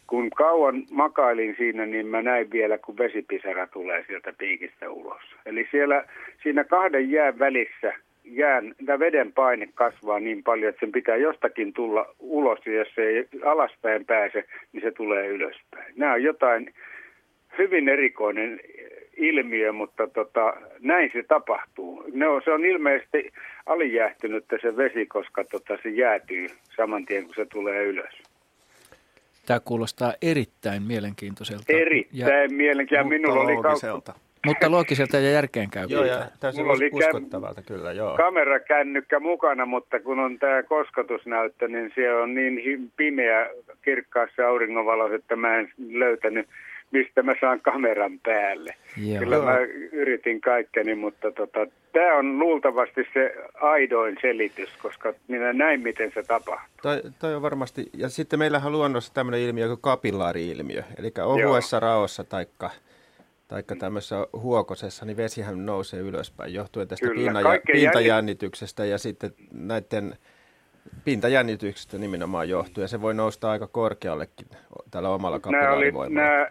[0.06, 5.22] Kun kauan makailin siinä, niin mä näin vielä, kun vesipisara tulee sieltä piikistä ulos.
[5.46, 6.04] Eli siellä,
[6.42, 7.92] siinä kahden jään välissä
[8.24, 13.02] jään, veden paine kasvaa niin paljon, että sen pitää jostakin tulla ulos, ja jos se
[13.02, 15.94] ei alaspäin pääse, niin se tulee ylöspäin.
[15.96, 16.74] Nämä on jotain
[17.58, 18.60] hyvin erikoinen
[19.16, 22.04] ilmiö, mutta tota, näin se tapahtuu.
[22.12, 23.32] Ne on, se on ilmeisesti
[23.66, 26.46] alijäähtynyt se vesi, koska tota, se jäätyy
[26.76, 28.22] saman tien, kun se tulee ylös.
[29.46, 31.64] Tämä kuulostaa erittäin mielenkiintoiselta.
[31.68, 33.08] Erittäin ja, mielenkiintoiselta.
[33.08, 34.14] Minulla oli kautta.
[34.46, 35.86] Mutta loogiselta ja järkeen käy.
[35.88, 38.16] Joo, ja täysin oli uskottavalta kyllä, joo.
[38.16, 43.50] Kamerakännykkä mukana, mutta kun on tämä koskotusnäyttö, niin se on niin pimeä
[43.82, 46.48] kirkkaassa auringonvalossa, että mä en löytänyt
[46.92, 48.74] mistä mä saan kameran päälle.
[48.96, 49.18] Joo.
[49.18, 49.58] Kyllä mä
[49.92, 56.22] yritin kaikkeni, mutta tota, tämä on luultavasti se aidoin selitys, koska minä näin, miten se
[56.22, 56.78] tapahtuu.
[56.82, 61.76] Toi, toi on varmasti, ja sitten meillähän on luonnossa tämmöinen ilmiö kuin kapillaari-ilmiö, eli ohuessa
[61.76, 61.80] Joo.
[61.80, 62.70] raossa taikka
[63.52, 70.16] taikka tämmöisessä huokosessa, niin vesihän nousee ylöspäin johtuen tästä Kyllä, pintajännityksestä ja sitten näiden
[71.04, 74.46] pintajännityksestä nimenomaan johtuu, ja se voi nousta aika korkeallekin
[74.90, 76.28] tällä omalla kapillaarivoimalla.
[76.28, 76.46] Nämä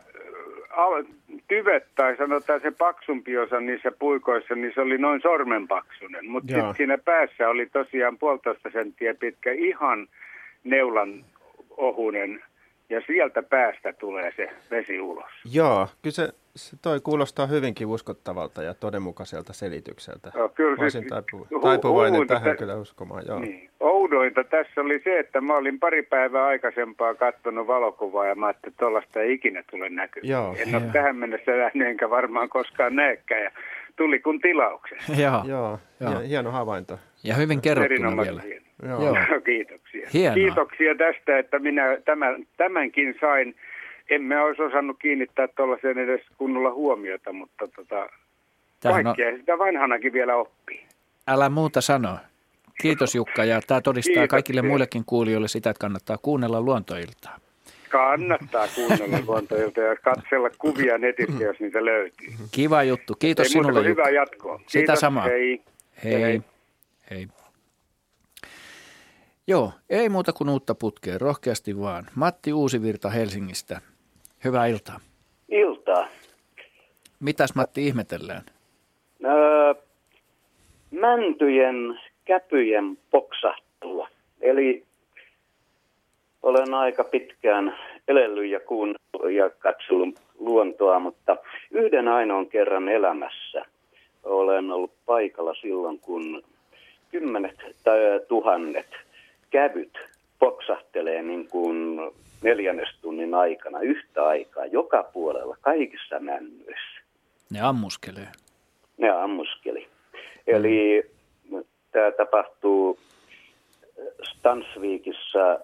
[1.48, 6.30] tyvet tai sanotaan se paksumpi osa niissä puikoissa, niin se oli noin sormenpaksunen.
[6.30, 10.08] Mutta sitten siinä päässä oli tosiaan puolitoista senttiä pitkä ihan
[10.64, 11.26] neulan
[11.78, 12.44] ohunen
[12.90, 15.32] ja sieltä päästä tulee se vesi ulos.
[15.54, 20.32] Joo, kyllä se, se toi kuulostaa hyvinkin uskottavalta ja todenmukaiselta selitykseltä.
[20.36, 23.40] Joo, kyllä Voisin taipu, taipuvainen tähän kyllä uskomaan, joo.
[23.40, 23.70] Niin.
[23.80, 28.74] Oudointa tässä oli se, että mä olin pari päivää aikaisempaa katsonut valokuvaa ja mä ajattelin,
[28.74, 30.30] että tuollaista ei ikinä tule näkymään.
[30.30, 33.52] Joo, en ole tähän mennessä nähnyt enkä varmaan koskaan näekään ja
[33.96, 34.98] tuli kun tilauksen.
[35.24, 36.20] joo, joo, joo.
[36.20, 37.00] hieno havainto.
[37.24, 38.42] Ja hyvin kerrottuna vielä.
[38.42, 38.66] Hieno.
[38.88, 39.06] Joo.
[39.06, 39.16] Joo.
[39.46, 40.10] Kiitoksia.
[40.14, 40.34] Hienoa.
[40.34, 43.56] Kiitoksia tästä, että minä tämän, tämänkin sain.
[44.12, 48.10] Emme olisi osannut kiinnittää tuollaiseen edes kunnolla huomiota, mutta tota,
[48.84, 49.38] kaikkea on...
[49.38, 50.86] sitä vanhanakin vielä oppii.
[51.28, 52.20] Älä muuta sanoa.
[52.82, 54.30] Kiitos Jukka ja tämä todistaa Kiitos.
[54.30, 57.38] kaikille muillekin kuulijoille sitä, että kannattaa kuunnella luontoiltaa.
[57.90, 62.30] Kannattaa kuunnella luontoiltaa ja katsella kuvia netistä, jos niitä löytyy.
[62.52, 63.16] Kiva juttu.
[63.20, 64.58] Kiitos Ei sinulle Hyvää jatkoa.
[64.58, 65.00] Sitä Kiitos.
[65.00, 65.24] samaa.
[65.24, 65.62] Hei.
[66.04, 66.22] Hei.
[66.22, 66.42] Hei.
[67.12, 67.28] Hei.
[69.48, 72.06] Joo, ei muuta kuin uutta putkea, rohkeasti vaan.
[72.16, 73.82] Matti Uusivirta Helsingistä,
[74.44, 75.00] hyvää iltaa.
[75.50, 76.08] Iltaa.
[77.20, 78.42] Mitäs Matti ihmetellään?
[79.26, 79.74] Öö,
[80.92, 84.08] mäntyjen käpyjen poksahtua.
[84.42, 84.84] Eli
[86.44, 87.78] olen aika pitkään
[88.08, 91.38] elellyt ja kuunnellut ja katsellut luontoa, mutta
[91.72, 93.66] yhden ainoan kerran elämässä
[94.24, 96.44] olen ollut paikalla silloin, kun
[97.12, 98.88] kymmenet tai tuhannet
[99.50, 99.98] kävyt
[100.40, 102.00] poksahtelee niin kuin
[102.44, 107.02] neljännestunnin aikana yhtä aikaa joka puolella kaikissa männyissä.
[107.50, 108.28] Ne ammuskelee.
[108.98, 109.88] Ne ammuskeli.
[110.48, 111.04] Eli
[111.92, 113.00] tämä tapahtuu
[114.24, 115.60] Stansviikissa,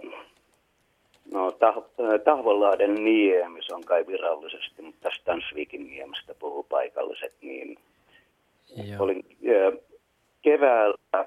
[1.32, 7.78] no Tah- Tahvolahden niemi, se on kai virallisesti, mutta Stansviikin niemestä puhuu paikalliset, niin
[8.76, 9.04] Joo.
[9.04, 9.26] olin
[10.42, 11.26] keväällä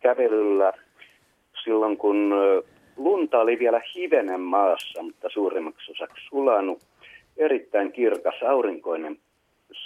[0.00, 0.72] kävelyllä
[1.64, 2.32] silloin, kun
[3.04, 6.78] lunta oli vielä hivenen maassa, mutta suurimmaksi osaksi sulanut.
[7.36, 9.18] Erittäin kirkas aurinkoinen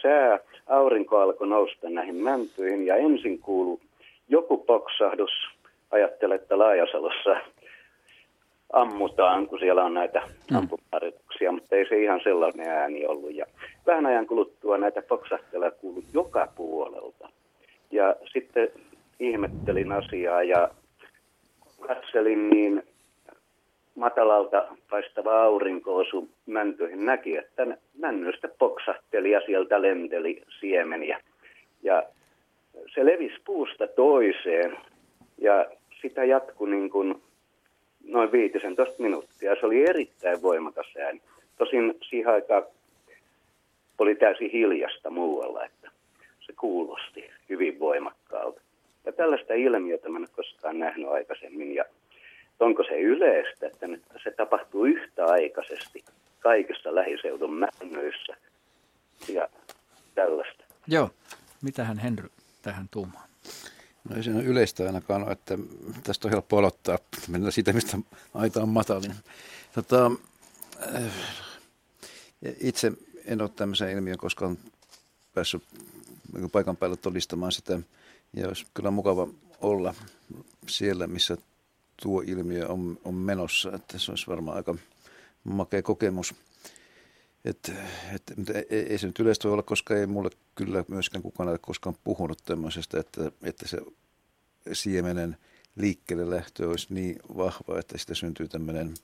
[0.03, 0.39] sää.
[0.67, 3.79] Aurinko alkoi nousta näihin mäntyihin ja ensin kuului
[4.29, 5.31] joku poksahdus.
[5.91, 7.37] Ajattelen, että Laajasalossa
[8.73, 10.57] ammutaan, kun siellä on näitä mm.
[10.57, 13.35] ampumaharjoituksia, mutta ei se ihan sellainen ääni ollut.
[13.35, 13.47] Ja
[13.87, 17.29] vähän ajan kuluttua näitä poksahteluja kuului joka puolelta.
[17.91, 18.69] Ja sitten
[19.21, 20.69] ihmettelin asiaa ja
[21.81, 22.83] katselin, niin
[23.95, 27.07] matalalta paistava aurinko osui mäntyihin.
[27.07, 27.67] Näki, että
[27.99, 31.21] männystä poksahteli ja sieltä lenteli siemeniä.
[31.83, 32.03] Ja
[32.95, 34.77] se levisi puusta toiseen
[35.39, 35.67] ja
[36.03, 37.23] sitä jatkui niin kuin
[38.05, 39.57] noin 15 minuuttia.
[39.61, 41.23] Se oli erittäin voimakas ääni.
[41.59, 42.63] Tosin siihen aikaan
[43.99, 45.65] oli täysin hiljasta muualla.
[45.65, 45.91] Että
[46.47, 48.61] se kuulosti hyvin voimakkaalta.
[49.05, 51.75] Ja tällaista ilmiötä mä en koskaan nähnyt aikaisemmin.
[51.75, 51.85] Ja
[52.61, 56.05] onko se yleistä, että nyt se tapahtuu yhtäaikaisesti
[56.41, 58.37] kaikissa lähiseudun männöissä
[59.29, 59.49] ja
[60.15, 60.65] tällaista.
[60.87, 61.11] Joo.
[61.63, 62.29] Mitähän Henry
[62.63, 63.27] tähän tuumaa?
[64.09, 65.59] No ei siinä yleistä ainakaan ole, että
[66.03, 66.99] tästä on helppo aloittaa.
[67.29, 67.99] Mennään siitä, mistä
[68.35, 69.15] aita on matalin.
[69.75, 70.11] Tota,
[70.95, 71.13] eh,
[72.61, 72.93] itse
[73.25, 74.59] en ole tämmöisen ilmiön koskaan
[75.35, 75.63] päässyt
[76.33, 77.81] niin paikan päällä todistamaan sitä.
[78.35, 79.29] Ja olisi kyllä mukava
[79.61, 79.95] olla
[80.69, 81.37] siellä, missä
[82.03, 83.73] tuo ilmiö on, on menossa.
[83.75, 84.75] Että se olisi varmaan aika
[85.45, 86.35] makea kokemus.
[87.45, 87.73] Et,
[88.15, 88.23] et,
[88.71, 91.97] ei, ei se nyt yleistä voi olla, koska ei mulle kyllä myöskään kukaan ole koskaan
[92.05, 93.79] puhunut tämmöisestä, että, että se
[94.73, 95.37] siemenen
[95.77, 98.95] liikkeelle lähtö olisi niin vahva, että sitä syntyy tämmöinen,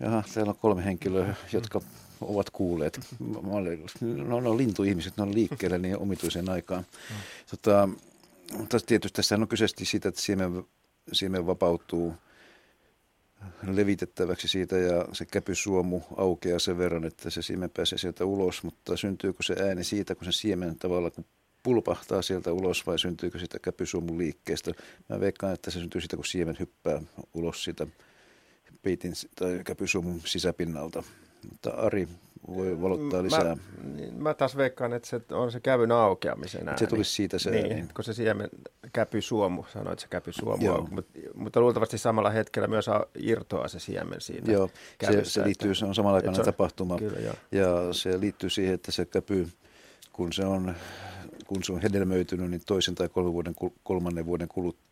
[0.00, 1.80] jaha, täällä on kolme henkilöä, jotka
[2.20, 3.00] ovat kuulleet.
[4.26, 6.86] No, no lintuihmiset, ne on liikkeelle niin omituiseen aikaan.
[7.50, 7.88] Tota,
[8.56, 10.64] mutta tietysti tässä on kyse siitä, että siemen,
[11.12, 12.14] siemen vapautuu–
[13.66, 18.96] levitettäväksi siitä ja se käpysuomu aukeaa sen verran, että se siemen pääsee sieltä ulos, mutta
[18.96, 21.24] syntyykö se ääni siitä, kun se siemen tavalla kun
[21.62, 24.72] pulpahtaa sieltä ulos vai syntyykö sitä käpysuomun liikkeestä?
[25.08, 27.02] Mä veikkaan, että se syntyy siitä, kun siemen hyppää
[27.34, 27.86] ulos siitä
[28.82, 31.02] peitin tai käpysuomun sisäpinnalta.
[31.48, 32.08] Mutta Ari
[32.48, 33.44] voi valottaa lisää.
[33.44, 33.56] Mä,
[33.94, 36.78] niin, mä taas veikkaan, että se on se kävyn aukeamisen ääni.
[36.78, 37.88] Se tulisi siitä se niin, ääni.
[37.94, 38.48] kun se siemen
[38.92, 42.86] käpy suomu, sanoit se käpy suomu, mutta, mutta luultavasti samalla hetkellä myös
[43.18, 44.52] irtoaa se siemen siitä.
[44.52, 44.70] Joo,
[45.06, 46.98] se, se liittyy, se on samalla aikana tapahtuma.
[46.98, 49.48] Kyllä, ja se liittyy siihen, että se käpy,
[50.12, 50.74] kun se on,
[51.46, 54.48] kun se on hedelmöitynyt, niin toisen tai kolmen vuoden, kolmannen vuoden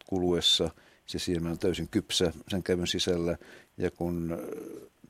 [0.07, 0.71] kuluessa
[1.07, 3.37] se siemen on täysin kypsä sen kävyn sisällä.
[3.79, 4.39] Ja kun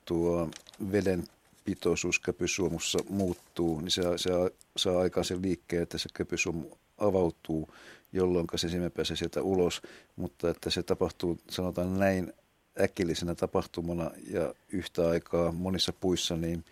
[0.08, 0.48] tuo
[0.92, 1.24] veden
[1.64, 4.30] pitoisuus köpysuomussa muuttuu, niin se, se
[4.76, 7.68] saa aikaan sen liikkeen, että se köpysuomu avautuu,
[8.12, 9.82] jolloin se siemen pääsee sieltä ulos,
[10.16, 12.32] mutta että se tapahtuu, sanotaan näin,
[12.80, 16.64] äkillisenä tapahtumana ja yhtä aikaa monissa puissa, niin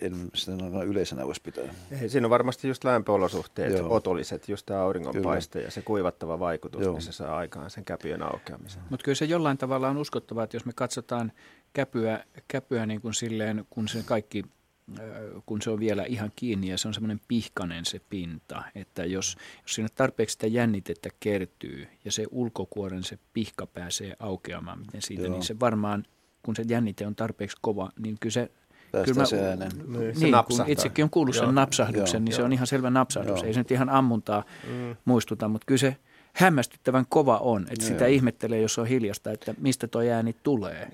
[0.00, 0.52] en sitä
[0.86, 1.74] yleisenä voisi pitää.
[2.00, 3.94] Ei, siinä on varmasti just lämpöolosuhteet, Joo.
[3.94, 6.92] otolliset, just tämä auringonpaiste ja se kuivattava vaikutus, Joo.
[6.92, 8.82] niin se saa aikaan sen käpyjen aukeamisen.
[8.90, 11.32] Mutta kyllä se jollain tavalla on uskottavaa, että jos me katsotaan
[11.72, 14.44] käpyä, käpyä niin kuin silleen, kun se kaikki
[15.46, 19.36] kun se on vielä ihan kiinni ja se on semmoinen pihkanen se pinta, että jos,
[19.62, 25.28] jos siinä tarpeeksi sitä jännitettä kertyy ja se ulkokuoren se pihka pääsee aukeamaan miten siitä,
[25.28, 26.04] niin se varmaan,
[26.42, 28.50] kun se jännite on tarpeeksi kova, niin kyllä se
[29.04, 29.70] Kyllä mä, se äänen.
[29.86, 32.24] Niin, se niin kun itsekin on kuullut sen napsahduksen, Joo.
[32.24, 32.36] niin Joo.
[32.36, 33.38] se on ihan selvä napsahdus.
[33.38, 33.46] Joo.
[33.46, 34.96] Ei se nyt ihan ammuntaa mm.
[35.04, 35.96] muistuta, mutta kyllä se
[36.32, 37.62] hämmästyttävän kova on.
[37.62, 37.88] Että Joo.
[37.88, 40.90] sitä ihmettelee, jos on hiljasta, että mistä tuo ääni tulee.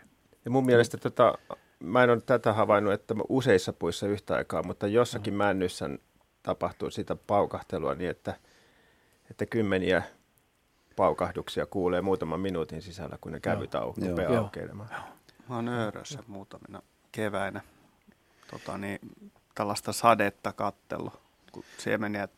[0.47, 1.39] Ja mun mielestä tota,
[1.81, 5.39] mä en ole tätä havainnut, että useissa puissa yhtä aikaa, mutta jossakin mm.
[5.39, 5.90] männyssä
[6.43, 8.35] tapahtuu sitä paukahtelua niin, että,
[9.31, 10.02] että kymmeniä
[10.97, 14.89] paukahduksia kuulee muutaman minuutin sisällä, kun ne kävyt au, rupeaa aukeilemaan.
[15.48, 16.82] Mä oon Öörössä muutamina
[17.12, 17.60] keväinä
[18.51, 18.98] tota niin,
[19.55, 21.12] tällaista sadetta kattelu,
[21.52, 22.28] kun siemeniä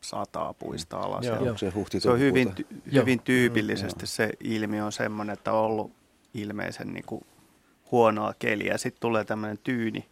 [0.00, 1.26] sataa puista alas.
[1.26, 4.06] Joo, ja se, se on hyvin, ty- hyvin tyypillisesti Joo.
[4.06, 5.92] se ilmiö on semmoinen, että on ollut
[6.34, 7.26] ilmeisen niin kuin
[7.92, 8.78] huonoa keliä.
[8.78, 10.06] Sitten tulee tämmöinen tyyni,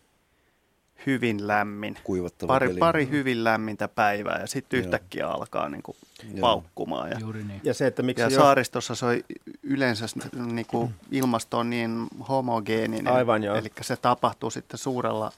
[1.07, 1.97] hyvin lämmin.
[2.05, 2.79] Kuivattava pari, keli.
[2.79, 5.97] pari hyvin lämmintä päivää ja sitten yhtäkkiä alkaa niin kuin
[6.41, 7.11] paukkumaan.
[7.11, 7.61] Ja, Juuri niin.
[7.65, 8.41] ja, se, että miksi ja jo...
[8.41, 9.21] saaristossa se on
[9.63, 13.13] yleensä niin kuin ilmasto on niin homogeeninen.
[13.13, 13.57] Aivan joo.
[13.57, 15.33] Eli se tapahtuu sitten suurella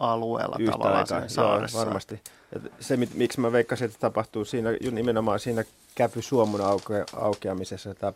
[0.00, 1.28] alueella Yhtä tavallaan aikaa.
[1.28, 1.78] saaressa.
[1.78, 2.20] Joo, varmasti.
[2.54, 5.64] Ja se, miksi mä veikkasin, että tapahtuu siinä, nimenomaan siinä
[5.94, 8.12] käpysuomun auke, aukeamisessa, tämä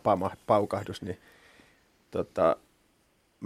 [0.47, 1.19] paukahdus, niin
[2.11, 2.55] tota,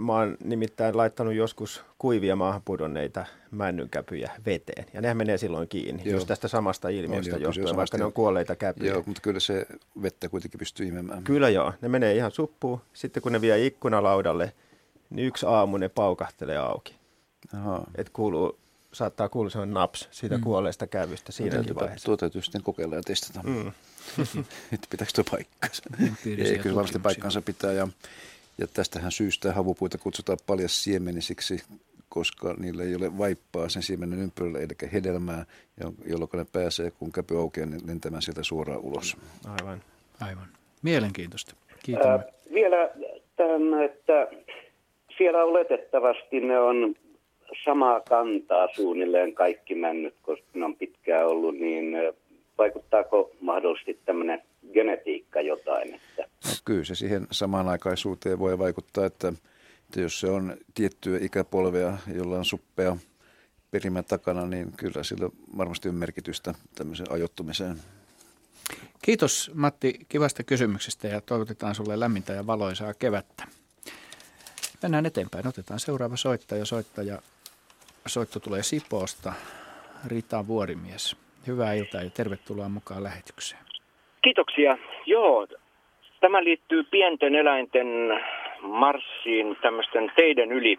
[0.00, 4.86] Mä oon nimittäin laittanut joskus kuivia maahan pudonneita männynkäpyjä veteen.
[4.94, 6.14] Ja nehän menee silloin kiinni, Joo.
[6.14, 8.92] just tästä samasta ilmiöstä on, johtuen, vaikka ne on kuolleita käpyjä.
[8.92, 9.66] Joo, mutta kyllä se
[10.02, 11.24] vettä kuitenkin pystyy imemään.
[11.24, 12.80] Kyllä joo, ne menee ihan suppuun.
[12.92, 14.52] Sitten kun ne vie ikkunalaudalle,
[15.10, 16.96] niin yksi aamu ne paukahtelee auki.
[17.54, 17.84] Aha.
[17.94, 18.58] Et kuuluu,
[18.92, 20.42] saattaa kuulua sellainen naps siitä mm.
[20.42, 22.06] kuolleesta kävystä siinäkin tuota, vaiheessa.
[22.06, 23.42] Tuo täytyy sitten kokeilla ja testata.
[23.42, 23.72] Mm.
[24.72, 25.82] että pitääkö tuo paikkansa?
[26.26, 27.72] Ei, kyllä varmasti paikkansa pitää.
[27.72, 27.88] Ja
[28.60, 31.62] ja tästähän syystä havupuita kutsutaan paljas siemenisiksi,
[32.08, 35.44] koska niillä ei ole vaippaa sen siemenen ympärillä, eli hedelmää,
[36.06, 39.16] jolloin ne pääsee, kun käpy aukeaa, niin lentämään sieltä suoraan ulos.
[39.60, 39.82] Aivan.
[40.20, 40.46] Aivan.
[40.82, 41.54] Mielenkiintoista.
[41.82, 42.06] Kiitos.
[42.06, 42.24] Äh,
[42.54, 42.90] vielä
[43.36, 44.28] tämän, että
[45.18, 46.94] siellä oletettavasti ne on
[47.64, 51.96] samaa kantaa suunnilleen kaikki männyt, koska ne on pitkään ollut, niin
[52.58, 55.94] vaikuttaako mahdollisesti tämmöinen genetiikka jotain?
[55.94, 56.22] Että...
[56.22, 59.28] No, kyllä se siihen samanaikaisuuteen voi vaikuttaa, että,
[59.84, 62.96] että jos se on tiettyä ikäpolvea, jolla on suppea
[63.70, 67.76] perimän takana, niin kyllä sillä varmasti on merkitystä tämmöiseen ajoittumiseen.
[69.02, 73.44] Kiitos Matti kivasta kysymyksestä ja toivotetaan sulle lämmintä ja valoisaa kevättä.
[74.82, 75.46] Mennään eteenpäin.
[75.46, 76.64] Otetaan seuraava soittaja.
[76.64, 77.22] Soittaja
[78.06, 79.32] soitto tulee Sipoosta.
[80.06, 81.16] Rita Vuorimies.
[81.46, 83.69] Hyvää iltaa ja tervetuloa mukaan lähetykseen.
[84.22, 84.78] Kiitoksia.
[85.06, 85.46] Joo,
[86.20, 87.86] tämä liittyy pienten eläinten
[88.60, 90.78] marssiin tämmöisten teiden yli.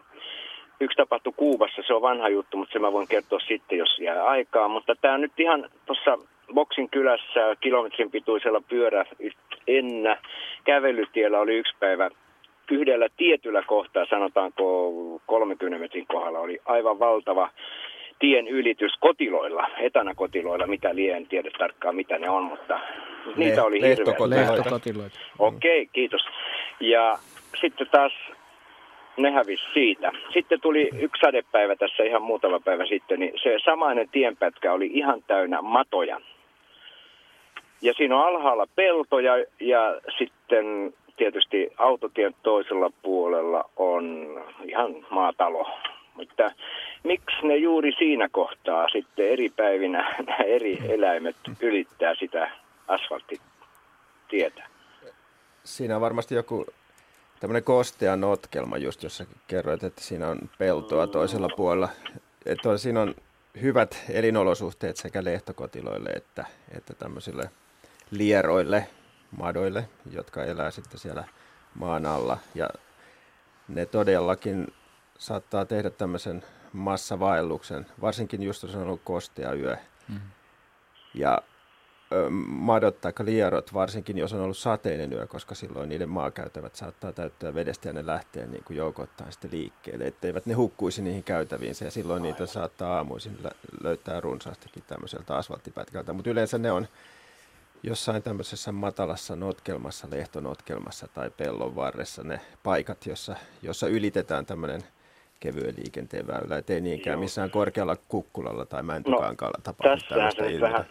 [0.80, 4.24] Yksi tapahtui Kuubassa, se on vanha juttu, mutta se mä voin kertoa sitten, jos jää
[4.24, 4.68] aikaa.
[4.68, 6.18] Mutta tämä nyt ihan tuossa
[6.54, 9.06] Boksin kylässä kilometrin pituisella pyörä
[9.68, 10.18] ennä
[10.64, 12.10] kävelytiellä oli yksi päivä
[12.72, 14.92] yhdellä tietyllä kohtaa, sanotaanko
[15.26, 17.50] 30 metrin kohdalla, oli aivan valtava
[18.22, 22.80] tien ylitys kotiloilla, etanakotiloilla, mitä lien en tiedä tarkkaan mitä ne on, mutta
[23.26, 24.12] Le- niitä oli hirveästi.
[25.40, 26.22] Okei, okay, kiitos.
[26.80, 27.18] Ja
[27.62, 28.12] sitten taas
[29.18, 30.12] ne hävisi siitä.
[30.34, 35.24] Sitten tuli yksi sadepäivä tässä ihan muutama päivä sitten, niin se samainen tienpätkä oli ihan
[35.28, 36.22] täynnä matoja.
[37.82, 44.28] Ja siinä on alhaalla peltoja ja sitten tietysti autotien toisella puolella on
[44.64, 45.68] ihan maatalo.
[46.22, 46.52] Mutta
[47.04, 52.52] miksi ne juuri siinä kohtaa sitten eri päivinä nämä eri eläimet ylittää sitä
[52.88, 54.64] asfalttitietä?
[55.64, 56.66] Siinä on varmasti joku
[57.40, 61.90] tämmöinen kostea notkelma just, jossa kerroit, että siinä on peltoa toisella puolella.
[62.46, 63.16] Että on, siinä on
[63.62, 66.46] hyvät elinolosuhteet sekä lehtokotiloille että,
[66.78, 67.50] että tämmöisille
[68.12, 68.88] lieroille,
[69.38, 71.24] madoille, jotka elää sitten siellä
[71.76, 72.38] maan alla.
[72.56, 72.70] Ja
[73.68, 74.68] ne todellakin
[75.18, 76.44] saattaa tehdä tämmöisen
[76.74, 79.78] massavaelluksen, varsinkin just jos on ollut kostea yö.
[80.10, 80.20] Mm.
[81.14, 81.42] Ja
[82.12, 87.12] ö, madot tai lierot, varsinkin jos on ollut sateinen yö, koska silloin niiden maakäytävät saattaa
[87.12, 91.76] täyttää vedestä ja ne lähtee niin kuin joukottain sitten liikkeelle, etteivät ne hukkuisi niihin käytäviin
[91.82, 92.38] ja silloin Aivan.
[92.38, 96.88] niitä saattaa aamuisin lö- löytää runsaastikin tämmöiseltä asfalttipätkältä, mutta yleensä ne on
[97.84, 104.84] jossain tämmöisessä matalassa notkelmassa, lehtonotkelmassa tai pellon varressa ne paikat, jossa, jossa ylitetään tämmöinen
[105.42, 107.22] kevyen liikenteen väylä, ettei niinkään Joo.
[107.22, 110.86] missään korkealla kukkulalla tai mäntykankaalla no, tapahdu tällaista vähän,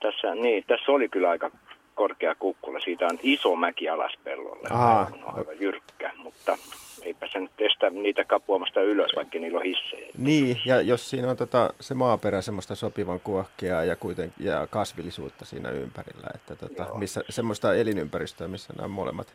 [0.00, 1.50] tässä, niin, tässä oli kyllä aika
[1.94, 2.80] korkea kukkula.
[2.80, 4.68] Siitä on iso mäki alas pellolle.
[4.70, 5.10] Aha.
[5.12, 6.58] On aivan jyrkkä, mutta
[7.02, 10.10] eipä se nyt estä niitä kapuamasta ylös, vaikka niillä on hissejä.
[10.18, 15.44] Niin, ja jos siinä on tota, se maaperä semmoista sopivan kuohkeaa ja, kuiten, ja kasvillisuutta
[15.44, 19.34] siinä ympärillä, että tota, missä, semmoista elinympäristöä, missä nämä molemmat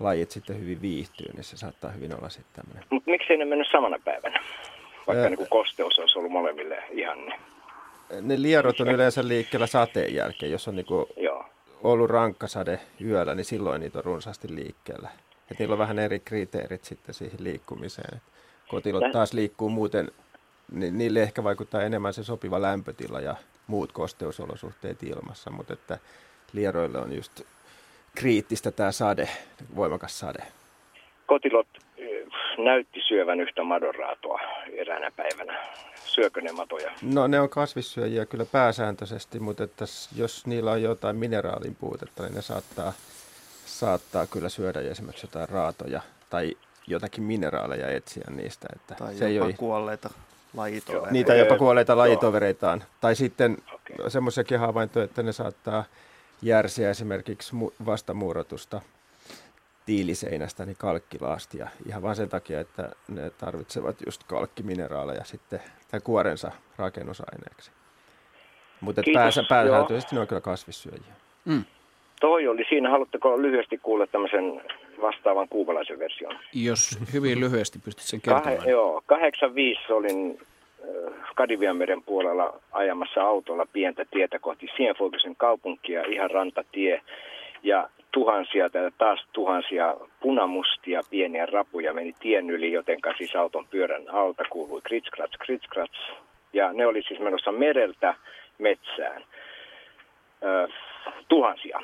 [0.00, 2.84] lajit sitten hyvin viihtyy, niin se saattaa hyvin olla sitten tämmöinen.
[2.90, 4.40] Mutta miksi ne mennyt samana päivänä?
[5.06, 7.38] Vaikka äh, niin kuin kosteus olisi ollut molemmille ihan ne.
[8.20, 11.44] Ne lierot on yleensä liikkeellä sateen jälkeen, jos on niin kuin Joo.
[11.82, 15.08] ollut rankkasade yöllä, niin silloin niitä on runsaasti liikkeellä.
[15.50, 18.20] Et niillä on vähän eri kriteerit sitten siihen liikkumiseen.
[18.68, 20.10] kotilot taas liikkuu muuten,
[20.72, 25.98] niin niille ehkä vaikuttaa enemmän se sopiva lämpötila ja muut kosteusolosuhteet ilmassa, mutta että
[26.52, 27.40] lieroille on just
[28.18, 29.28] kriittistä tämä sade,
[29.76, 30.42] voimakas sade.
[31.26, 31.66] Kotilot
[31.96, 32.26] eh,
[32.58, 34.40] näytti syövän yhtä madonraatoa
[34.72, 35.58] eräänä päivänä.
[35.94, 36.92] Syökö ne matoja?
[37.02, 39.84] No ne on kasvissyöjiä kyllä pääsääntöisesti, mutta että
[40.16, 42.92] jos niillä on jotain mineraalin puutetta, niin ne saattaa
[43.66, 46.00] saattaa kyllä syödä esimerkiksi jotain raatoja
[46.30, 48.68] tai jotakin mineraaleja etsiä niistä.
[48.76, 50.10] Että tai se jopa ei kuolleita
[50.54, 51.12] lajitovereita.
[51.12, 52.84] Niitä jopa kuolleita lajitovereitaan.
[53.00, 54.10] Tai sitten okay.
[54.10, 55.84] semmoisiakin havaintoja, että ne saattaa
[56.42, 57.56] järsiä esimerkiksi
[57.86, 58.80] vastamuurotusta
[59.86, 61.68] tiiliseinästä, niin kalkkilaastia.
[61.86, 65.60] Ihan vain sen takia, että ne tarvitsevat just kalkkimineraaleja sitten
[65.90, 67.70] tai kuorensa rakennusaineeksi.
[68.80, 71.14] Mutta pääsä, pääsääntöisesti ne on kyllä kasvissyöjiä.
[71.44, 71.64] Mm.
[72.20, 72.90] Toi oli siinä.
[72.90, 74.62] Haluatteko lyhyesti kuulla tämmöisen
[75.00, 76.38] vastaavan kuubalaisen version?
[76.52, 78.58] Jos hyvin lyhyesti pystyt sen kertomaan.
[78.58, 80.40] Kah- joo, 85 olin
[81.34, 87.02] Kadivianmeren puolella ajamassa autolla pientä tietä kohti Sienfolkisen kaupunkia, ihan rantatie.
[87.62, 94.10] Ja tuhansia tai taas tuhansia punamustia pieniä rapuja meni tien yli, joten siis auton pyörän
[94.10, 95.98] alta kuului kritskrats, kritskrats.
[96.52, 98.14] Ja ne oli siis menossa mereltä
[98.58, 99.24] metsään.
[100.42, 100.68] Ö,
[101.28, 101.80] tuhansia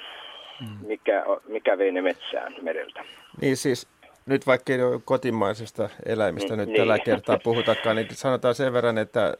[0.61, 0.87] mm.
[0.87, 3.05] mikä, mikä vei ne metsään mereltä.
[3.41, 3.89] Niin siis
[4.27, 6.77] nyt vaikka ei ole kotimaisesta eläimistä nyt niin.
[6.77, 9.35] tällä kertaa puhutakaan, niin sanotaan sen verran, että,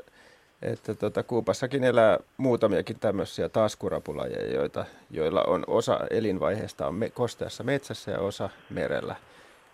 [0.63, 7.65] että tuota, Kuupassakin elää muutamiakin tämmöisiä taskurapulajeja, joita, joilla on osa elinvaiheesta on me, kosteassa
[7.65, 9.17] metsässä ja osa merellä.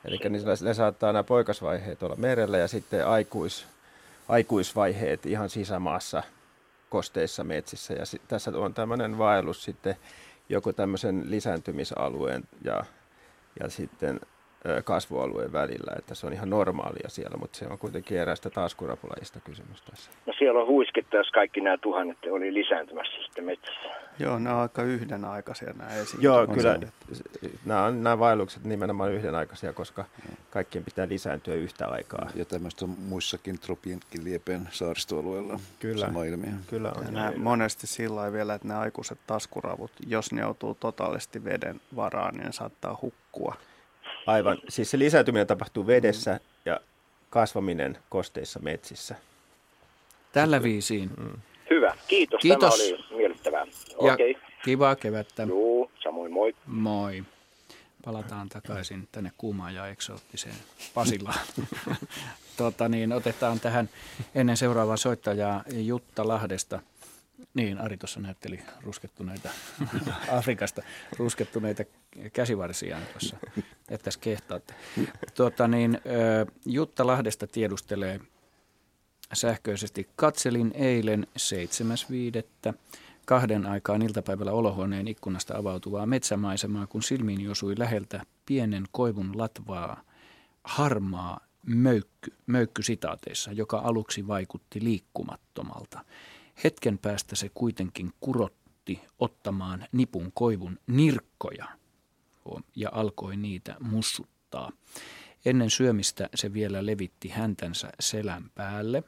[0.04, 3.66] Eli niin ne saattaa nämä poikasvaiheet olla merellä ja sitten aikuis,
[4.28, 6.22] aikuisvaiheet ihan sisämaassa
[6.90, 7.94] kosteissa metsissä.
[7.94, 9.96] Ja sit, tässä on tämmöinen vaellus sitten
[10.48, 12.84] joko tämmöisen lisääntymisalueen ja,
[13.60, 14.20] ja sitten
[14.84, 19.82] kasvualueen välillä, että se on ihan normaalia siellä, mutta se on kuitenkin erästä taaskurapulajista kysymys
[19.82, 20.10] tässä.
[20.26, 23.80] No siellä on huisketta, jos kaikki nämä tuhannet oli lisääntymässä sitten metsässä.
[24.18, 26.22] Joo, nämä on aika yhdenaikaisia nämä esiin.
[26.22, 26.78] Joo, kyllä
[27.64, 30.04] nämä, on, nämä vaellukset nimenomaan yhdenaikaisia, koska
[30.50, 32.30] kaikkien pitää lisääntyä yhtä aikaa.
[32.34, 36.52] Ja tämmöistä on muissakin tropienkin liepeen saaristoalueella kyllä, sama ilmiö.
[36.66, 37.04] Kyllä on.
[37.04, 42.34] Ja nämä monesti sillä vielä, että nämä aikuiset taskuravut, jos ne joutuu totaalisesti veden varaan,
[42.34, 43.54] niin ne saattaa hukkua.
[44.30, 44.58] Aivan.
[44.68, 46.40] Siis se lisääntyminen tapahtuu vedessä mm.
[46.64, 46.80] ja
[47.30, 49.14] kasvaminen kosteissa metsissä.
[50.32, 51.10] Tällä viisiin.
[51.18, 51.32] Mm.
[51.70, 51.96] Hyvä.
[52.08, 52.40] Kiitos.
[52.40, 52.78] Kiitos.
[52.78, 53.66] Tämä oli miellyttävää.
[54.02, 54.34] Ja okay.
[54.64, 55.42] Kivaa kevättä.
[55.42, 56.54] Joo, samoin moi.
[56.66, 57.24] Moi.
[58.04, 60.54] Palataan takaisin tänne kuumaan ja eksoottiseen
[60.94, 61.40] Pasilaan.
[62.56, 63.88] tota niin, otetaan tähän
[64.34, 66.80] ennen seuraavaa soittajaa Jutta Lahdesta.
[67.54, 69.50] Niin, Ari tuossa näytteli ruskettuneita
[70.38, 70.82] Afrikasta,
[71.18, 71.84] ruskettuneita
[72.32, 73.36] käsivarsiaan tuossa,
[73.88, 74.74] että kehtaatte.
[75.34, 75.98] Tuota niin,
[76.66, 78.20] Jutta Lahdesta tiedustelee
[79.32, 80.08] sähköisesti.
[80.16, 81.26] Katselin eilen
[82.68, 82.74] 7.5.
[83.26, 90.02] kahden aikaan iltapäivällä olohuoneen ikkunasta avautuvaa metsämaisemaa, kun silmiin osui läheltä pienen koivun latvaa
[90.64, 96.04] harmaa möykky, möykky sitaateissa, joka aluksi vaikutti liikkumattomalta.
[96.64, 101.66] Hetken päästä se kuitenkin kurotti ottamaan nipun koivun nirkkoja
[102.76, 104.72] ja alkoi niitä mussuttaa.
[105.44, 109.02] Ennen syömistä se vielä levitti häntänsä selän päälle.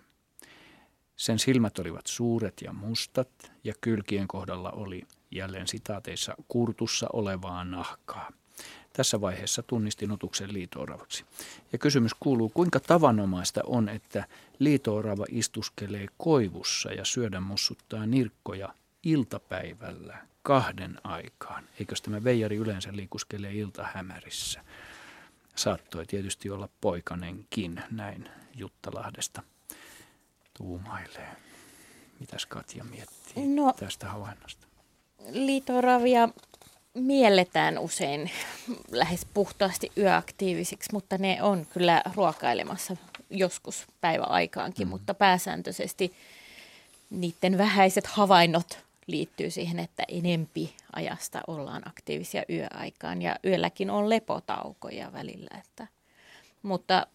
[1.16, 8.30] Sen silmät olivat suuret ja mustat ja kylkien kohdalla oli jälleen sitaateissa kurtussa olevaa nahkaa.
[8.92, 11.24] Tässä vaiheessa tunnistin otuksen liitooravaksi.
[11.72, 14.24] Ja kysymys kuuluu, kuinka tavanomaista on, että
[14.58, 21.64] liitoorava istuskelee koivussa ja syödä mussuttaa nirkkoja iltapäivällä kahden aikaan.
[21.80, 24.64] Eikös tämä veijari yleensä liikuskelee iltahämärissä?
[25.54, 29.42] Saattoi tietysti olla poikanenkin, näin Juttalahdesta
[30.58, 31.36] tuumailee.
[32.20, 34.66] Mitäs Katja miettii no, tästä havainnosta?
[35.30, 36.28] Liitoravia
[36.94, 38.30] mielletään usein
[38.90, 42.96] lähes puhtaasti yöaktiivisiksi, mutta ne on kyllä ruokailemassa
[43.30, 44.90] joskus päiväaikaankin, mm.
[44.90, 46.12] mutta pääsääntöisesti
[47.10, 55.12] niiden vähäiset havainnot liittyy siihen, että enempi ajasta ollaan aktiivisia yöaikaan ja yölläkin on lepotaukoja
[55.12, 55.58] välillä.
[55.58, 55.86] Että,
[56.62, 57.06] mutta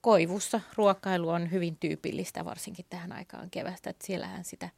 [0.00, 4.68] koivussa ruokailu on hyvin tyypillistä, varsinkin tähän aikaan kevästä, että siellähän sitä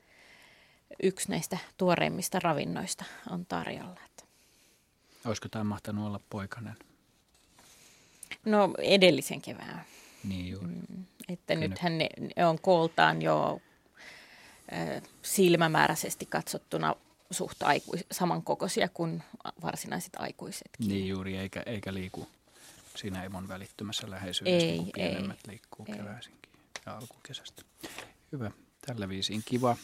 [1.03, 4.01] yksi näistä tuoreimmista ravinnoista on tarjolla.
[5.25, 6.77] Olisiko tämä mahtanut olla poikainen?
[8.45, 9.85] No edellisen kevään.
[10.29, 10.67] Niin juuri.
[10.67, 11.69] Mm, että Kyllä.
[11.69, 13.61] nythän ne, ne on kooltaan jo
[14.73, 16.95] äh, silmämääräisesti katsottuna
[17.31, 19.23] suht aikuis, samankokoisia kuin
[19.63, 20.89] varsinaiset aikuisetkin.
[20.89, 22.29] Niin juuri, eikä, eikä liiku
[22.97, 25.95] siinä emon välittömässä läheisyydessä, ei, kun pienemmät ei, liikkuu ei.
[25.95, 26.53] keväisinkin
[26.87, 27.63] ja alkukesästä.
[28.33, 28.51] Hyvä,
[28.87, 29.77] tällä viisiin kiva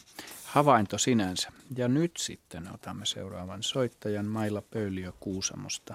[0.45, 1.49] havainto sinänsä.
[1.77, 5.95] Ja nyt sitten otamme seuraavan soittajan Maila Pöyliö Kuusamosta.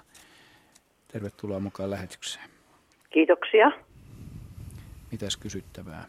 [1.11, 2.49] Tervetuloa mukaan lähetykseen.
[3.09, 3.71] Kiitoksia.
[5.11, 6.05] Mitäs kysyttävää?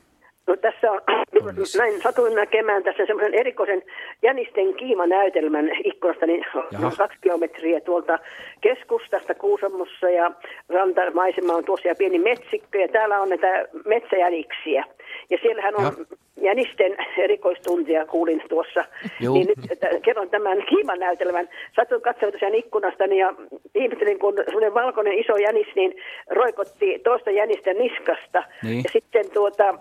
[0.47, 1.01] No tässä on,
[1.79, 3.83] näin satuin näkemään tässä semmoisen erikoisen
[4.23, 6.91] jänisten kiimanäytelmän ikkunasta, niin Jaha.
[6.91, 8.19] kaksi kilometriä tuolta
[8.61, 10.31] keskustasta Kuusamossa ja
[10.69, 14.85] rantamaisema on tuossa ja pieni metsikkö ja täällä on näitä metsäjäniksiä.
[15.31, 18.85] Ja siellähän on ja jänisten erikoistuntia kuulin tuossa.
[19.21, 19.35] Joo.
[19.35, 21.49] Niin nyt kerron tämän kiimanäytelmän.
[21.77, 23.35] Satuin katsomaan tosiaan ikkunastani ja
[23.75, 25.97] ihmettelin, kun sellainen valkoinen iso jänis niin
[26.31, 28.43] roikotti toista jänistä niskasta.
[28.63, 28.85] Niin.
[28.85, 29.75] Ja sitten tuota,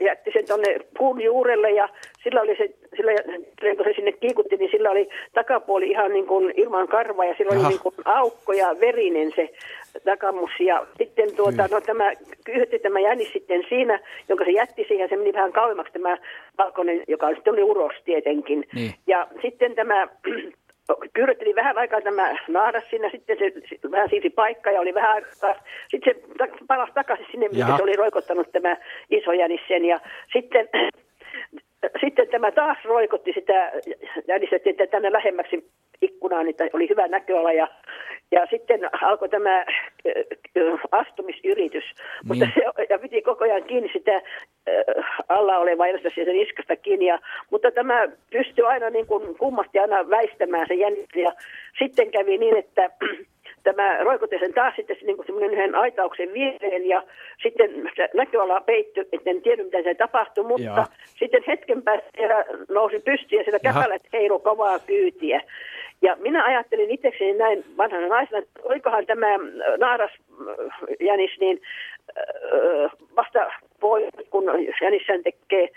[0.00, 1.88] jätti sen tuonne puun juurelle ja
[2.24, 3.12] sillä oli se, sillä,
[3.76, 7.54] kun se sinne kiikutti, niin sillä oli takapuoli ihan niin kuin ilman karvaa ja sillä
[7.54, 7.66] Jaha.
[7.66, 9.48] oli niin kuin aukko ja verinen se
[10.04, 10.50] takamus.
[10.60, 12.12] Ja sitten tuota, no tämä
[12.44, 16.16] kyyhti tämä jänis sitten siinä, jonka se jätti siihen, se meni vähän kauemmaksi tämä
[16.58, 18.64] valkoinen, joka on sitten oli uros tietenkin.
[18.74, 18.94] Niin.
[19.06, 20.08] Ja sitten tämä
[21.12, 23.52] Kyrötteli vähän aikaa tämä naaras sinne, sitten se
[23.90, 25.54] vähän siirsi paikkaa ja oli vähän aikaa.
[25.88, 28.76] Sitten se palasi takaisin sinne, missä se oli roikottanut tämä
[29.10, 29.84] iso jänis sen.
[29.84, 30.00] Ja
[30.32, 30.68] sitten
[32.00, 33.72] sitten tämä taas roikotti sitä
[34.28, 35.70] jännistettiin että tänne lähemmäksi
[36.02, 37.68] ikkunaan, että oli hyvä näköala ja,
[38.30, 39.64] ja sitten alkoi tämä äh,
[40.92, 42.26] astumisyritys, niin.
[42.26, 44.22] mutta se, ja piti koko ajan kiinni sitä äh,
[45.28, 47.18] alla olevaa ja sen iskasta kiinni, ja,
[47.50, 51.32] mutta tämä pystyi aina niin kuin kummasti aina väistämään se jännitys ja
[51.78, 52.90] sitten kävi niin, että
[53.62, 57.02] tämä roikotti sen taas sitten niin kuin semmoinen yhden aitauksen viereen ja
[57.42, 60.84] sitten se näköala peittyi, että en tiedä mitä se tapahtui, mutta Joo.
[61.18, 62.08] sitten hetken päästä
[62.68, 65.40] nousi pystyyn ja siellä käpälet heilu kovaa kyytiä.
[66.02, 69.26] Ja minä ajattelin itsekseni näin vanhana naisena, että olikohan tämä
[69.78, 70.10] naaras
[71.00, 71.60] jänis niin
[73.16, 73.50] vasta
[73.82, 74.44] voi, kun
[74.82, 75.68] jänissään tekee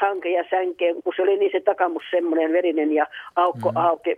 [0.00, 3.06] hanke ja sänkeen, kun se oli niin se takamus semmoinen verinen ja
[3.36, 3.76] aukko mm.
[3.76, 4.14] auki.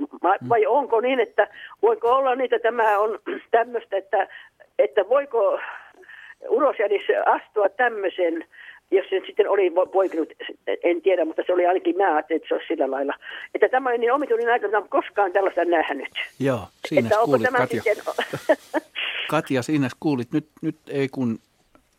[0.48, 0.66] Vai mm.
[0.68, 1.48] onko niin, että
[1.82, 3.18] voiko olla että tämä on
[3.50, 4.28] tämmöistä, että,
[4.78, 5.58] että voiko
[6.48, 8.44] urosjänis astua tämmöisen
[8.90, 10.32] jos se sitten oli poikinut,
[10.84, 13.14] en tiedä, mutta se oli ainakin mä ajattelin, että se olisi sillä lailla.
[13.54, 16.08] Että tämä oli niin omituinen aika, että koskaan tällaista nähnyt.
[16.40, 17.82] Joo, siinä että kuulit, Katja.
[17.82, 18.82] Sitten...
[19.30, 20.32] Katja, siinä kuulit.
[20.32, 21.38] Nyt, nyt ei kun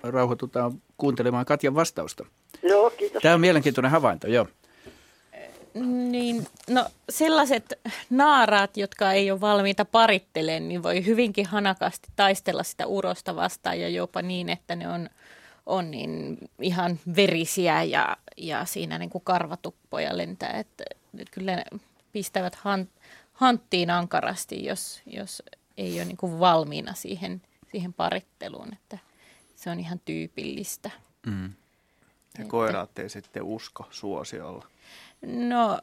[0.03, 2.25] rauhoitutaan kuuntelemaan Katjan vastausta.
[2.63, 3.21] Joo, kiitos.
[3.21, 4.47] Tämä on mielenkiintoinen havainto, joo.
[5.73, 12.85] Niin, no sellaiset naaraat, jotka ei ole valmiita parittelemaan, niin voi hyvinkin hanakasti taistella sitä
[12.85, 15.09] urosta vastaan ja jopa niin, että ne on,
[15.65, 20.51] on niin ihan verisiä ja, ja siinä niin kuin karvatuppoja lentää.
[20.51, 20.83] Että,
[21.19, 21.63] että kyllä ne
[22.11, 22.89] pistävät han,
[23.33, 25.43] hanttiin ankarasti, jos, jos
[25.77, 28.73] ei ole niin kuin valmiina siihen, siihen paritteluun.
[28.73, 28.97] Että
[29.59, 30.91] se on ihan tyypillistä.
[31.25, 31.43] Mm.
[31.43, 31.49] Ja
[32.39, 34.67] että, koiraat ei sitten usko suosiolla.
[35.21, 35.79] No,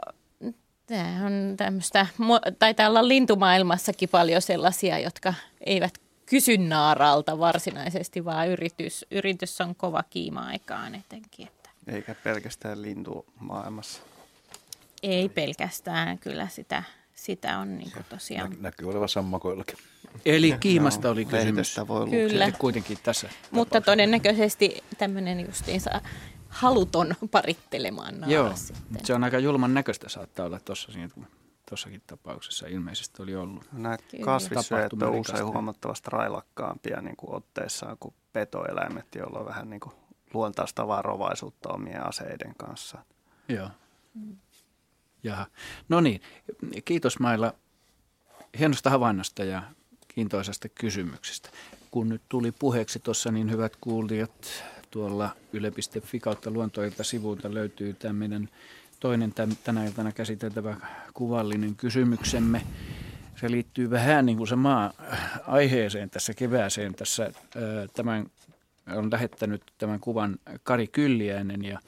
[0.87, 2.07] tämä on tämmöistä,
[2.59, 10.03] taitaa olla lintumaailmassakin paljon sellaisia, jotka eivät kysy naaralta varsinaisesti, vaan yritys, yritys on kova
[10.03, 11.47] kiima-aikaan etenkin.
[11.47, 11.71] Että.
[11.87, 14.03] Eikä pelkästään lintumaailmassa.
[15.03, 16.83] Ei pelkästään, kyllä sitä,
[17.15, 18.51] sitä on niin tosiaan.
[18.51, 19.79] Nä, näkyy olevan sammakoillakin.
[20.25, 21.81] Eli kiimasta oli kysymys.
[21.89, 22.53] Voi Kyllä.
[22.59, 26.01] Kuitenkin tässä Mutta todennäköisesti tämmöinen justiinsa
[26.49, 29.07] haluton parittelemaan naaras Joo, sitten.
[29.07, 30.93] se on aika julman näköistä saattaa olla tuossa
[31.69, 33.65] tuossakin tapauksessa ilmeisesti oli ollut.
[33.73, 39.81] Näitä kasvissyöjät on usein huomattavasti railakkaampia niin kuin otteessaan kuin petoeläimet, joilla on vähän niin
[39.81, 39.95] kuin
[40.35, 42.99] luontaista varovaisuutta omien aseiden kanssa.
[43.49, 43.71] Joo.
[45.23, 45.47] Jaha.
[45.89, 46.21] No niin,
[46.85, 47.55] kiitos Mailla
[48.59, 49.63] hienosta havainnosta ja
[50.17, 51.49] kiintoisesta kysymyksestä.
[51.91, 58.13] Kun nyt tuli puheeksi tuossa, niin hyvät kuulijat, tuolla yle.fi kautta luontoilta sivuilta löytyy tämä
[58.13, 58.49] meidän
[59.01, 59.35] toinen
[59.65, 60.77] tänä iltana käsiteltävä
[61.15, 62.63] kuvallinen kysymyksemme.
[63.41, 64.93] Se liittyy vähän niin kuin se maa
[65.47, 66.95] aiheeseen tässä kevääseen.
[66.95, 67.33] Tässä
[67.95, 68.27] tämän
[68.87, 71.79] on lähettänyt tämän kuvan Kari Kylliäinen ja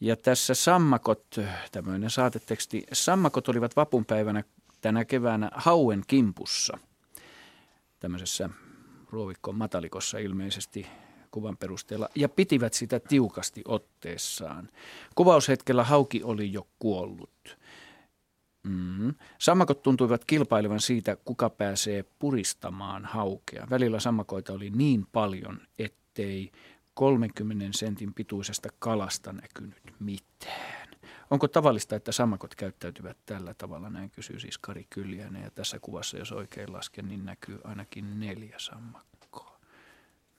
[0.00, 1.36] ja tässä sammakot,
[1.72, 4.44] tämmöinen saateteksti, sammakot olivat vapunpäivänä
[4.80, 6.78] tänä keväänä hauen kimpussa–
[8.02, 8.50] tämmöisessä
[9.10, 10.86] ruovikkoon matalikossa ilmeisesti
[11.30, 14.68] kuvan perusteella ja pitivät sitä tiukasti otteessaan.
[15.14, 17.58] Kuvaushetkellä hauki oli jo kuollut.
[18.62, 19.14] Mm.
[19.38, 23.66] Sammakot tuntuivat kilpailevan siitä, kuka pääsee puristamaan haukea.
[23.70, 26.52] Välillä sammakoita oli niin paljon, ettei
[26.94, 30.81] 30 sentin pituisesta kalasta näkynyt mitään.
[31.32, 33.90] Onko tavallista, että sammakot käyttäytyvät tällä tavalla?
[33.90, 35.42] Näin kysyy siis Kari Kyljänen.
[35.42, 39.60] Ja tässä kuvassa, jos oikein lasken, niin näkyy ainakin neljä sammakkoa.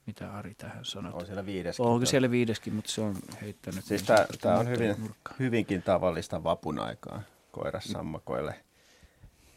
[0.05, 1.19] Mitä Ari tähän sanoo?
[1.19, 1.85] On siellä viideskin.
[1.85, 3.85] Onko siellä viideskin, mutta se on heittänyt.
[3.85, 7.21] Siis tämä, tämä on hyvin, hyvinkin tavallista vapun aikaa
[7.51, 8.55] koirassammakoille.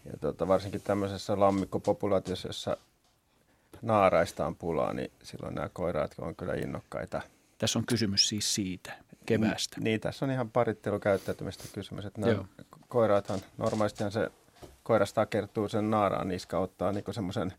[0.05, 2.77] Ja tuota, varsinkin tämmöisessä lammikkopopulaatiossa, jossa
[3.83, 7.23] naaraista on pulaa, niin silloin nämä koiraat on kyllä innokkaita.
[7.59, 9.81] Tässä on kysymys siis siitä keväästä.
[9.81, 12.05] Niin, tässä on ihan parittelukäyttäytymistä kysymys.
[12.05, 12.45] Että nämä
[12.89, 14.31] koiraathan, normaalistihan se
[14.83, 17.53] koiras takertuu sen naaraan niska, ottaa niin semmoisen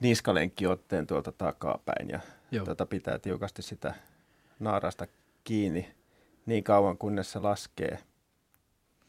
[0.00, 2.20] niskalenkkiotteen tuolta takapäin ja
[2.64, 3.94] tuota pitää tiukasti sitä
[4.58, 5.06] naarasta
[5.44, 5.94] kiinni
[6.46, 7.98] niin kauan, kunnes se laskee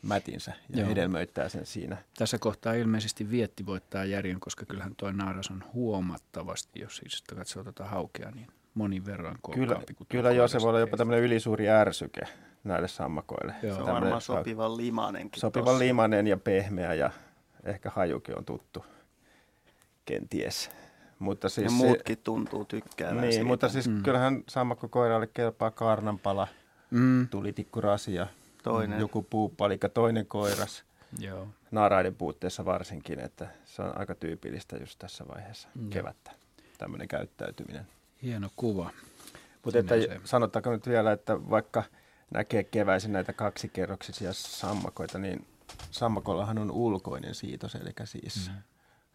[0.01, 0.89] mätinsä ja Joo.
[0.89, 1.97] hedelmöittää sen siinä.
[2.17, 7.63] Tässä kohtaa ilmeisesti vietti voittaa järjen, koska kyllähän tuo naaras on huomattavasti, jos siis katsoo
[7.63, 11.69] tuota haukea, niin monin verran Kyllä, kuin kyllä joo, se voi olla jopa tämmöinen ylisuuri
[11.69, 12.21] ärsyke
[12.63, 13.55] näille sammakoille.
[13.63, 13.75] Joo.
[13.75, 15.29] Se on varmaan sopivan limanen.
[15.35, 15.79] Sopivan tossa.
[15.79, 17.11] limanen ja pehmeä ja
[17.63, 18.85] ehkä hajukin on tuttu
[20.05, 20.71] kenties.
[21.19, 23.47] Mutta siis ja muutkin se, tuntuu tykkäävän Niin, siitä.
[23.47, 24.03] mutta siis mm.
[24.03, 26.47] kyllähän sammakkokoiralle kelpaa kaarnanpala,
[26.91, 27.27] mm.
[27.27, 28.11] tulitikkurasi
[28.63, 28.99] toinen.
[28.99, 30.83] joku puupalika, toinen koiras.
[31.19, 31.47] Joo.
[31.71, 35.89] Naaraiden puutteessa varsinkin, että se on aika tyypillistä just tässä vaiheessa mm.
[35.89, 36.31] kevättä,
[36.77, 37.87] tämmöinen käyttäytyminen.
[38.23, 38.91] Hieno kuva.
[39.65, 41.83] Mutta että sanottaako nyt vielä, että vaikka
[42.31, 45.45] näkee keväisin näitä kaksikerroksisia sammakoita, niin
[45.91, 48.61] sammakollahan on ulkoinen siitos, eli siis mm.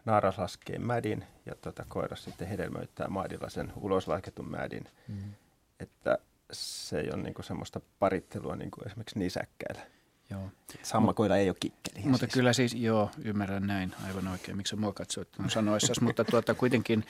[0.04, 4.84] naaras laskee mädin ja tuota, koiras sitten hedelmöittää maidilla sen uloslasketun mädin.
[5.08, 5.34] Mm.
[5.80, 6.18] Että
[6.52, 9.82] se ei ole niinku semmoista parittelua niin kuin esimerkiksi nisäkkäillä.
[10.30, 10.50] Joo.
[10.82, 12.02] Sammakoilla ei ole kikkeliä.
[12.04, 12.34] Mutta siis.
[12.34, 17.04] kyllä siis, joo, ymmärrän näin aivan oikein, miksi mua katsoit sanoissasi, mutta tuota, kuitenkin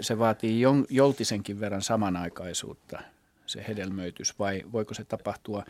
[0.00, 0.60] se vaatii
[0.90, 3.02] joltisenkin verran samanaikaisuutta,
[3.46, 5.64] se hedelmöitys, vai voiko se tapahtua,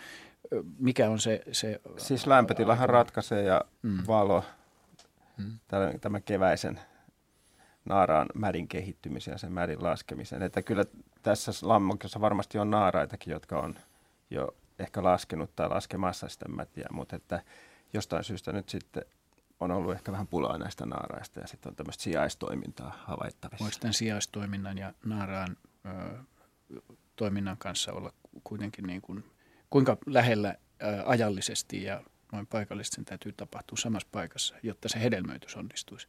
[0.78, 1.42] mikä on se...
[1.52, 3.98] se siis lämpötilahan ratkaisee ja mm.
[4.06, 4.44] valo,
[5.36, 5.58] mm.
[6.00, 6.80] Tämän, keväisen
[7.84, 10.42] naaraan mädin kehittymisen ja sen mädin laskemisen.
[10.42, 10.84] Että kyllä
[11.22, 13.74] tässä lammokossa varmasti on naaraitakin, jotka on
[14.30, 17.42] jo ehkä laskenut tai laskemassa sitä mätiä, mutta että
[17.92, 19.04] jostain syystä nyt sitten
[19.60, 23.64] on ollut ehkä vähän pulaa näistä naaraista ja sitten on tämmöistä sijaistoimintaa havaittavissa.
[23.64, 26.18] Voiko tämän sijaistoiminnan ja naaraan ö,
[27.16, 28.12] toiminnan kanssa olla
[28.44, 29.24] kuitenkin niin kuin,
[29.70, 35.56] kuinka lähellä ö, ajallisesti ja noin paikallisesti sen täytyy tapahtua samassa paikassa, jotta se hedelmöitys
[35.56, 36.08] onnistuisi?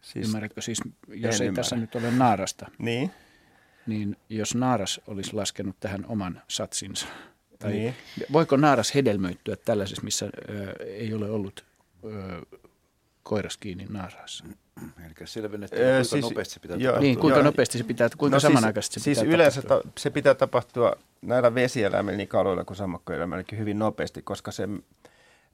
[0.00, 1.62] Siis, Ymmärrätkö siis, jos ei ymmärrä.
[1.62, 3.10] tässä nyt ole naarasta, niin.
[3.86, 7.06] niin jos naaras olisi laskenut tähän oman satsinsa,
[7.62, 7.94] tai niin.
[8.32, 11.64] voiko naaras hedelmöittyä tällaisessa, missä ö, ei ole ollut
[12.04, 12.58] ö,
[13.22, 14.44] koiras kiinni naaraassa?
[15.06, 17.00] Eli selvennetty, kuinka siis, nopeasti se pitää joo, tapahtua.
[17.02, 19.90] Niin, kuinka joo, nopeasti se pitää, kuinka no siis- samanaikaisesti siis, se pitää yleensä tapahtua?
[19.90, 24.68] Ta, se pitää tapahtua näillä vesieläimillä, niin kaloilla kuin sammakkoeläimillä hyvin nopeasti, koska se.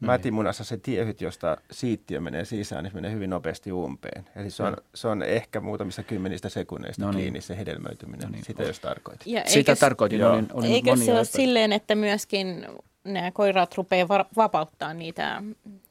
[0.01, 4.25] Mätimunassa se tiehyt, josta siittiö menee sisään, niin se menee hyvin nopeasti umpeen.
[4.37, 4.79] Eli se on, no.
[4.95, 7.21] se on ehkä muutamissa kymmenistä sekunneista no niin.
[7.21, 8.23] kiinni se hedelmöityminen.
[8.23, 8.45] No niin.
[8.45, 9.27] Sitä jos tarkoitit.
[9.27, 10.25] Ja Sitä eikä, tarkoitin.
[10.25, 12.67] Olin, olin eikö se ole silleen, että myöskin
[13.05, 15.43] nämä koirat rupeaa vapauttaa niitä,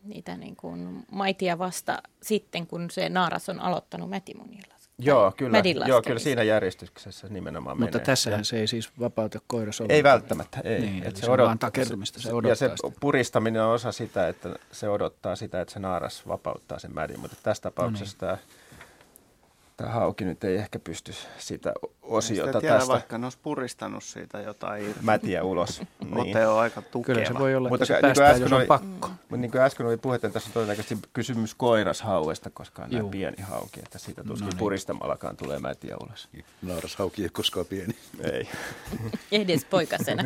[0.03, 4.76] niitä niin kuin maitia vasta sitten, kun se naaras on aloittanut mätimunilla?
[4.99, 8.05] Joo, kyllä, joo, kyllä siinä järjestyksessä nimenomaan Mutta menee.
[8.05, 10.79] tässähän se ei siis vapauta koiras Ei välttämättä, ei.
[10.79, 12.99] Niin, että se, se odottaa, takertumista, se odottaa Ja se sitä.
[12.99, 17.37] puristaminen on osa sitä, että se odottaa sitä, että se naaras vapauttaa sen mädin, mutta
[17.43, 18.39] tässä tapauksessa no niin.
[18.39, 18.57] tämä
[19.77, 22.93] Tämä hauki nyt ei ehkä pysty sitä osiota tiedä, tästä.
[22.93, 24.99] vaikka ne olisi puristanut siitä jotain irti.
[25.01, 25.81] Mätiä ulos.
[25.99, 26.17] niin.
[26.17, 27.15] Ote on aika tukeva.
[27.15, 29.07] Kyllä se voi olla, mutta että se niin päästään, jos on oli, pakko.
[29.07, 33.41] Mutta niin kuin äsken oli puhetta, tässä on todennäköisesti kysymys koirashauesta, koska on näin pieni
[33.41, 34.57] hauki, että siitä tuskin no niin.
[34.57, 36.29] puristamallakaan tulee mätiä ulos.
[36.61, 37.95] Naarashauki ei koskaan pieni.
[38.33, 38.49] ei.
[39.41, 40.23] Edes poikasena.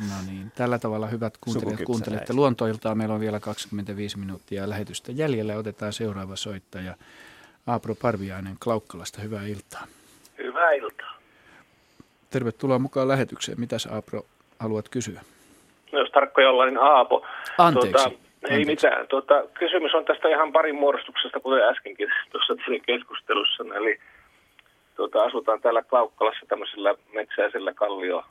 [0.00, 2.94] No niin, tällä tavalla hyvät kuuntelijat kuuntelette luontoiltaa.
[2.94, 5.56] Meillä on vielä 25 minuuttia lähetystä jäljellä.
[5.56, 6.94] Otetaan seuraava soittaja.
[7.68, 9.84] Aapro Parviainen Klaukkalasta, hyvää iltaa.
[10.38, 11.14] Hyvää iltaa.
[12.30, 13.60] Tervetuloa mukaan lähetykseen.
[13.60, 14.22] Mitäs Aapro
[14.60, 15.20] haluat kysyä?
[15.92, 17.26] No, jos tarkkoja ollaan, niin Aapo.
[17.58, 17.92] Anteeksi.
[17.92, 18.66] Tuota, ei Anteeksi.
[18.66, 19.08] mitään.
[19.08, 22.54] Tuota, kysymys on tästä ihan parin muodostuksesta, kuten äskenkin tuossa
[22.86, 23.64] keskustelussa.
[23.74, 23.98] Eli
[24.96, 28.24] tuota, asutaan täällä Klaukkalassa tämmöisellä metsäisellä kallio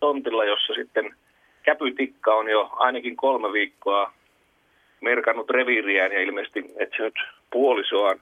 [0.00, 1.14] tontilla, jossa sitten
[1.62, 4.12] käpytikka on jo ainakin kolme viikkoa
[5.00, 7.14] merkannut reviiriään ja ilmeisesti etsinyt
[7.50, 8.20] puolisoaan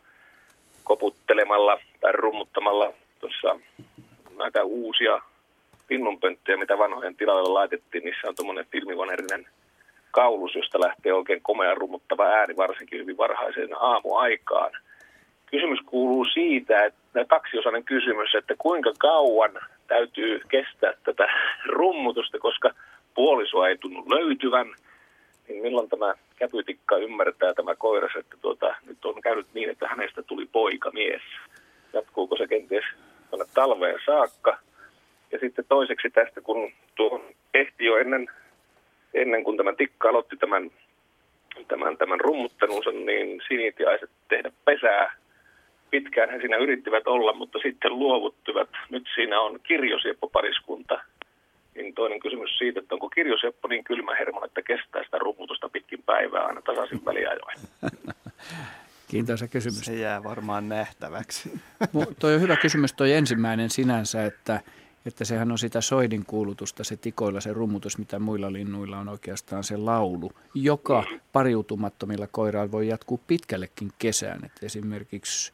[0.89, 3.61] koputtelemalla tai rummuttamalla tuossa
[4.39, 5.21] näitä uusia
[5.89, 8.05] pinnunpönttöjä, mitä vanhojen tilalle laitettiin.
[8.05, 9.47] Niissä on tuommoinen filmivanerinen
[10.11, 14.73] kaulus, josta lähtee oikein komea rummuttava ääni, varsinkin hyvin varhaiseen aamuaikaan.
[15.47, 19.53] Kysymys kuuluu siitä, että kaksiosainen kysymys, että kuinka kauan
[19.87, 21.29] täytyy kestää tätä
[21.67, 22.71] rummutusta, koska
[23.15, 24.67] puolisoa ei tunnu löytyvän–
[25.49, 30.23] niin milloin tämä käpytikka ymmärtää tämä koiras, että tuota, nyt on käynyt niin, että hänestä
[30.23, 31.23] tuli poikamies.
[31.93, 32.85] Jatkuuko se kenties
[33.31, 34.59] tuonne talveen saakka?
[35.33, 38.29] Ja sitten toiseksi tästä, kun tuo ehti jo ennen,
[39.15, 40.71] ennen kuin tämä tikka aloitti tämän,
[41.69, 45.17] tämän, tämän rummuttanunsa, niin sinitiaiset tehdä pesää.
[45.91, 48.69] Pitkään he siinä yrittivät olla, mutta sitten luovuttivat.
[48.91, 51.01] Nyt siinä on kirjosieppopariskunta,
[51.83, 56.03] niin toinen kysymys siitä, että onko kirjoseppo niin kylmä hermo, että kestää sitä rummutusta pitkin
[56.07, 57.57] päivää aina tasaisin väliajoin.
[59.09, 59.81] Kiintoisa kysymys.
[59.81, 61.53] Se jää varmaan nähtäväksi.
[62.21, 64.61] Tuo on hyvä kysymys, tuo ensimmäinen sinänsä, että,
[65.07, 69.65] että sehän on sitä soidin kuulutusta, se tikoilla se rummutus, mitä muilla linnuilla on oikeastaan
[69.65, 74.45] se laulu, joka pariutumattomilla koirailla voi jatkuu pitkällekin kesään.
[74.45, 75.53] Että esimerkiksi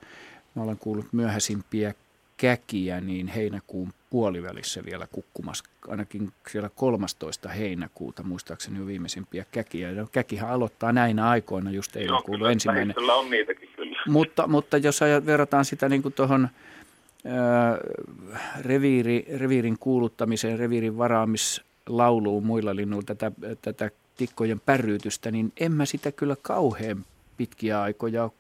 [0.55, 1.95] mä olen kuullut myöhäisimpiä
[2.37, 7.49] käkiä, niin heinäkuun puolivälissä vielä kukkumassa, ainakin siellä 13.
[7.49, 9.91] heinäkuuta muistaakseni jo viimeisimpiä käkiä.
[9.91, 12.95] Ja käkihän aloittaa näinä aikoina, just eilen kuulu ensimmäinen.
[13.13, 14.03] on niitäkin kyllä.
[14.09, 16.49] Mutta, mutta jos verrataan sitä niin kuin tuohon
[18.61, 23.33] reviiri, reviirin kuuluttamiseen, reviirin varaamislauluun muilla linnuilla, tätä,
[23.63, 27.05] tätä tikkojen päryytystä, niin en mä sitä kyllä kauhean
[27.37, 28.31] pitkiä aikoja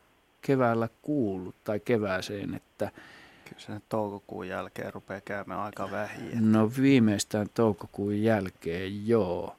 [0.42, 2.90] keväällä kuullut tai kevääseen, että–
[3.44, 6.26] Kyllä se toukokuun jälkeen rupeaa käymään aika vähin.
[6.26, 6.40] Että...
[6.40, 9.56] No viimeistään toukokuun jälkeen, joo.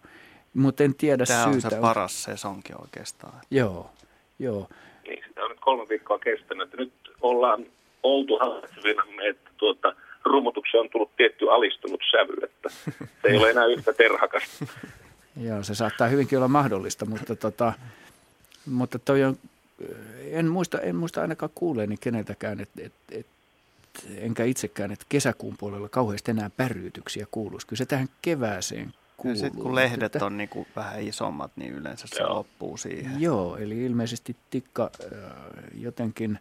[0.53, 1.69] Mutta en tiedä Tämä syytä.
[1.69, 3.41] Tämä on se paras sesonki oikeastaan.
[3.51, 3.89] Joo,
[4.39, 4.69] joo.
[5.07, 6.73] Niin, sitä on nyt kolme viikkoa kestänyt.
[6.77, 7.65] Nyt ollaan
[8.03, 9.95] oltu havaitsevina, että tuota,
[10.25, 12.69] rummutukseen on tullut tietty alistunut sävy, että
[13.21, 14.65] se ei ole enää yhtä terhakasta.
[15.47, 17.73] Joo, se saattaa hyvinkin olla mahdollista, mutta, tota,
[18.65, 19.37] mutta toi on,
[20.31, 23.25] en muista, en muista ainakaan kuuleeni keneltäkään, että et, et,
[24.17, 27.67] enkä itsekään, että kesäkuun puolella kauheasti enää päryytyksiä kuuluisi.
[27.67, 29.39] Kyllä se tähän kevääseen kuuluu.
[29.39, 32.33] sitten kun lehdet että, on niin kuin vähän isommat, niin yleensä se joo.
[32.33, 33.21] loppuu siihen.
[33.21, 34.91] Joo, eli ilmeisesti tikka
[35.73, 36.39] jotenkin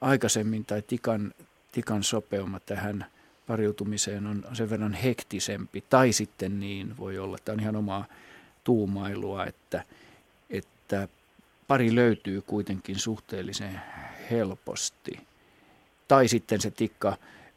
[0.00, 1.34] aikaisemmin tai tikan,
[1.72, 3.06] tikan sopeuma tähän
[3.46, 5.84] pariutumiseen on sen verran hektisempi.
[5.90, 8.04] Tai sitten niin voi olla, että on ihan omaa
[8.64, 9.84] tuumailua, että,
[10.50, 11.08] että
[11.68, 13.80] pari löytyy kuitenkin suhteellisen
[14.30, 15.31] helposti.
[16.08, 17.16] Tai sitten se tikka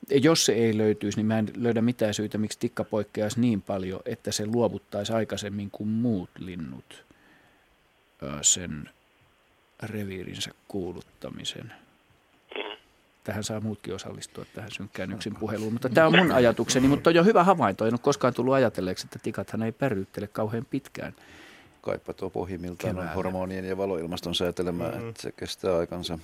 [0.10, 4.00] jos se ei löytyisi, niin mä en löydä mitään syytä, miksi tikka poikkeaisi niin paljon,
[4.06, 7.06] että se luovuttaisi aikaisemmin kuin muut linnut
[8.42, 8.90] sen
[9.84, 11.74] reviirinsä kuuluttamisen.
[13.24, 17.16] Tähän saa muutkin osallistua tähän synkkään yksin puheluun, mutta tämä on mun ajatukseni, mutta on
[17.16, 17.86] jo hyvä havainto.
[17.86, 21.16] En ole koskaan tullut ajatelleeksi, että tikathan ei päryyttele kauhean pitkään.
[21.82, 25.10] Kaipa tuo pohjimmiltaan on hormonien ja valoilmaston säätelemään, mm-hmm.
[25.10, 26.20] että se kestää aikansa.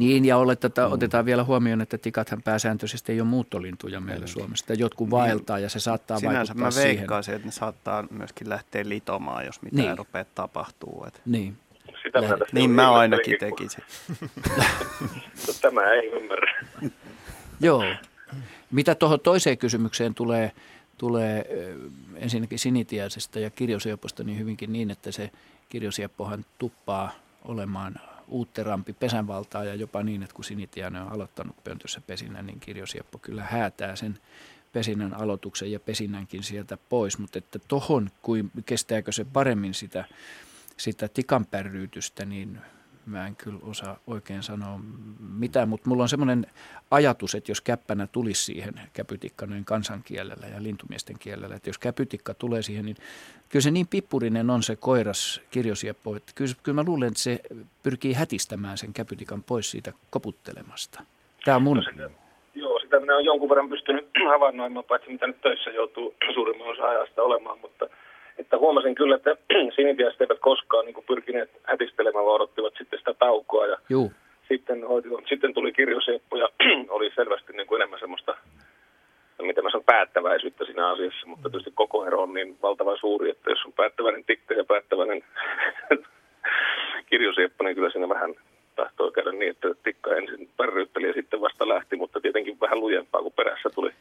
[0.00, 0.92] Niin, ja oletta, mm.
[0.92, 4.30] otetaan vielä huomioon, että tikathan pääsääntöisesti ei ole muuttolintuja meillä mm.
[4.30, 4.74] Suomessa.
[4.74, 5.10] Jotkut niin.
[5.10, 9.62] vaeltaa ja se saattaa Sinänsä vaikuttaa mä veikkaisin, että ne saattaa myöskin lähteä litomaan, jos
[9.62, 9.98] mitään niin.
[9.98, 11.04] rupeaa tapahtuu.
[11.06, 11.20] Että.
[11.26, 11.56] Niin.
[12.02, 13.84] Sitä mä niin mä ainakin tekisin.
[15.62, 16.64] Tämä ei ymmärrä.
[17.60, 17.84] Joo.
[18.70, 20.52] Mitä tuohon toiseen kysymykseen tulee,
[20.98, 21.46] tulee
[22.16, 25.30] ensinnäkin sinitiäisestä ja kirjosiepposta niin hyvinkin niin, että se
[25.68, 27.12] kirjosieppohan tuppaa
[27.44, 27.94] olemaan
[28.30, 33.42] uutterampi pesänvaltaa ja jopa niin, että kun Sinitiainen on aloittanut pöntössä pesinnän, niin kirjosieppo kyllä
[33.42, 34.18] häätää sen
[34.72, 40.04] pesinnän aloituksen ja pesinnänkin sieltä pois, mutta että tohon, kuin kestääkö se paremmin sitä,
[40.76, 42.60] sitä tikanpärryytystä, niin
[43.06, 44.80] mä en kyllä osaa oikein sanoa
[45.38, 46.46] mitään, mutta mulla on semmoinen
[46.90, 52.34] ajatus, että jos käppänä tulisi siihen käpytikka noin kansankielellä ja lintumiesten kielellä, että jos käpytikka
[52.34, 52.96] tulee siihen, niin
[53.48, 57.40] kyllä se niin pippurinen on se koiras kirjosieppo, että kyllä, kyllä mä luulen, että se
[57.82, 61.02] pyrkii hätistämään sen käpytikan pois siitä koputtelemasta.
[61.44, 61.76] Tämä on mun...
[61.76, 62.10] No sitä,
[62.54, 66.88] joo, sitä minä olen jonkun verran pystynyt havainnoimaan, paitsi mitä nyt töissä joutuu suurimman osa
[66.88, 67.86] ajasta olemaan, mutta–
[68.38, 69.36] että huomasin kyllä, että
[69.76, 73.66] sinitiaiset eivät koskaan niin pyrkineet hätistelemään, vaan odottivat sitten sitä taukoa.
[73.66, 74.12] Ja Juu.
[74.48, 74.78] Sitten,
[75.28, 76.48] sitten tuli kirjoseppo ja
[76.96, 78.36] oli selvästi niin kuin enemmän semmoista,
[79.42, 81.26] mitä mä sanon, päättäväisyyttä siinä asiassa.
[81.26, 85.24] Mutta tietysti koko ero on niin valtavan suuri, että jos on päättäväinen tikka ja päättäväinen
[87.10, 88.34] kirjosieppo, niin kyllä siinä vähän
[88.76, 93.22] tahtoo käydä niin, että tikka ensin pärryytteli ja sitten vasta lähti, mutta tietenkin vähän lujempaa,
[93.22, 93.92] kuin perässä tuli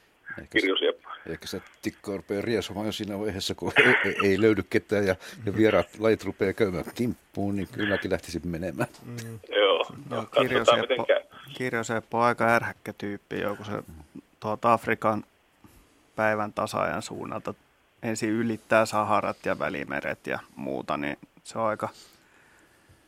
[0.50, 1.10] kirjosieppa.
[1.28, 3.72] Ehkä se tikka rupeaa riesomaan jo siinä vaiheessa, kun
[4.06, 5.16] ei, ei, löydy ketään ja,
[5.46, 8.90] ja vieraat lajit rupeaa käymään kimppuun, niin kylläkin lähtisi menemään.
[9.06, 9.40] Mm.
[9.56, 11.08] Joo, no, kirjoseppo,
[11.58, 13.72] kirjoseppo on aika ärhäkkä tyyppi, joku se
[14.40, 15.24] tuolta Afrikan
[16.16, 17.54] päivän tasaajan suunnalta
[18.04, 21.90] ensin ylittää Saharat ja Välimeret ja muuta, niin se on aika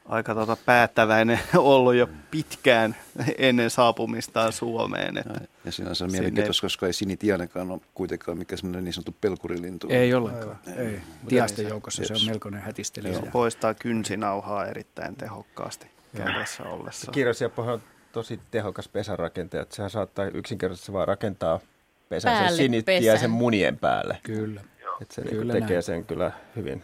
[0.05, 2.95] aika tota päättäväinen ollut jo pitkään
[3.37, 5.17] ennen saapumistaan Suomeen.
[5.17, 9.87] Että ja, ja sinänsä mielenkiintoista, koska ei sinitiainenkaan ole kuitenkaan mikä semmoinen niin sanottu pelkurilintu.
[9.89, 10.85] Ei ollenkaan, ei.
[10.85, 11.01] ei.
[11.27, 13.13] Tiasten joukossa se on melkoinen hätistelijä.
[13.13, 15.87] Se poistaa kynsinauhaa erittäin tehokkaasti
[16.17, 17.11] kädessä ollessa.
[17.11, 21.59] Kirjosieppohan on tosi tehokas pesärakentaja, että sehän saattaa yksinkertaisesti vaan rakentaa
[22.09, 24.17] pesän sen sinitiaisen munien päälle.
[24.23, 24.61] Kyllä.
[25.01, 25.83] Että se kyllä tekee näin.
[25.83, 26.83] sen kyllä hyvin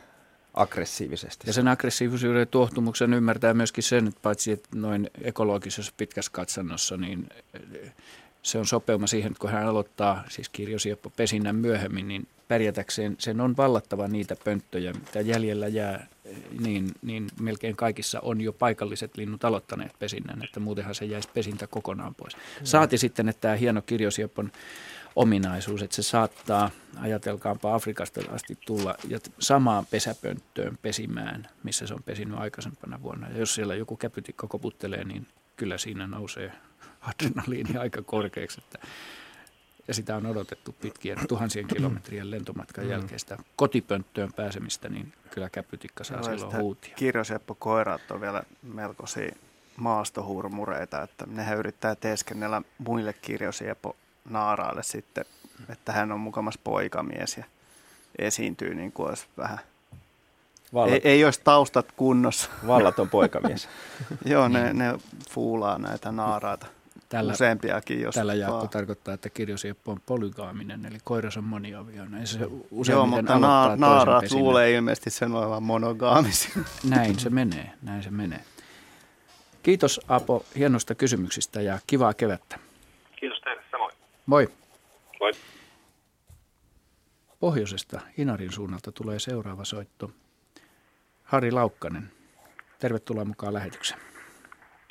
[0.61, 1.47] aggressiivisesti.
[1.47, 7.27] Ja sen aggressiivisuuden tuohtumuksen ymmärtää myöskin sen, että paitsi että noin ekologisessa pitkässä katsannossa, niin
[7.53, 7.93] eh,
[8.43, 13.41] se on sopeuma siihen, että kun hän aloittaa siis kirjosieppo pesinnän myöhemmin, niin pärjätäkseen sen
[13.41, 19.17] on vallattava niitä pönttöjä, mitä jäljellä jää, eh, niin, niin melkein kaikissa on jo paikalliset
[19.17, 22.37] linnut aloittaneet pesinnän, että muutenhan se jäisi pesintä kokonaan pois.
[22.63, 24.51] Saati sitten, että tämä hieno kirjosiepon
[25.17, 26.69] ominaisuus, että se saattaa,
[27.01, 33.29] ajatelkaanpa Afrikasta asti tulla ja samaan pesäpönttöön pesimään, missä se on pesinyt aikaisempana vuonna.
[33.29, 36.51] Ja jos siellä joku käpytikka koputtelee, niin kyllä siinä nousee
[37.01, 38.61] adrenaliini aika korkeaksi.
[38.63, 38.87] Että,
[39.87, 42.91] ja sitä on odotettu pitkien tuhansien kilometrien lentomatkan mm.
[42.91, 46.95] jälkeen sitä kotipönttöön pääsemistä, niin kyllä käpytikka saa no, silloin huutia.
[46.95, 49.35] Kirjoseppo koirat on vielä melkoisia
[49.77, 53.95] maastohurmureita, että nehän yrittää teeskennellä muille kirjosiepo
[54.29, 55.25] naaraalle sitten,
[55.69, 57.43] että hän on mukamas poikamies ja
[58.19, 59.59] esiintyy niin kuin olisi vähän
[60.73, 60.93] Vallat.
[60.93, 62.49] Ei, ei olisi taustat kunnossa.
[62.67, 63.69] Vallaton poikamies.
[64.25, 64.99] Joo, ne, ne
[65.29, 66.67] fuulaa näitä naaraita.
[67.09, 68.69] Tällä, Useampiakin, jos Tällä Jaakko vaan.
[68.69, 72.27] tarkoittaa, että kirjosieppo on polygaaminen, eli koiras on moniavioinen.
[72.27, 72.39] Se
[72.89, 76.49] Joo, mutta na- naaraat luulee ilmeisesti sen olevan monogaamisi.
[76.89, 78.43] Näin se menee, näin se menee.
[79.63, 82.59] Kiitos Apo hienosta kysymyksistä ja kivaa kevättä.
[84.27, 84.47] Moi.
[85.19, 85.31] Moi.
[87.39, 90.09] pohjoisesta Inarin suunnalta tulee seuraava soitto.
[91.23, 92.03] Harri Laukkanen,
[92.79, 93.99] tervetuloa mukaan lähetykseen.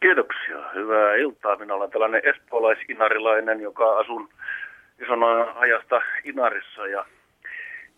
[0.00, 0.70] Kiitoksia.
[0.74, 1.56] Hyvää iltaa.
[1.56, 4.28] Minä olen tällainen espoolaisinarilainen, joka asun
[5.02, 7.06] isona ajasta Inarissa ja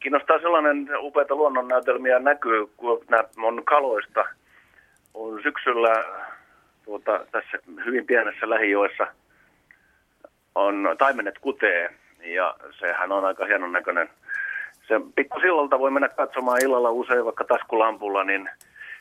[0.00, 4.24] kiinnostaa sellainen upeita luonnonnäytelmiä näkyy, kun nämä on kaloista.
[5.14, 6.04] On syksyllä
[6.84, 9.06] tuota, tässä hyvin pienessä lähijoessa
[10.58, 11.90] on taimenet kutee
[12.20, 14.08] ja sehän on aika hienon näköinen.
[14.88, 18.50] Se pikkusillalta voi mennä katsomaan illalla usein vaikka taskulampulla, niin,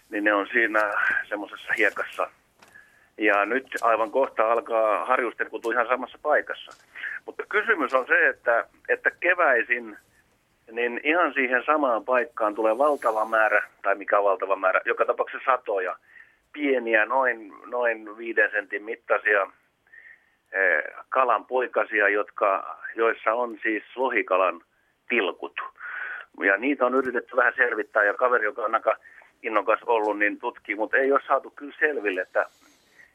[0.09, 0.91] niin ne on siinä
[1.29, 2.29] semmoisessa hiekassa.
[3.17, 6.83] Ja nyt aivan kohta alkaa harjusten kutu ihan samassa paikassa.
[7.25, 9.97] Mutta kysymys on se, että, että keväisin
[10.71, 15.95] niin ihan siihen samaan paikkaan tulee valtava määrä, tai mikä valtava määrä, joka tapauksessa satoja
[16.53, 19.47] pieniä, noin, noin viiden sentin mittaisia
[21.09, 24.61] kalan poikasia, jotka, joissa on siis lohikalan
[25.09, 25.61] tilkut.
[26.43, 28.95] Ja niitä on yritetty vähän selvittää, ja kaveri, joka on aika
[29.43, 32.45] innokas ollut, niin tutkii, mutta ei ole saatu kyllä selville, että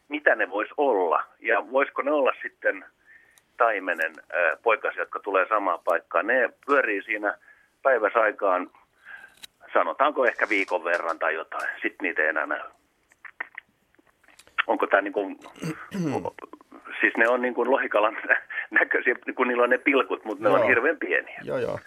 [0.09, 2.85] mitä ne vois olla, ja voisiko ne olla sitten
[3.57, 4.13] taimenen
[4.63, 6.27] poikasia, jotka tulee samaan paikkaan.
[6.27, 7.39] Ne pyörii siinä
[7.83, 8.71] päiväsaikaan,
[9.73, 11.69] sanotaanko ehkä viikon verran tai jotain.
[11.75, 12.61] Sitten niitä ei enää näy.
[14.67, 15.39] Onko tämä niin kuin,
[17.03, 18.17] siis ne on niin kuin lohikalan
[18.81, 20.57] näköisiä, kun niillä on ne pilkut, mutta joo.
[20.57, 21.41] ne on hirveän pieniä.
[21.45, 21.79] Joo, joo.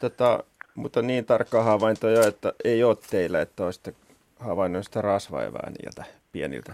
[0.00, 0.38] Tätä,
[0.74, 3.92] mutta niin tarkka havainto jo, että ei ole teillä, että olisitte
[4.38, 6.72] havainnut sitä rasvaevää niiltä pieniltä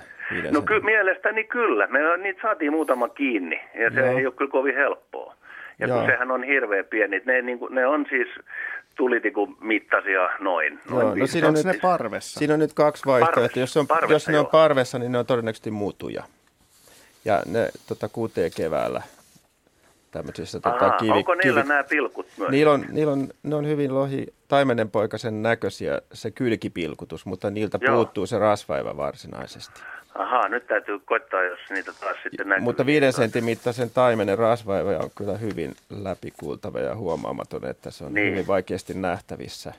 [0.51, 1.87] No ky- mielestäni kyllä.
[1.87, 4.19] Me niitä saatiin muutama kiinni ja se Joo.
[4.19, 5.35] ei ole kyllä kovin helppoa.
[5.79, 5.99] Ja Joo.
[5.99, 7.23] kun sehän on hirveän pieni.
[7.25, 8.29] Ne, niin kuin, ne on siis
[8.95, 10.81] tulitikun mittaisia noin.
[10.91, 12.39] noin Joo, no siinä on, nyt, ne parvessa?
[12.39, 13.61] Siinä on nyt kaksi vaihtoehtoa.
[13.61, 16.25] Jos, on, parvessa, jos ne on parvessa, niin ne on todennäköisesti muutuja.
[17.25, 19.03] Ja ne tota, kuutee keväällä
[20.11, 22.51] tämmöisissä tota, Aha, kivi, onko niillä kivi, nämä pilkut myös?
[22.51, 27.95] Niillä on, niillä on, ne on hyvin lohi, taimenenpoikasen näköisiä se kylkipilkutus, mutta niiltä Joo.
[27.95, 29.81] puuttuu se rasvaiva varsinaisesti.
[30.15, 32.65] Ahaa, nyt täytyy koittaa, jos niitä taas sitten näkyy.
[32.65, 38.15] Mutta viiden sentin mittaisen taimenen rasvaiva on kyllä hyvin läpikuultava ja huomaamaton, että se on
[38.15, 38.31] niin.
[38.33, 39.73] hyvin vaikeasti nähtävissä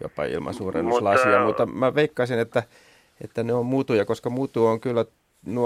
[0.00, 1.44] jopa ilman suurennuslasia.
[1.44, 2.62] Mutta, mutta mä veikkaisin, että,
[3.24, 5.04] että ne on muutuja, koska muutu on kyllä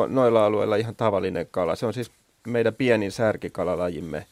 [0.09, 1.77] noilla alueilla ihan tavallinen kala.
[1.77, 2.11] Se on siis
[2.47, 4.27] meidän pienin särkikalalajimme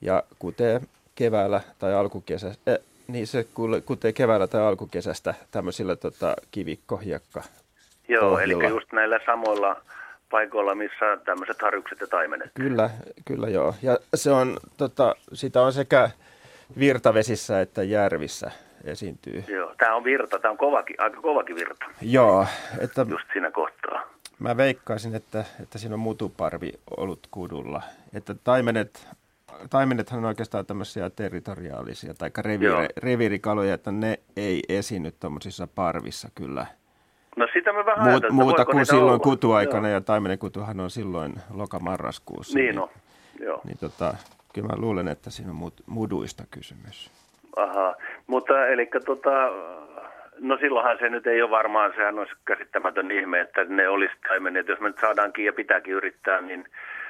[0.00, 0.80] ja kutee
[1.14, 2.78] keväällä tai alkukesästä, äh,
[3.08, 3.46] niin se
[3.86, 7.42] kutee keväällä tai alkukesästä tämmöisillä tota, kivikkohiekka
[8.08, 8.64] Joo, pohjilla.
[8.64, 9.76] eli just näillä samoilla
[10.30, 12.50] paikoilla, missä tämmöiset harjukset ja taimenet.
[12.54, 12.90] Kyllä,
[13.24, 13.74] kyllä joo.
[13.82, 16.10] Ja se on, tota, sitä on sekä
[16.78, 18.50] virtavesissä että järvissä
[18.84, 19.44] esiintyy.
[19.48, 21.84] Joo, tämä on virta, tämä on kovakin, aika kovakin virta.
[22.02, 22.46] Joo.
[22.78, 24.15] Että just siinä kohtaa.
[24.38, 27.82] Mä veikkaisin, että, että siinä on mutuparvi ollut kudulla.
[28.14, 29.08] Että taimenet,
[29.70, 36.66] taimenethan on oikeastaan tämmöisiä territoriaalisia tai reviiri, reviirikaloja, että ne ei esiinny tuommoisissa parvissa kyllä–
[37.36, 39.18] No sitä me vähän Muut, Muuta kuin silloin olla.
[39.18, 39.94] kutuaikana Joo.
[39.94, 42.58] ja taimenekutuhan on silloin lokamarraskuussa.
[42.58, 42.88] Niin, niin on,
[43.40, 43.60] Joo.
[43.64, 44.14] Niin tota,
[44.52, 47.10] kyllä mä luulen, että siinä on muduista kysymys.
[47.56, 47.94] Aha,
[48.26, 49.30] mutta eli tota,
[50.40, 54.68] no silloinhan se nyt ei ole varmaan, sehän olisi käsittämätön ihme, että ne olisi taimenet.
[54.68, 56.64] Jos me nyt saadaankin ja pitääkin yrittää, niin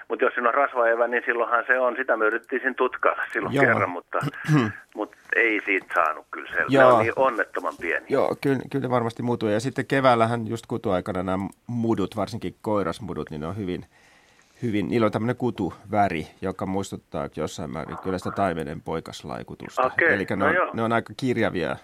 [0.09, 3.65] mutta jos siinä on rasvaevä, niin silloinhan se on, sitä me yritettiin tutkailla silloin Joo.
[3.65, 4.19] kerran, mutta,
[4.97, 6.67] mutta ei siitä saanut kyllä selvä.
[6.69, 6.91] Joo.
[6.91, 8.07] Se on niin onnettoman pieni.
[8.09, 9.49] Joo, kyllä, kyllä varmasti muuttuu.
[9.49, 13.85] Ja sitten keväällähän just kutuaikana nämä mudut, varsinkin koirasmudut, niin ne on hyvin,
[14.63, 19.83] hyvin, niillä on tämmöinen kutuväri, joka muistuttaa jossain määrin kyllä sitä taimenen poikaslaikutusta.
[19.83, 21.77] Okay, Eli ne, no on, ne on aika kirjavia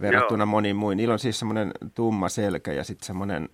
[0.00, 0.46] verrattuna Joo.
[0.46, 0.96] moniin muihin.
[0.96, 3.48] Niillä on siis semmoinen tumma selkä ja sitten semmoinen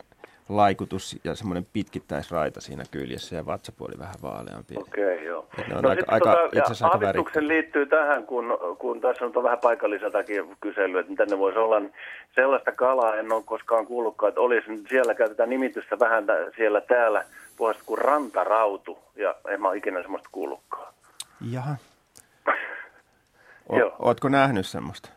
[0.49, 4.75] laikutus ja semmoinen pitkittäisraita siinä kyljessä ja vatsapuoli vähän vaaleampi.
[4.77, 5.47] Okei, okay, joo.
[5.69, 9.59] ne on no aika, aika, tota, itse aika liittyy tähän, kun, kun tässä on vähän
[9.59, 11.83] paikalliseltakin kysely, että mitä ne voisi olla.
[12.35, 16.25] Sellaista kalaa en ole koskaan kuullutkaan, että olisi, siellä käytetään nimitystä vähän
[16.57, 17.25] siellä täällä
[17.57, 20.95] puolesta kuin rantarautu, ja en mä ole ikinä semmoista kuullutkaan.
[21.51, 21.77] Jaha.
[23.69, 25.09] O, ootko nähnyt semmoista?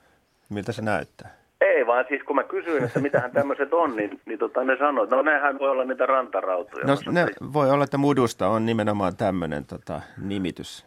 [0.50, 1.30] Miltä se näyttää?
[1.62, 5.04] Ei vaan siis kun mä kysyin, että mitähän tämmöiset on, niin, niin tota, ne sanoi,
[5.04, 6.86] että no nehän voi olla niitä rantarautoja.
[6.86, 10.86] No ne voi olla, että mudusta on nimenomaan tämmöinen tota, nimitys.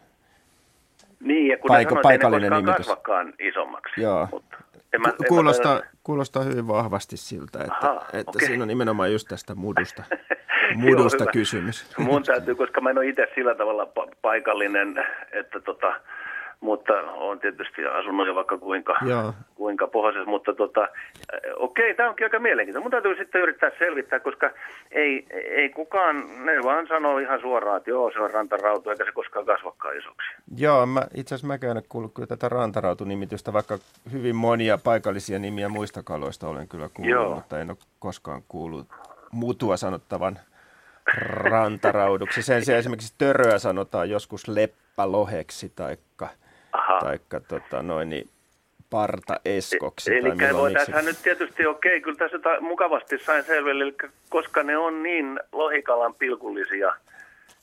[1.19, 2.87] Niin, ja kun Paik- sanoi, paikallinen ei ne nimitys.
[2.87, 4.01] kasvakaan isommaksi.
[4.01, 4.27] Joo.
[4.31, 4.57] Mutta
[4.93, 8.47] en mä, en kuulostaa, mä kuulostaa hyvin vahvasti siltä, että, Aha, että okay.
[8.47, 10.03] siinä on nimenomaan just tästä mudusta,
[10.75, 11.97] mudusta kysymys.
[11.97, 15.93] Mun täytyy, koska mä en ole itse sillä tavalla pa- paikallinen, että tota,
[16.61, 19.33] mutta on tietysti asunut jo vaikka kuinka, Joo.
[19.55, 20.87] kuinka pohjoisessa, mutta tota,
[21.55, 22.83] okei, okay, tämä onkin aika mielenkiintoista.
[22.83, 24.51] Mun täytyy sitten yrittää selvittää, koska
[24.91, 29.11] ei, ei kukaan, ne vaan sanoo ihan suoraan, että joo, se on rantarautu, eikä se
[29.11, 30.27] koskaan kasvakaan isoksi.
[30.57, 33.77] Joo, mä, itse asiassa mäkään en kuullut kyllä tätä rantarautunimitystä, vaikka
[34.11, 37.35] hyvin monia paikallisia nimiä muista kaloista olen kyllä kuullut, joo.
[37.35, 38.87] mutta en ole koskaan kuullut
[39.31, 40.39] mutua sanottavan
[41.27, 42.41] rantarauduksi.
[42.41, 46.29] Sen sijaan esimerkiksi töröä sanotaan joskus leppäloheksi taikka
[46.99, 48.29] taikka tota, noin, niin
[48.89, 50.17] partaeskoksi.
[50.17, 53.95] Eli voi tässä nyt tietysti, okei, okay, kyllä tässä mukavasti sain selville, eli
[54.29, 56.93] koska ne on niin lohikalan pilkullisia,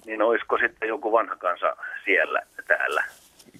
[0.06, 3.04] niin olisiko sitten joku vanha kansa siellä täällä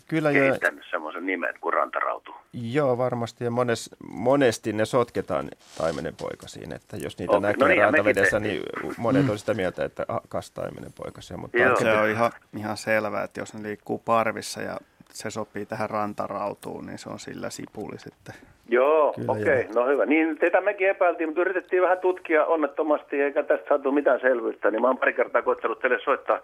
[0.08, 0.90] Kyllä kehittänyt jo...
[0.90, 2.34] semmoisen nimen kuin rantarautu?
[2.52, 3.44] Joo, varmasti.
[3.44, 6.72] Ja mones, monesti ne sotketaan taimenen poikasiin.
[6.72, 7.50] Että jos niitä okay.
[7.50, 8.62] näkee no niin, rantavedessä, niin
[8.96, 9.30] monet mm.
[9.30, 11.36] on sitä mieltä, että kas taimenen poikasia.
[11.36, 11.76] Mutta Joo.
[11.76, 14.76] Se on ihan, ihan selvää, että jos ne liikkuu parvissa ja
[15.18, 18.34] se sopii tähän rantarautuun, niin se on sillä sipuli sitten.
[18.68, 20.06] Joo, okei, okay, no hyvä.
[20.06, 24.80] Niin teitä mekin epäiltiin, mutta yritettiin vähän tutkia onnettomasti, eikä tästä saatu mitään selvyyttä, niin
[24.80, 26.38] mä oon pari kertaa koittanut teille soittaa.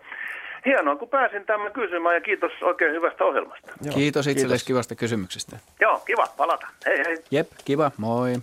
[0.67, 3.73] Hienoa, kun pääsin tämän kysymään ja kiitos oikein hyvästä ohjelmasta.
[3.83, 5.59] Joo, kiitos itsellesi kivasta kysymyksestä.
[5.81, 6.67] Joo, kiva palata.
[6.87, 7.17] Hei hei.
[7.31, 8.35] Jep, kiva, moi.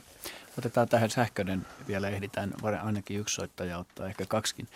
[0.57, 2.51] Otetaan tähän sähköinen, vielä ehditään
[2.83, 4.67] ainakin yksi soittaja ottaa, ehkä kaksikin.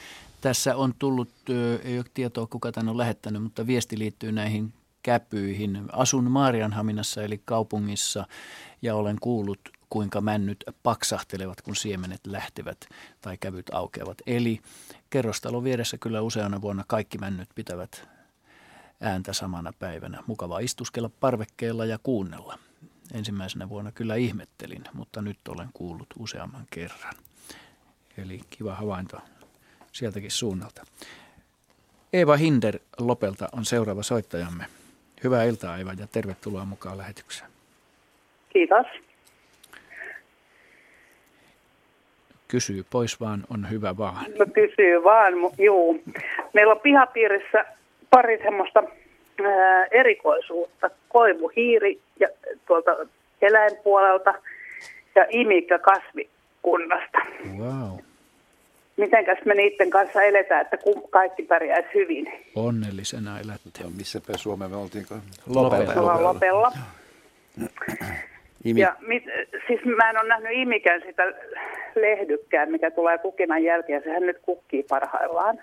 [0.42, 1.30] Tässä on tullut,
[1.86, 4.74] ei ole tietoa kuka tämän on lähettänyt, mutta viesti liittyy näihin
[5.06, 5.84] käpyihin.
[5.92, 8.28] Asun Maarianhaminassa eli kaupungissa
[8.82, 9.60] ja olen kuullut,
[9.90, 12.86] kuinka männyt paksahtelevat, kun siemenet lähtevät
[13.22, 14.18] tai kävyt aukeavat.
[14.28, 14.60] Eli
[15.10, 18.08] kerrostalon vieressä kyllä useana vuonna kaikki männyt pitävät
[19.02, 20.24] ääntä samana päivänä.
[20.28, 22.60] Mukava istuskella parvekkeella ja kuunnella.
[23.14, 27.14] Ensimmäisenä vuonna kyllä ihmettelin, mutta nyt olen kuullut useamman kerran.
[28.18, 29.18] Eli kiva havainto
[29.92, 30.86] sieltäkin suunnalta.
[32.14, 34.66] Eeva Hinder Lopelta on seuraava soittajamme.
[35.24, 37.50] Hyvää iltaa Aiva ja tervetuloa mukaan lähetykseen.
[38.50, 38.86] Kiitos.
[42.48, 44.26] Kysyy pois vaan, on hyvä vaan.
[44.40, 46.04] No kysyy vaan, juu.
[46.54, 47.66] Meillä on pihapiirissä
[48.10, 48.84] pari semmoista
[49.44, 50.90] ää, erikoisuutta.
[51.10, 52.28] Koivuhiiri ja
[52.68, 52.92] tuolta
[53.42, 54.34] eläinpuolelta
[55.16, 57.18] ja imikkä kasvikunnasta.
[57.58, 58.05] Wow.
[58.98, 60.78] Mitenkäs me niiden kanssa eletään, että
[61.10, 62.34] kaikki pärjäisi hyvin?
[62.56, 63.84] Onnellisena elätte.
[63.84, 65.06] Ja missä päin Suomeen me oltiin?
[65.48, 65.96] Lopella.
[65.96, 66.24] Lopella.
[66.24, 66.72] Lopella.
[68.66, 68.80] Imi.
[68.80, 69.24] Ja mit,
[69.68, 71.24] siis mä en ole nähnyt imikään sitä
[71.96, 74.04] lehdykkää, mikä tulee kukinan jälkeen.
[74.04, 75.60] Sehän nyt kukkii parhaillaan.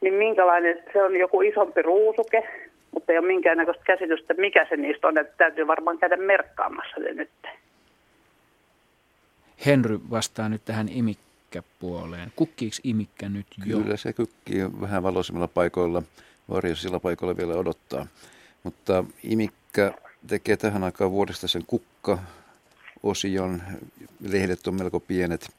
[0.00, 2.48] Niin minkälainen, se on joku isompi ruusuke,
[2.90, 5.18] mutta ei ole minkäännäköistä käsitystä, mikä se niistä on.
[5.18, 7.30] Että täytyy varmaan käydä merkkaamassa se nyt.
[9.66, 11.23] Henry vastaa nyt tähän imikkaan
[11.54, 12.32] imikkäpuoleen.
[12.36, 13.80] Kukkiiko imikkä nyt jo?
[13.80, 16.02] Kyllä se kukkii vähän valoisemmilla paikoilla,
[16.50, 18.06] varjoisilla paikoilla vielä odottaa.
[18.62, 19.94] Mutta imikkä
[20.26, 22.18] tekee tähän aikaan vuodesta sen kukka
[23.02, 23.62] osion.
[24.20, 25.50] Lehdet on melko pienet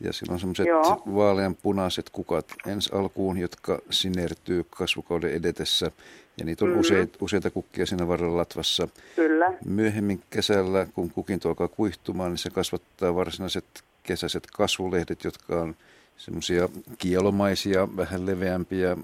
[0.00, 0.66] ja sillä on semmoiset
[1.14, 5.90] vaaleanpunaiset kukat ensi alkuun, jotka sinertyy kasvukauden edetessä.
[6.38, 6.80] Ja niitä on mm-hmm.
[6.80, 8.88] useita, useita kukkia siinä varrella latvassa.
[9.16, 9.52] Kyllä.
[9.64, 13.64] Myöhemmin kesällä, kun kukinto alkaa kuihtumaan, niin se kasvattaa varsinaiset
[14.02, 15.76] kesäiset kasvulehdet, jotka on
[16.16, 16.68] semmoisia
[16.98, 18.96] kielomaisia, vähän leveämpiä,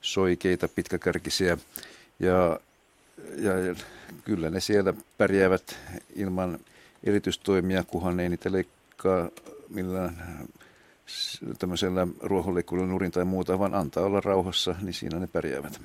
[0.00, 1.56] soikeita, pitkäkärkisiä.
[2.20, 2.60] Ja,
[3.36, 3.52] ja,
[4.24, 5.78] kyllä ne siellä pärjäävät
[6.16, 6.58] ilman
[7.04, 9.28] erityistoimia, kunhan ei niitä leikkaa
[9.68, 10.16] millään
[11.58, 15.80] tämmöisellä ruohonleikkuilla nurin tai muuta, vaan antaa olla rauhassa, niin siinä ne pärjäävät.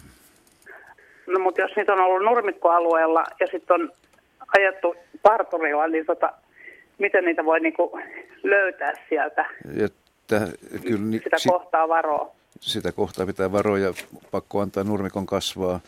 [1.28, 3.92] No mutta jos niitä on ollut nurmikkoalueella ja sitten on
[4.58, 6.34] ajettu parturilla, niin tota,
[7.00, 8.00] miten niitä voi niinku
[8.44, 9.46] löytää sieltä?
[9.78, 10.48] Että,
[10.82, 12.32] kyllä, sitä si- kohtaa varoa.
[12.60, 13.94] Sitä kohtaa pitää varoa ja
[14.32, 15.80] pakko antaa nurmikon kasvaa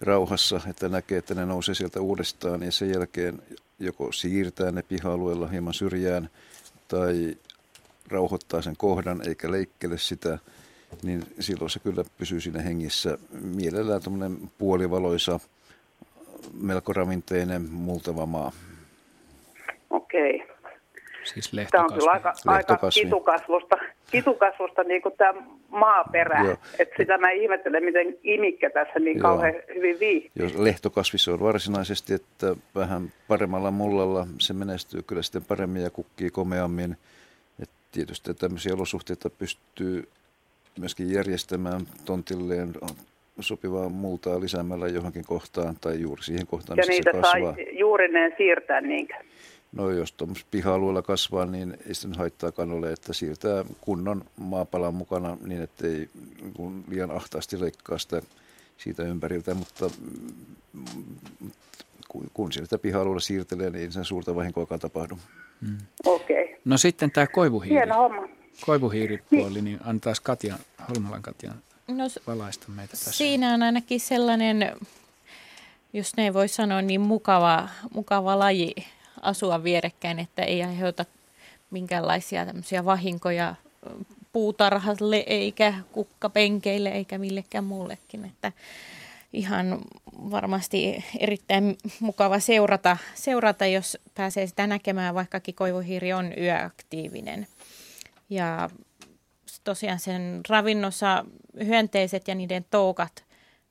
[0.00, 3.38] rauhassa, että näkee, että ne nousee sieltä uudestaan ja sen jälkeen
[3.78, 6.30] joko siirtää ne piha-alueella hieman syrjään
[6.88, 7.36] tai
[8.10, 10.38] rauhoittaa sen kohdan eikä leikkele sitä,
[11.02, 13.18] niin silloin se kyllä pysyy siinä hengissä.
[13.54, 15.40] Mielellään tuommoinen puolivaloisa,
[16.60, 18.52] melko ravinteinen, multava maa.
[19.90, 20.47] Okei.
[21.34, 23.76] Siis Tämä on kyllä aika, aika kitukasvusta,
[24.10, 26.56] kitukasvusta niin kuin tämä maaperä.
[26.78, 29.22] Että sitä mä ihmettelen, miten imikkä tässä niin Joo.
[29.22, 30.44] kauhean hyvin viihtyy.
[30.44, 36.30] Jos lehtokasvi on varsinaisesti, että vähän paremmalla mullalla se menestyy kyllä sitten paremmin ja kukkii
[36.30, 36.96] komeammin.
[37.62, 40.08] Et tietysti tämmöisiä olosuhteita pystyy
[40.78, 42.72] myöskin järjestämään tontilleen
[43.40, 47.38] sopivaa multaa lisäämällä johonkin kohtaan tai juuri siihen kohtaan, ja missä se kasvaa.
[47.38, 49.14] Ja niitä juuri ne siirtää niinkö?
[49.72, 55.36] No jos tuommoisessa piha-alueella kasvaa, niin ei sitten haittaa kanolle, että siirtää kunnon maapalan mukana
[55.46, 56.08] niin, ettei
[56.58, 58.22] niin liian ahtaasti leikkaa sitä
[58.78, 59.90] siitä ympäriltä, mutta
[62.08, 65.18] kun, kun sieltä piha siirtelee, niin ei sen suurta vahinkoakaan tapahdu.
[65.60, 65.78] Mm.
[66.04, 66.44] Okei.
[66.44, 66.56] Okay.
[66.64, 67.76] No sitten tämä koivuhiiri.
[67.76, 68.28] Hieno homma.
[68.66, 70.58] Koivuhiiripuoli, niin antaa Katja,
[70.88, 73.12] Holmalan Katjan no, valaista meitä tässä.
[73.12, 74.76] Siinä on ainakin sellainen,
[75.92, 78.74] jos ne voi sanoa, niin mukava, mukava laji
[79.28, 81.04] asua vierekkäin, että ei aiheuta
[81.70, 83.54] minkäänlaisia tämmöisiä vahinkoja
[84.32, 88.24] puutarhalle eikä kukkapenkeille eikä millekään muullekin.
[88.24, 88.52] Että
[89.32, 89.78] ihan
[90.30, 97.46] varmasti erittäin mukava seurata, seurata, jos pääsee sitä näkemään, vaikkakin koivuhiiri on yöaktiivinen.
[98.30, 98.70] Ja
[99.64, 101.24] tosiaan sen ravinnossa
[101.64, 103.24] hyönteiset ja niiden toukat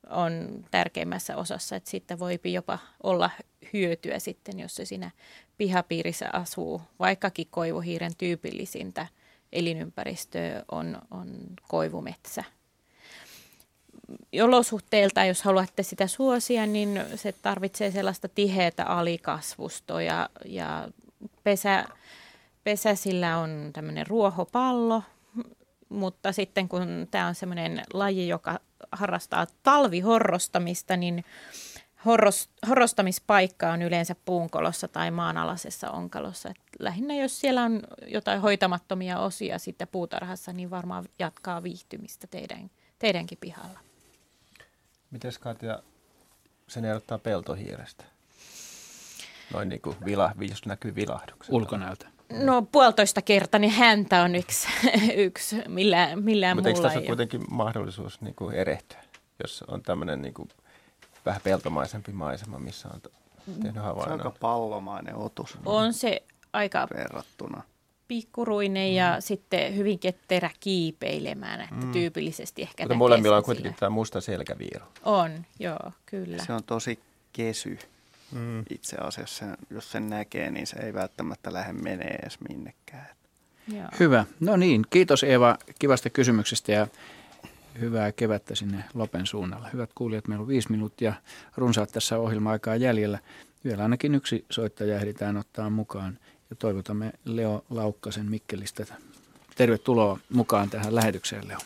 [0.09, 3.29] on tärkeimmässä osassa, että siitä voi jopa olla
[3.73, 5.11] hyötyä sitten, jos se siinä
[5.57, 9.07] pihapiirissä asuu, vaikkakin koivuhiiren tyypillisintä
[9.51, 11.27] elinympäristöä on, on
[11.67, 12.43] koivumetsä.
[14.43, 20.89] Olosuhteilta, jos haluatte sitä suosia, niin se tarvitsee sellaista tiheätä alikasvustoa ja, ja
[22.63, 25.03] pesä, sillä on tämmöinen ruohopallo,
[25.89, 28.59] mutta sitten kun tämä on semmoinen laji, joka
[28.91, 31.25] harrastaa talvihorrostamista, niin
[32.05, 36.49] horros, horrostamispaikka on yleensä puunkolossa tai maanalaisessa onkalossa.
[36.49, 42.69] Et lähinnä jos siellä on jotain hoitamattomia osia sitten puutarhassa, niin varmaan jatkaa viihtymistä teidän,
[42.99, 43.79] teidänkin pihalla.
[45.11, 45.79] Miten Katja
[46.67, 48.03] sen erottaa peltohiirestä?
[49.53, 51.53] Noin niin kuin vila, jos näkyy vilahdukset.
[51.53, 52.07] Ulkonäöltä.
[52.29, 54.67] No puolitoista kertaa, niin häntä on yksi,
[55.25, 59.03] yksi millään, millään Mutta eikö tässä ole kuitenkin mahdollisuus niin kuin erehtyä,
[59.43, 60.49] jos on tämmöinen niin kuin
[61.25, 63.01] vähän peltomaisempi maisema, missä on
[63.61, 64.03] tehnyt havainnon?
[64.03, 65.57] Se on aika pallomainen otus.
[65.65, 66.23] On se
[66.53, 67.63] aika verrattuna.
[68.07, 69.21] pikkuruinen ja mm.
[69.21, 71.91] sitten hyvin ketterä kiipeilemään, että mm.
[71.91, 74.85] tyypillisesti ehkä Mutta molemmilla on kuitenkin tämä musta selkäviiro.
[75.03, 76.43] On, joo, kyllä.
[76.45, 76.99] Se on tosi
[77.33, 77.79] kesy.
[78.31, 78.63] Mm.
[78.69, 83.07] Itse asiassa, jos sen näkee, niin se ei välttämättä lähde menee edes minnekään.
[83.73, 83.87] Joo.
[83.99, 84.25] Hyvä.
[84.39, 86.87] No niin, kiitos Eeva kivasta kysymyksestä ja
[87.81, 89.67] hyvää kevättä sinne Lopen suunnalla.
[89.73, 91.13] Hyvät kuulijat, meillä on viisi minuuttia
[91.57, 93.19] runsaat tässä ohjelma-aikaa jäljellä.
[93.65, 96.17] Vielä ainakin yksi soittaja ehditään ottaa mukaan
[96.49, 98.83] ja toivotamme Leo Laukkasen Mikkelistä.
[99.57, 101.57] Tervetuloa mukaan tähän lähetykseen, Leo.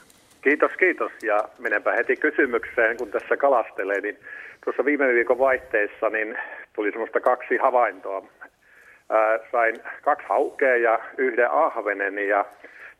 [0.41, 1.11] Kiitos, kiitos.
[1.23, 4.17] Ja menenpä heti kysymykseen, kun tässä kalastelee, niin
[4.63, 6.37] tuossa viime viikon vaihteessa niin
[6.75, 8.27] tuli semmoista kaksi havaintoa.
[9.09, 12.45] Ää, sain kaksi haukea ja yhden ahvenen ja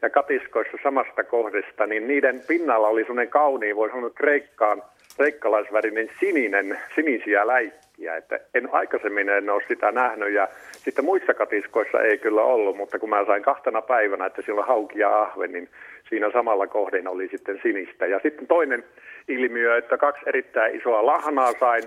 [0.01, 4.83] ja katiskoissa samasta kohdasta, niin niiden pinnalla oli semmoinen kauniin, voi sanoa kreikkaan,
[5.15, 8.15] kreikkalaisvärinen sininen, sinisiä läikkiä.
[8.15, 12.99] Että en aikaisemmin en ole sitä nähnyt ja sitten muissa katiskoissa ei kyllä ollut, mutta
[12.99, 15.69] kun mä sain kahtena päivänä, että siellä on hauki ja ahve, niin
[16.09, 18.05] siinä samalla kohden oli sitten sinistä.
[18.05, 18.83] Ja sitten toinen
[19.27, 21.83] ilmiö, että kaksi erittäin isoa lahnaa sain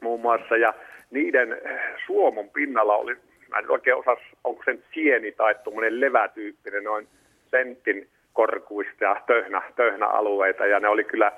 [0.00, 0.74] muun muassa ja
[1.10, 1.60] niiden
[2.06, 3.16] suomon pinnalla oli,
[3.48, 7.08] mä en oikein osaa, onko se sieni tai tuommoinen levätyyppinen, noin
[7.50, 11.32] sentin korkuista töhnä, töhnäalueita ja ne oli kyllä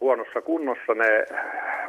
[0.00, 1.24] huonossa kunnossa ne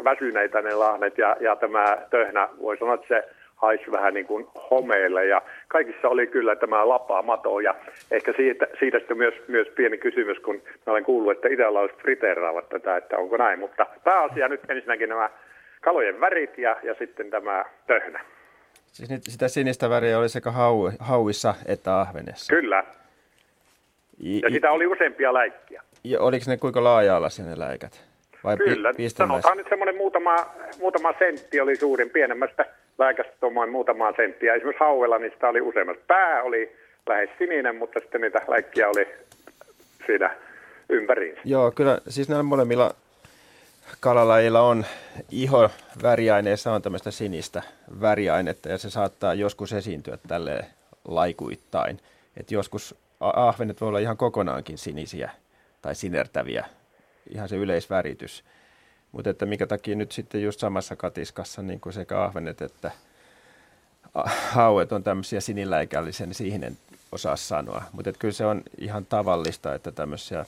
[0.04, 4.48] väsyneitä ne lahnet ja, ja tämä töhnä, voi sanoa, että se haisi vähän niin kuin
[4.72, 7.76] homeelle ja kaikissa oli kyllä tämä lapamato ja
[8.12, 12.70] ehkä siitä, siitä sitten myös, myös pieni kysymys, kun mä olen kuullut, että italialaiset friteeraavat
[12.70, 15.30] tätä, että onko näin, mutta pääasia nyt ensinnäkin nämä
[15.82, 18.22] kalojen värit ja, ja sitten tämä töhnä.
[18.86, 22.56] Siis sitä sinistä väriä oli sekä hau, hauissa että ahvenessa?
[22.56, 22.84] Kyllä,
[24.22, 25.82] ja sitä oli useampia läikkiä.
[26.04, 28.04] Ja oliko ne kuinka laaja-alaisia ne läikät?
[28.44, 30.36] Vai Kyllä, pi- sanotaan nyt semmoinen muutama,
[30.80, 32.66] muutama sentti oli suurin, pienemmästä
[32.98, 34.54] läikästä tuommoin muutama senttiä.
[34.54, 36.04] Esimerkiksi hauella niistä oli useammasta.
[36.08, 36.76] Pää oli
[37.08, 39.08] lähes sininen, mutta sitten niitä läikkiä oli
[40.06, 40.36] siinä
[40.90, 41.38] ympäriin.
[41.46, 42.96] Joo, kyllä siis näillä molemmilla
[44.00, 44.86] kalalajilla on
[45.32, 45.70] iho
[46.04, 47.62] väriaineessa on tämmöistä sinistä
[48.02, 50.66] väriainetta ja se saattaa joskus esiintyä tälle
[51.08, 52.00] laikuittain.
[52.38, 55.32] Et joskus ahvenet voi olla ihan kokonaankin sinisiä
[55.82, 56.66] tai sinertäviä,
[57.30, 58.44] ihan se yleisväritys.
[59.12, 62.92] Mutta että mikä takia nyt sitten just samassa katiskassa niin kuin sekä ahvenet että
[64.52, 66.78] hauet on tämmöisiä siniläikällisiä, niin siihen en
[67.12, 67.84] osaa sanoa.
[67.92, 70.46] Mutta kyllä se on ihan tavallista, että tämmöisiä,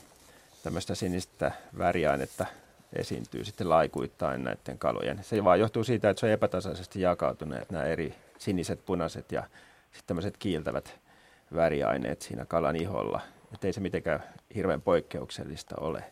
[0.63, 2.45] tämmöistä sinistä väriainetta
[2.93, 5.19] esiintyy sitten laikuittain näiden kalojen.
[5.23, 9.41] Se vaan johtuu siitä, että se on epätasaisesti jakautuneet nämä eri siniset, punaiset ja
[9.91, 11.02] sitten tämmöiset kiiltävät
[11.55, 13.21] väriaineet siinä kalan iholla.
[13.53, 14.23] Että ei se mitenkään
[14.55, 16.03] hirveän poikkeuksellista ole.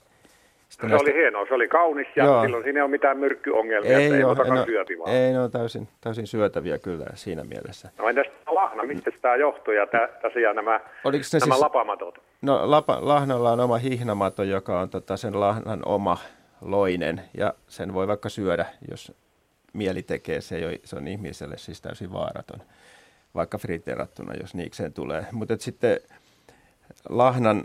[0.70, 1.12] Sitten se näistä...
[1.12, 2.42] oli hienoa, se oli kaunis ja Joo.
[2.42, 5.12] silloin siinä ei ole mitään myrkkyongelmia, ei, ei ole, no, syöpi vaan.
[5.12, 7.90] Ei, ne on täysin, täysin syötäviä kyllä siinä mielessä.
[7.98, 9.88] No entäs lahna, mistä tämä johtuu ja
[10.22, 12.20] tosiaan nämä, Oliko nämä siis, lapamatot?
[12.42, 16.18] No lapa, lahnalla on oma hihnamato, joka on tota, sen lahnan oma,
[16.62, 19.14] loinen ja sen voi vaikka syödä, jos
[19.74, 22.60] mieli tekee, se, ei se on ihmiselle siis täysin vaaraton,
[23.36, 25.26] vaikka friteerattuna, jos niikseen tulee.
[25.32, 26.00] Mutta sitten
[27.10, 27.64] lahnan,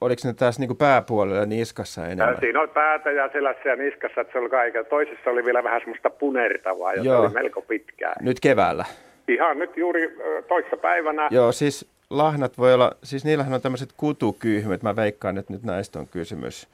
[0.00, 2.40] oliko ne tässä niinku pääpuolella niskassa enemmän?
[2.40, 4.86] Siinä on päätä ja selässä ja niskassa, että se oli kaiken.
[4.86, 7.20] Toisessa oli vielä vähän semmoista punertavaa, jota Joo.
[7.20, 8.14] oli melko pitkään.
[8.20, 8.84] Nyt keväällä?
[9.28, 10.16] Ihan nyt juuri
[10.48, 11.28] toissa päivänä.
[11.30, 15.98] Joo, siis lahnat voi olla, siis niillähän on tämmöiset kutukyyhmyt, mä veikkaan, että nyt näistä
[15.98, 16.68] on kysymys.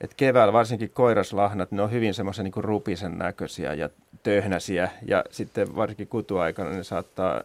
[0.00, 3.88] Et keväällä varsinkin koiraslahnat, ne on hyvin semmoisen niin rupisen näköisiä ja
[4.22, 4.88] töhnäsiä.
[5.06, 7.42] Ja sitten varsinkin kutuaikana ne saattaa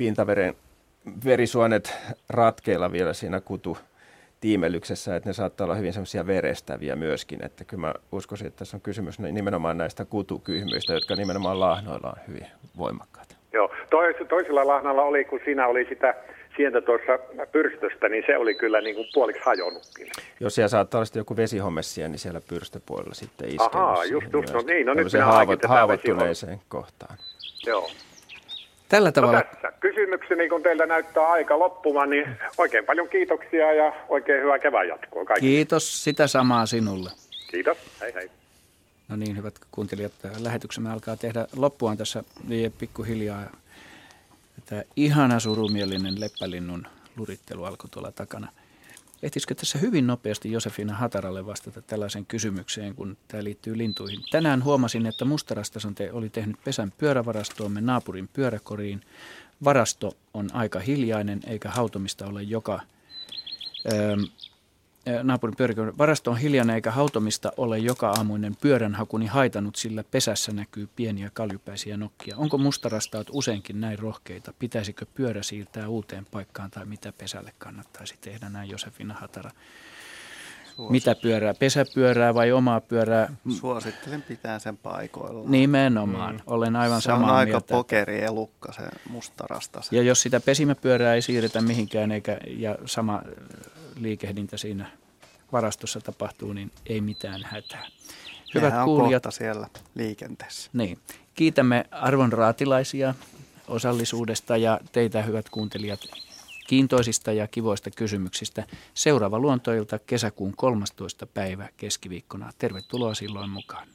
[0.00, 0.54] pintaveren
[1.24, 1.94] verisuonet
[2.30, 3.78] ratkeilla vielä siinä kutu
[4.40, 7.44] tiimelyksessä, että ne saattaa olla hyvin semmoisia verestäviä myöskin.
[7.44, 12.22] Että kyllä mä uskoisin, että tässä on kysymys nimenomaan näistä kutukyhmyistä, jotka nimenomaan lahnoilla on
[12.28, 12.46] hyvin
[12.78, 13.34] voimakkaita.
[13.52, 16.14] Joo, Tois, toisella lahnalla oli, kun siinä oli sitä
[16.56, 17.18] sientä tuossa
[17.52, 20.08] pyrstöstä, niin se oli kyllä niin kuin puoliksi hajonnutkin.
[20.40, 23.78] Jos siellä saattaa olla joku vesihomessia, niin siellä pyrstöpuolella sitten iskemässä.
[23.78, 27.16] Ahaa, just, just no niin, no nyt minä haavoit, haavoittuneeseen kohtaan.
[27.66, 27.90] Joo.
[28.90, 29.38] Tällä tavalla...
[29.38, 34.58] No tässä kysymykseni, kun teiltä näyttää aika loppumaan, niin oikein paljon kiitoksia ja oikein hyvää
[34.58, 35.50] kevään jatkoa kaikille.
[35.50, 37.10] Kiitos, sitä samaa sinulle.
[37.50, 38.30] Kiitos, hei hei.
[39.08, 42.24] No niin, hyvät kuuntelijat, lähetyksemme alkaa tehdä loppuaan tässä
[42.78, 43.42] pikkuhiljaa.
[44.66, 46.86] Tämä ihana surumielinen leppälinnun
[47.16, 48.48] lurittelu alkoi tuolla takana.
[49.22, 54.20] Ehtisikö tässä hyvin nopeasti Josefina Hataralle vastata tällaisen kysymykseen, kun tämä liittyy lintuihin?
[54.30, 59.00] Tänään huomasin, että Mustarastas te oli tehnyt pesän pyörävarastoomme naapurin pyöräkoriin.
[59.64, 62.80] Varasto on aika hiljainen, eikä hautomista ole joka
[63.92, 64.16] öö,
[65.22, 65.98] naapurin pyöräkoriin.
[65.98, 71.96] Varasto on hiljainen, eikä hautomista ole joka aamuinen pyöränhakuni haitannut, sillä pesässä näkyy pieniä kaljupäisiä
[71.96, 72.36] nokkia.
[72.36, 74.52] Onko mustarastaat useinkin näin rohkeita?
[74.58, 79.50] Pitäisikö pyörä siirtää uuteen paikkaan tai mitä pesälle kannattaisi tehdä näin Josefina Hatara?
[80.88, 81.54] Mitä pyörää?
[81.54, 83.36] Pesäpyörää vai omaa pyörää?
[83.48, 85.50] Suosittelen pitää sen paikoilla.
[85.50, 86.34] Nimenomaan.
[86.34, 86.40] Mm.
[86.46, 87.28] Olen aivan samaa mieltä.
[87.28, 87.74] Se on aika mieltä.
[87.74, 89.80] pokeri elukka se mustarasta.
[89.90, 93.22] Ja jos sitä pesimäpyörää ei siirretä mihinkään eikä, ja sama
[93.96, 94.90] liikehdintä siinä
[95.52, 97.86] varastossa tapahtuu, niin ei mitään hätää.
[98.54, 99.22] Hyvät Nehän kuulijat.
[99.30, 100.70] Siellä liikenteessä.
[100.72, 100.98] Niin.
[101.34, 103.14] Kiitämme arvon raatilaisia
[103.68, 106.00] osallisuudesta ja teitä hyvät kuuntelijat
[106.66, 108.66] kiintoisista ja kivoista kysymyksistä.
[108.94, 111.26] Seuraava luontoilta kesäkuun 13.
[111.26, 112.52] päivä keskiviikkona.
[112.58, 113.88] Tervetuloa silloin mukaan.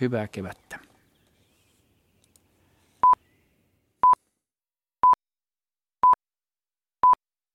[0.00, 0.91] Hyvää kevättä.